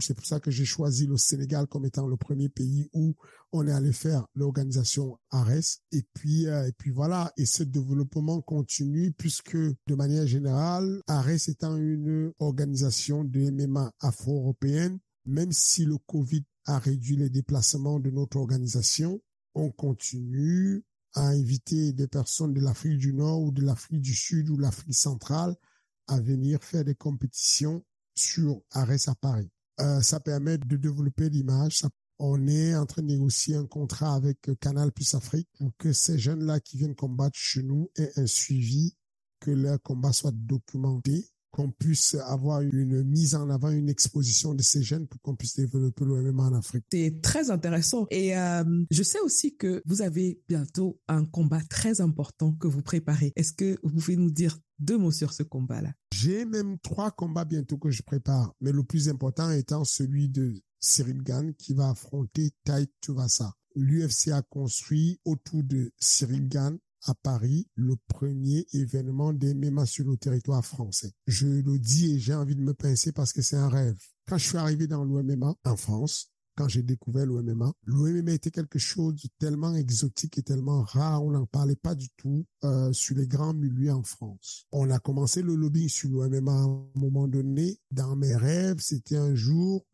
C'est 0.00 0.14
pour 0.14 0.24
ça 0.26 0.38
que 0.38 0.50
j'ai 0.50 0.64
choisi 0.64 1.06
le 1.06 1.16
Sénégal 1.16 1.66
comme 1.66 1.84
étant 1.84 2.06
le 2.06 2.16
premier 2.16 2.48
pays 2.48 2.88
où 2.92 3.14
on 3.52 3.66
est 3.66 3.72
allé 3.72 3.92
faire 3.92 4.26
l'organisation 4.34 5.18
ARES. 5.30 5.80
Et 5.92 6.04
puis, 6.14 6.46
euh, 6.46 6.68
et 6.68 6.72
puis 6.72 6.90
voilà. 6.90 7.32
Et 7.36 7.46
ce 7.46 7.62
développement 7.64 8.40
continue 8.40 9.12
puisque 9.12 9.56
de 9.56 9.94
manière 9.94 10.26
générale, 10.26 11.02
ARES 11.08 11.48
étant 11.48 11.76
une 11.76 12.32
organisation 12.38 13.24
de 13.24 13.50
MMA 13.50 13.92
afro-européenne, 14.00 14.98
même 15.24 15.52
si 15.52 15.84
le 15.84 15.98
Covid 16.06 16.44
a 16.66 16.78
réduit 16.78 17.16
les 17.16 17.30
déplacements 17.30 17.98
de 17.98 18.10
notre 18.10 18.36
organisation, 18.36 19.20
on 19.54 19.70
continue 19.70 20.84
à 21.14 21.28
inviter 21.28 21.92
des 21.92 22.06
personnes 22.06 22.52
de 22.52 22.60
l'Afrique 22.60 22.98
du 22.98 23.12
Nord 23.12 23.42
ou 23.42 23.50
de 23.50 23.62
l'Afrique 23.62 24.02
du 24.02 24.14
Sud 24.14 24.50
ou 24.50 24.58
l'Afrique 24.58 24.94
centrale 24.94 25.56
à 26.08 26.20
venir 26.20 26.62
faire 26.62 26.84
des 26.84 26.94
compétitions 26.94 27.84
sur 28.14 28.60
Arès 28.70 29.08
à 29.08 29.14
Paris. 29.14 29.50
Euh, 29.80 30.00
ça 30.00 30.20
permet 30.20 30.58
de 30.58 30.76
développer 30.76 31.28
l'image. 31.28 31.82
On 32.18 32.46
est 32.48 32.74
en 32.74 32.86
train 32.86 33.02
de 33.02 33.08
négocier 33.08 33.56
un 33.56 33.66
contrat 33.66 34.14
avec 34.14 34.50
Canal 34.60 34.90
Plus 34.90 35.14
Afrique 35.14 35.48
pour 35.58 35.70
que 35.76 35.92
ces 35.92 36.18
jeunes-là 36.18 36.60
qui 36.60 36.78
viennent 36.78 36.94
combattre 36.94 37.38
chez 37.38 37.62
nous 37.62 37.90
aient 37.96 38.12
un 38.16 38.26
suivi, 38.26 38.96
que 39.40 39.50
leur 39.50 39.80
combat 39.82 40.12
soit 40.12 40.32
documenté 40.32 41.28
qu'on 41.56 41.70
puisse 41.70 42.14
avoir 42.26 42.60
une 42.60 43.02
mise 43.02 43.34
en 43.34 43.48
avant, 43.48 43.70
une 43.70 43.88
exposition 43.88 44.52
de 44.52 44.60
ces 44.60 44.82
jeunes 44.82 45.06
pour 45.06 45.18
qu'on 45.22 45.36
puisse 45.36 45.56
développer 45.56 46.04
le 46.04 46.30
MMA 46.30 46.42
en 46.42 46.52
Afrique. 46.52 46.84
C'est 46.92 47.22
très 47.22 47.50
intéressant. 47.50 48.06
Et 48.10 48.36
euh, 48.36 48.84
je 48.90 49.02
sais 49.02 49.20
aussi 49.20 49.56
que 49.56 49.80
vous 49.86 50.02
avez 50.02 50.38
bientôt 50.50 51.00
un 51.08 51.24
combat 51.24 51.62
très 51.70 52.02
important 52.02 52.52
que 52.52 52.66
vous 52.66 52.82
préparez. 52.82 53.32
Est-ce 53.36 53.54
que 53.54 53.78
vous 53.82 53.88
pouvez 53.88 54.16
nous 54.16 54.30
dire 54.30 54.58
deux 54.80 54.98
mots 54.98 55.10
sur 55.10 55.32
ce 55.32 55.44
combat-là? 55.44 55.94
J'ai 56.12 56.44
même 56.44 56.78
trois 56.80 57.10
combats 57.10 57.46
bientôt 57.46 57.78
que 57.78 57.88
je 57.88 58.02
prépare, 58.02 58.54
mais 58.60 58.70
le 58.70 58.84
plus 58.84 59.08
important 59.08 59.50
étant 59.50 59.84
celui 59.84 60.28
de 60.28 60.62
Cyril 60.78 61.22
Gann 61.22 61.54
qui 61.54 61.72
va 61.72 61.88
affronter 61.88 62.50
Tai 62.64 62.86
Tuvasa. 63.00 63.54
L'UFC 63.74 64.28
a 64.28 64.42
construit 64.42 65.20
autour 65.24 65.62
de 65.62 65.90
Cyril 65.98 66.48
Gann 66.48 66.76
à 67.06 67.14
Paris 67.14 67.66
le 67.74 67.94
premier 68.08 68.66
événement 68.72 69.32
des 69.32 69.54
MMA 69.54 69.86
sur 69.86 70.04
le 70.06 70.16
territoire 70.16 70.64
français. 70.64 71.12
Je 71.26 71.46
le 71.46 71.78
dis 71.78 72.14
et 72.14 72.18
j'ai 72.18 72.34
envie 72.34 72.56
de 72.56 72.60
me 72.60 72.74
pincer 72.74 73.12
parce 73.12 73.32
que 73.32 73.42
c'est 73.42 73.56
un 73.56 73.68
rêve. 73.68 73.98
Quand 74.28 74.38
je 74.38 74.48
suis 74.48 74.58
arrivé 74.58 74.86
dans 74.86 75.04
l'OMMA 75.04 75.54
en 75.64 75.76
France, 75.76 76.32
quand 76.56 76.68
j'ai 76.68 76.82
découvert 76.82 77.26
l'OMMA, 77.26 77.72
l'OMMA 77.84 78.32
était 78.32 78.50
quelque 78.50 78.78
chose 78.78 79.14
de 79.22 79.28
tellement 79.38 79.74
exotique 79.74 80.38
et 80.38 80.42
tellement 80.42 80.82
rare, 80.82 81.22
on 81.22 81.30
n'en 81.30 81.46
parlait 81.46 81.76
pas 81.76 81.94
du 81.94 82.08
tout 82.16 82.46
euh, 82.64 82.92
sur 82.92 83.14
les 83.14 83.26
grands 83.26 83.54
milieux 83.54 83.92
en 83.92 84.02
France. 84.02 84.66
On 84.72 84.90
a 84.90 84.98
commencé 84.98 85.42
le 85.42 85.54
lobbying 85.54 85.88
sur 85.88 86.08
l'OMMA 86.08 86.52
à 86.52 86.64
un 86.64 86.86
moment 86.94 87.28
donné. 87.28 87.78
Dans 87.90 88.16
mes 88.16 88.34
rêves, 88.34 88.78
c'était 88.80 89.16
un 89.16 89.34
jour 89.34 89.84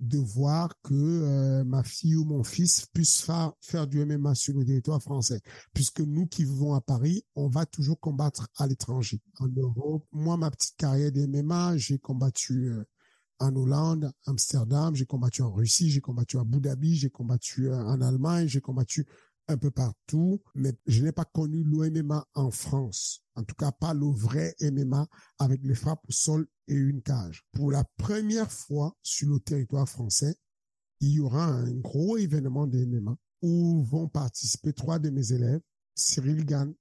de 0.00 0.18
voir 0.18 0.74
que 0.82 0.94
euh, 0.94 1.64
ma 1.64 1.82
fille 1.82 2.16
ou 2.16 2.24
mon 2.24 2.44
fils 2.44 2.86
puisse 2.92 3.20
faire, 3.20 3.52
faire 3.60 3.86
du 3.86 4.04
MMA 4.04 4.34
sur 4.34 4.54
le 4.54 4.64
territoire 4.64 5.02
français. 5.02 5.40
Puisque 5.72 6.00
nous 6.00 6.26
qui 6.26 6.44
vivons 6.44 6.74
à 6.74 6.80
Paris, 6.80 7.24
on 7.34 7.48
va 7.48 7.66
toujours 7.66 7.98
combattre 7.98 8.48
à 8.56 8.66
l'étranger. 8.66 9.20
En 9.38 9.48
Europe, 9.48 10.06
moi, 10.12 10.36
ma 10.36 10.50
petite 10.50 10.76
carrière 10.76 11.12
de 11.12 11.26
MMA, 11.26 11.76
j'ai 11.78 11.98
combattu 11.98 12.68
euh, 12.68 12.84
en 13.38 13.54
Hollande, 13.54 14.12
Amsterdam, 14.26 14.94
j'ai 14.94 15.06
combattu 15.06 15.42
en 15.42 15.52
Russie, 15.52 15.90
j'ai 15.90 16.00
combattu 16.00 16.38
à 16.38 16.40
Abu 16.40 16.60
Dhabi, 16.60 16.96
j'ai 16.96 17.10
combattu 17.10 17.68
euh, 17.68 17.76
en 17.76 18.00
Allemagne, 18.00 18.48
j'ai 18.48 18.60
combattu 18.60 19.06
un 19.48 19.56
peu 19.56 19.70
partout, 19.70 20.40
mais 20.54 20.72
je 20.86 21.02
n'ai 21.02 21.12
pas 21.12 21.24
connu 21.24 21.62
l'OMMA 21.62 22.26
en 22.34 22.50
France. 22.50 23.22
En 23.34 23.44
tout 23.44 23.54
cas, 23.54 23.72
pas 23.72 23.94
le 23.94 24.06
vrai 24.06 24.54
MMA 24.60 25.06
avec 25.38 25.62
les 25.62 25.74
frappes 25.74 26.04
au 26.08 26.12
sol 26.12 26.46
et 26.68 26.74
une 26.74 27.02
cage. 27.02 27.44
Pour 27.52 27.70
la 27.70 27.84
première 27.96 28.50
fois 28.50 28.96
sur 29.02 29.28
le 29.28 29.40
territoire 29.40 29.88
français, 29.88 30.36
il 31.00 31.10
y 31.10 31.20
aura 31.20 31.44
un 31.44 31.72
gros 31.72 32.16
événement 32.16 32.66
de 32.66 32.84
MMA 32.84 33.16
où 33.42 33.82
vont 33.84 34.08
participer 34.08 34.72
trois 34.72 34.98
de 34.98 35.10
mes 35.10 35.32
élèves, 35.32 35.60
Cyril 35.94 36.44
Gann, 36.44 36.74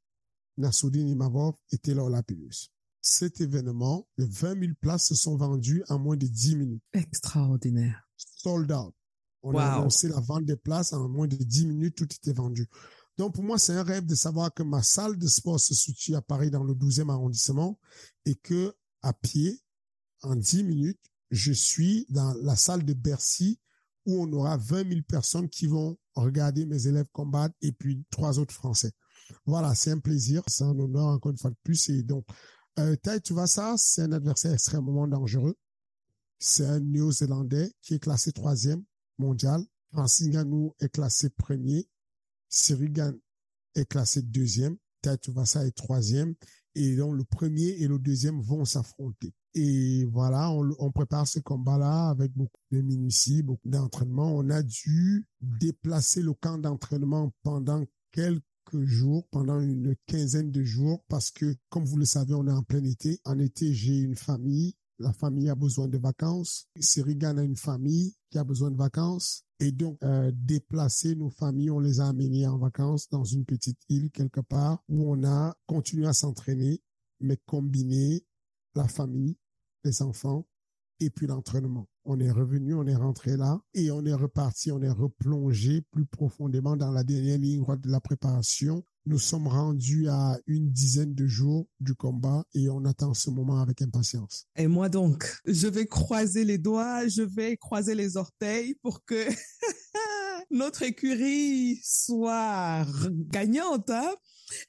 Nassoudine 0.57 1.09
Imavov 1.09 1.55
et 1.72 1.78
Taylor 1.78 2.09
Lapillus. 2.09 2.70
Cet 3.01 3.41
événement, 3.41 4.07
les 4.18 4.26
20 4.26 4.59
000 4.59 4.72
places 4.82 5.09
se 5.09 5.16
sont 5.16 5.36
vendues 5.36 5.84
en 5.89 5.99
moins 5.99 6.18
de 6.18 6.26
10 6.26 6.55
minutes. 6.55 6.84
Extraordinaire. 6.93 8.09
Sold 8.18 8.72
out. 8.72 8.95
On 9.47 9.55
a 9.55 9.63
annoncé 9.63 10.07
la 10.07 10.19
vente 10.19 10.45
des 10.45 10.55
places 10.55 10.91
en 10.93 11.07
moins 11.07 11.27
de 11.27 11.35
10 11.35 11.67
minutes, 11.67 11.95
tout 11.95 12.11
était 12.11 12.33
vendu. 12.33 12.67
Donc, 13.17 13.35
pour 13.35 13.43
moi, 13.43 13.59
c'est 13.59 13.73
un 13.73 13.83
rêve 13.83 14.05
de 14.05 14.15
savoir 14.15 14.51
que 14.51 14.63
ma 14.63 14.81
salle 14.81 15.19
de 15.19 15.27
sport 15.27 15.59
se 15.59 15.75
situe 15.75 16.15
à 16.15 16.21
Paris 16.23 16.49
dans 16.49 16.63
le 16.63 16.73
12e 16.73 17.11
arrondissement 17.11 17.79
et 18.25 18.33
que, 18.33 18.73
à 19.03 19.13
pied, 19.13 19.61
en 20.23 20.35
10 20.35 20.63
minutes, 20.63 20.99
je 21.29 21.53
suis 21.53 22.07
dans 22.09 22.33
la 22.41 22.55
salle 22.55 22.83
de 22.83 22.93
Bercy 22.93 23.59
où 24.07 24.23
on 24.23 24.33
aura 24.33 24.57
20 24.57 24.89
000 24.89 25.01
personnes 25.07 25.47
qui 25.47 25.67
vont 25.67 25.95
regarder 26.15 26.65
mes 26.65 26.87
élèves 26.87 27.07
combattre 27.11 27.55
et 27.61 27.71
puis 27.71 28.03
trois 28.09 28.39
autres 28.39 28.53
Français. 28.53 28.93
Voilà, 29.45 29.75
c'est 29.75 29.91
un 29.91 29.99
plaisir, 29.99 30.41
c'est 30.47 30.63
un 30.63 30.77
honneur 30.79 31.05
encore 31.05 31.31
une 31.31 31.37
fois 31.37 31.51
de 31.51 31.57
plus. 31.63 31.89
Et 31.89 32.01
donc, 32.01 32.25
euh, 32.79 32.95
tu 33.23 33.33
vois 33.33 33.47
ça, 33.47 33.75
c'est 33.77 34.01
un 34.01 34.11
adversaire 34.11 34.53
extrêmement 34.53 35.07
dangereux. 35.07 35.55
C'est 36.39 36.65
un 36.65 36.79
Néo-Zélandais 36.79 37.71
qui 37.83 37.93
est 37.93 37.99
classé 37.99 38.31
troisième 38.31 38.83
mondial. 39.18 39.63
Francis 39.91 40.30
est 40.80 40.89
classé 40.89 41.30
premier. 41.30 41.88
Cyril 42.49 42.91
Gann 42.91 43.18
est 43.76 43.86
classé 43.86 44.22
deuxième. 44.22 44.78
ça 45.45 45.66
est 45.66 45.72
troisième. 45.72 46.36
Et 46.76 46.95
donc, 46.95 47.16
le 47.16 47.24
premier 47.24 47.70
et 47.82 47.88
le 47.88 47.99
deuxième 47.99 48.41
vont 48.41 48.66
s'affronter. 48.66 49.34
Et 49.53 50.03
voilà, 50.05 50.51
on, 50.51 50.70
on 50.80 50.91
prépare 50.91 51.26
ce 51.28 51.39
combat-là 51.39 52.09
avec 52.09 52.34
beaucoup 52.34 52.59
de 52.72 52.82
minutie, 52.82 53.41
beaucoup 53.41 53.70
d'entraînement. 53.70 54.36
On 54.36 54.49
a 54.49 54.61
dû 54.61 55.26
déplacer 55.39 56.22
le 56.22 56.34
camp 56.34 56.57
d'entraînement 56.57 57.32
pendant 57.43 57.86
quelques 58.11 58.41
jours, 58.84 59.26
pendant 59.30 59.61
une 59.61 59.95
quinzaine 60.07 60.51
de 60.51 60.63
jours, 60.63 61.05
parce 61.07 61.32
que, 61.32 61.55
comme 61.70 61.86
vous 61.86 61.97
le 61.97 62.05
savez, 62.05 62.34
on 62.34 62.47
est 62.47 62.51
en 62.51 62.63
plein 62.63 62.84
été. 62.84 63.22
En 63.24 63.39
été, 63.39 63.74
j'ai 63.74 63.97
une 63.99 64.16
famille 64.16 64.76
la 64.99 65.13
famille 65.13 65.49
a 65.49 65.55
besoin 65.55 65.87
de 65.87 65.97
vacances. 65.97 66.67
Sirigan 66.79 67.37
a 67.37 67.43
une 67.43 67.55
famille 67.55 68.15
qui 68.29 68.37
a 68.37 68.43
besoin 68.43 68.71
de 68.71 68.77
vacances. 68.77 69.43
Et 69.59 69.71
donc, 69.71 69.97
euh, 70.03 70.31
déplacer 70.33 71.15
nos 71.15 71.29
familles, 71.29 71.71
on 71.71 71.79
les 71.79 71.99
a 71.99 72.07
amenés 72.07 72.45
en 72.47 72.57
vacances 72.57 73.09
dans 73.09 73.23
une 73.23 73.45
petite 73.45 73.79
île 73.89 74.11
quelque 74.11 74.41
part 74.41 74.83
où 74.89 75.11
on 75.11 75.23
a 75.23 75.55
continué 75.65 76.07
à 76.07 76.13
s'entraîner, 76.13 76.81
mais 77.21 77.37
combiné 77.45 78.25
la 78.75 78.87
famille, 78.87 79.37
les 79.83 80.01
enfants 80.01 80.45
et 80.99 81.09
puis 81.09 81.27
l'entraînement. 81.27 81.87
On 82.03 82.19
est 82.19 82.31
revenu, 82.31 82.73
on 82.73 82.85
est 82.85 82.95
rentré 82.95 83.37
là 83.37 83.61
et 83.73 83.91
on 83.91 84.05
est 84.05 84.13
reparti, 84.13 84.71
on 84.71 84.81
est 84.81 84.89
replongé 84.89 85.81
plus 85.91 86.05
profondément 86.05 86.75
dans 86.75 86.91
la 86.91 87.03
dernière 87.03 87.37
ligne 87.37 87.61
droite 87.61 87.81
de 87.81 87.89
la 87.89 87.99
préparation 87.99 88.83
Nous 89.07 89.19
sommes 89.19 89.47
rendus 89.47 90.07
à 90.09 90.39
une 90.47 90.71
dizaine 90.71 91.13
de 91.13 91.27
jours 91.27 91.67
du 91.79 91.93
combat 91.93 92.43
et 92.55 92.69
on 92.69 92.85
attend 92.85 93.13
ce 93.13 93.29
moment 93.29 93.59
avec 93.59 93.83
impatience. 93.83 94.47
Et 94.55 94.65
moi 94.65 94.89
donc, 94.89 95.31
je 95.45 95.67
vais 95.67 95.85
croiser 95.85 96.43
les 96.43 96.57
doigts, 96.57 97.07
je 97.07 97.21
vais 97.21 97.55
croiser 97.55 97.93
les 97.93 98.17
orteils 98.17 98.73
pour 98.81 99.05
que 99.05 99.27
notre 100.49 100.81
écurie 100.81 101.79
soit 101.83 102.87
gagnante. 103.29 103.91
Hein? 103.91 104.11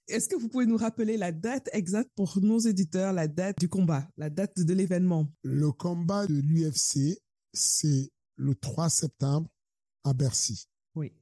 Est-ce 0.07 0.29
que 0.29 0.37
vous 0.37 0.51
pouvez 0.51 0.67
nous 0.67 0.77
rappeler 0.77 1.17
la 1.17 1.33
date 1.33 1.71
exacte 1.73 2.11
pour 2.15 2.39
nos 2.43 2.59
éditeurs, 2.59 3.15
la 3.15 3.29
date 3.29 3.59
du 3.59 3.71
combat, 3.71 4.07
la 4.19 4.29
date 4.29 4.61
de 4.61 4.75
l'événement? 4.75 5.33
Le 5.45 5.73
combat 5.73 6.27
de 6.27 6.35
l'UFC, 6.35 7.19
c'est 7.55 8.11
le 8.37 8.55
3 8.55 8.91
septembre 8.91 9.49
à 10.05 10.13
Bercy. 10.13 10.69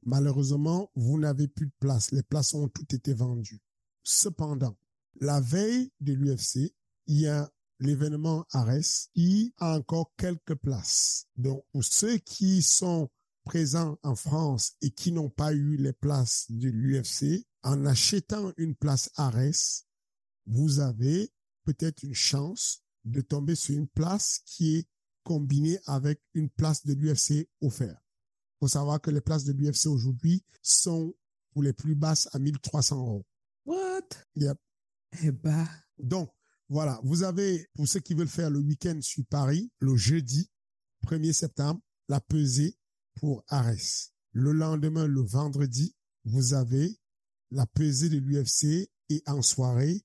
Malheureusement, 0.03 0.91
vous 0.95 1.19
n'avez 1.19 1.47
plus 1.47 1.67
de 1.67 1.73
place. 1.79 2.11
Les 2.11 2.23
places 2.23 2.53
ont 2.53 2.67
toutes 2.67 2.93
été 2.93 3.13
vendues. 3.13 3.61
Cependant, 4.03 4.77
la 5.19 5.41
veille 5.41 5.91
de 5.99 6.13
l'UFC, 6.13 6.73
il 7.07 7.21
y 7.21 7.27
a 7.27 7.51
l'événement 7.79 8.45
Ares 8.51 9.09
qui 9.13 9.53
a 9.57 9.77
encore 9.77 10.13
quelques 10.17 10.55
places. 10.55 11.27
Donc, 11.35 11.65
pour 11.71 11.83
ceux 11.83 12.17
qui 12.17 12.61
sont 12.61 13.09
présents 13.43 13.97
en 14.03 14.15
France 14.15 14.75
et 14.81 14.91
qui 14.91 15.11
n'ont 15.11 15.29
pas 15.29 15.53
eu 15.53 15.77
les 15.77 15.93
places 15.93 16.45
de 16.49 16.69
l'UFC, 16.69 17.45
en 17.63 17.85
achetant 17.85 18.51
une 18.57 18.75
place 18.75 19.09
Ares, 19.15 19.83
vous 20.45 20.79
avez 20.79 21.31
peut-être 21.63 22.03
une 22.03 22.13
chance 22.13 22.83
de 23.03 23.21
tomber 23.21 23.55
sur 23.55 23.75
une 23.75 23.87
place 23.87 24.41
qui 24.45 24.77
est 24.77 24.87
combinée 25.23 25.79
avec 25.85 26.21
une 26.33 26.49
place 26.49 26.85
de 26.85 26.93
l'UFC 26.93 27.49
offerte. 27.61 28.04
Faut 28.59 28.67
savoir 28.67 29.01
que 29.01 29.11
les 29.11 29.21
places 29.21 29.43
de 29.43 29.53
l'UFC 29.53 29.87
aujourd'hui 29.87 30.43
sont 30.61 31.13
pour 31.51 31.63
les 31.63 31.73
plus 31.73 31.95
basses 31.95 32.27
à 32.33 32.39
1300 32.39 32.97
euros. 32.97 33.25
What? 33.65 34.09
Yep. 34.35 34.57
Eh 35.23 35.31
ben. 35.31 35.67
Donc, 35.97 36.31
voilà. 36.69 36.99
Vous 37.03 37.23
avez, 37.23 37.67
pour 37.75 37.87
ceux 37.87 37.99
qui 37.99 38.13
veulent 38.13 38.27
faire 38.27 38.49
le 38.49 38.59
week-end 38.59 38.99
sur 39.01 39.25
Paris, 39.25 39.71
le 39.79 39.95
jeudi 39.95 40.49
1er 41.05 41.33
septembre, 41.33 41.81
la 42.09 42.19
pesée 42.19 42.77
pour 43.15 43.43
Ares. 43.47 44.11
Le 44.31 44.51
lendemain, 44.51 45.07
le 45.07 45.21
vendredi, 45.21 45.95
vous 46.25 46.53
avez 46.53 46.99
la 47.51 47.65
pesée 47.65 48.09
de 48.09 48.17
l'UFC 48.17 48.89
et 49.09 49.23
en 49.27 49.41
soirée, 49.41 50.03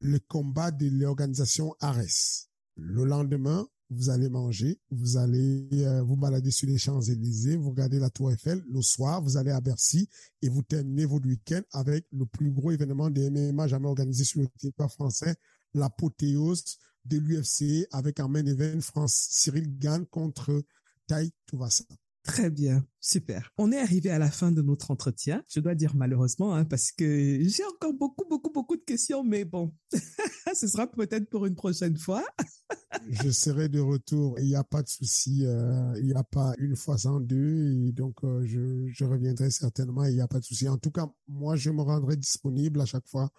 le 0.00 0.18
combat 0.18 0.70
de 0.70 0.88
l'organisation 0.88 1.74
Ares. 1.80 2.48
Le 2.76 3.04
lendemain, 3.04 3.68
vous 3.94 4.10
allez 4.10 4.28
manger, 4.28 4.78
vous 4.90 5.16
allez 5.16 5.68
euh, 5.72 6.02
vous 6.02 6.16
balader 6.16 6.50
sur 6.50 6.68
les 6.68 6.78
Champs-Élysées, 6.78 7.56
vous 7.56 7.70
regardez 7.70 7.98
la 7.98 8.10
Tour 8.10 8.32
Eiffel. 8.32 8.62
Le 8.68 8.82
soir, 8.82 9.22
vous 9.22 9.36
allez 9.36 9.50
à 9.50 9.60
Bercy 9.60 10.08
et 10.42 10.48
vous 10.48 10.62
terminez 10.62 11.04
votre 11.04 11.26
week-end 11.26 11.62
avec 11.72 12.06
le 12.12 12.26
plus 12.26 12.50
gros 12.50 12.70
événement 12.70 13.10
de 13.10 13.28
MMA 13.28 13.68
jamais 13.68 13.88
organisé 13.88 14.24
sur 14.24 14.40
le 14.40 14.48
territoire 14.58 14.90
français, 14.90 15.34
l'apothéose 15.74 16.78
de 17.04 17.18
l'UFC 17.18 17.86
avec 17.92 18.20
un 18.20 18.28
main 18.28 18.44
event 18.44 18.80
France 18.80 19.28
Cyril 19.30 19.78
Gann 19.78 20.06
contre 20.06 20.62
Tai 21.06 21.30
Tuvasa. 21.46 21.84
Très 22.24 22.48
bien, 22.48 22.86
super. 23.00 23.52
On 23.58 23.70
est 23.70 23.78
arrivé 23.78 24.08
à 24.08 24.18
la 24.18 24.30
fin 24.30 24.50
de 24.50 24.62
notre 24.62 24.90
entretien. 24.90 25.44
Je 25.46 25.60
dois 25.60 25.74
dire 25.74 25.94
malheureusement, 25.94 26.54
hein, 26.54 26.64
parce 26.64 26.90
que 26.90 27.38
j'ai 27.42 27.64
encore 27.66 27.92
beaucoup, 27.92 28.24
beaucoup, 28.26 28.50
beaucoup 28.50 28.76
de 28.76 28.82
questions, 28.82 29.22
mais 29.22 29.44
bon, 29.44 29.74
ce 30.54 30.66
sera 30.66 30.90
peut-être 30.90 31.28
pour 31.28 31.44
une 31.44 31.54
prochaine 31.54 31.98
fois. 31.98 32.24
je 33.10 33.30
serai 33.30 33.68
de 33.68 33.78
retour. 33.78 34.38
Il 34.38 34.46
n'y 34.46 34.56
a 34.56 34.64
pas 34.64 34.82
de 34.82 34.88
souci. 34.88 35.44
Euh, 35.44 35.92
il 35.98 36.06
n'y 36.06 36.14
a 36.14 36.24
pas 36.24 36.54
une 36.56 36.76
fois 36.76 36.96
sans 36.96 37.20
deux. 37.20 37.92
Donc, 37.92 38.24
euh, 38.24 38.42
je, 38.46 38.88
je 38.88 39.04
reviendrai 39.04 39.50
certainement. 39.50 40.04
Il 40.04 40.14
n'y 40.14 40.22
a 40.22 40.28
pas 40.28 40.40
de 40.40 40.44
souci. 40.44 40.66
En 40.66 40.78
tout 40.78 40.90
cas, 40.90 41.06
moi, 41.28 41.56
je 41.56 41.68
me 41.68 41.82
rendrai 41.82 42.16
disponible 42.16 42.80
à 42.80 42.86
chaque 42.86 43.06
fois 43.06 43.30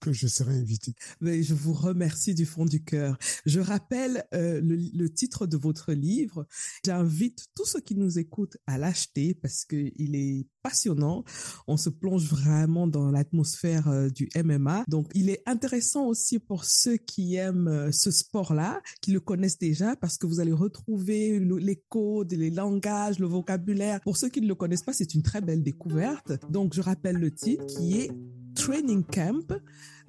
que 0.00 0.12
je 0.12 0.26
serai 0.26 0.54
invité. 0.54 0.94
Mais 1.20 1.42
je 1.42 1.54
vous 1.54 1.72
remercie 1.72 2.34
du 2.34 2.46
fond 2.46 2.64
du 2.64 2.82
cœur. 2.82 3.18
Je 3.46 3.60
rappelle 3.60 4.24
euh, 4.34 4.60
le, 4.62 5.10
titre 5.10 5.46
de 5.46 5.56
votre 5.56 5.92
livre. 5.92 6.46
J'invite 6.84 7.46
tous 7.54 7.66
ceux 7.66 7.80
qui 7.80 7.94
nous 7.94 8.18
écoutent 8.18 8.56
à 8.66 8.78
l'acheter 8.78 9.34
parce 9.34 9.64
que 9.64 9.92
il 9.96 10.16
est 10.16 10.46
passionnant. 10.62 11.24
On 11.66 11.76
se 11.76 11.90
plonge 11.90 12.24
vraiment 12.24 12.86
dans 12.86 13.10
l'atmosphère 13.10 13.88
euh, 13.88 14.08
du 14.08 14.28
MMA. 14.36 14.84
Donc, 14.88 15.08
il 15.14 15.30
est 15.30 15.42
intéressant 15.46 16.06
aussi 16.06 16.38
pour 16.38 16.64
ceux 16.64 16.96
qui 16.96 17.36
aiment 17.36 17.68
euh, 17.68 17.92
ce 17.92 18.10
sport-là, 18.10 18.80
qui 19.00 19.12
le 19.12 19.20
connaissent 19.20 19.58
déjà, 19.58 19.96
parce 19.96 20.18
que 20.18 20.26
vous 20.26 20.40
allez 20.40 20.52
retrouver 20.52 21.38
le, 21.38 21.56
les 21.56 21.82
codes, 21.88 22.32
les 22.32 22.50
langages, 22.50 23.18
le 23.18 23.26
vocabulaire. 23.26 24.00
Pour 24.02 24.16
ceux 24.16 24.28
qui 24.28 24.40
ne 24.40 24.48
le 24.48 24.54
connaissent 24.54 24.82
pas, 24.82 24.92
c'est 24.92 25.14
une 25.14 25.22
très 25.22 25.40
belle 25.40 25.62
découverte. 25.62 26.32
Donc, 26.50 26.74
je 26.74 26.80
rappelle 26.80 27.16
le 27.16 27.30
titre 27.30 27.66
qui 27.66 27.98
est 27.98 28.10
Training 28.54 29.04
Camp 29.04 29.52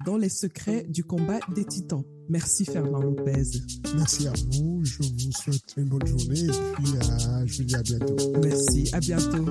dans 0.04 0.16
les 0.16 0.28
secrets 0.28 0.84
du 0.88 1.04
combat 1.04 1.40
des 1.54 1.64
titans. 1.64 2.04
Merci 2.28 2.64
Fernand 2.64 3.00
Lopez. 3.00 3.60
Merci 3.96 4.26
à 4.26 4.32
vous. 4.52 4.80
Je 4.84 5.02
vous 5.02 5.32
souhaite 5.32 5.74
une 5.76 5.88
bonne 5.88 6.06
journée 6.06 6.40
et 6.40 6.74
puis 6.74 6.92
euh, 6.96 7.46
je 7.46 7.58
vous 7.58 7.64
dis 7.64 7.74
à 7.74 7.82
bientôt. 7.82 8.16
Merci. 8.42 8.90
À 8.92 9.00
bientôt. 9.00 9.50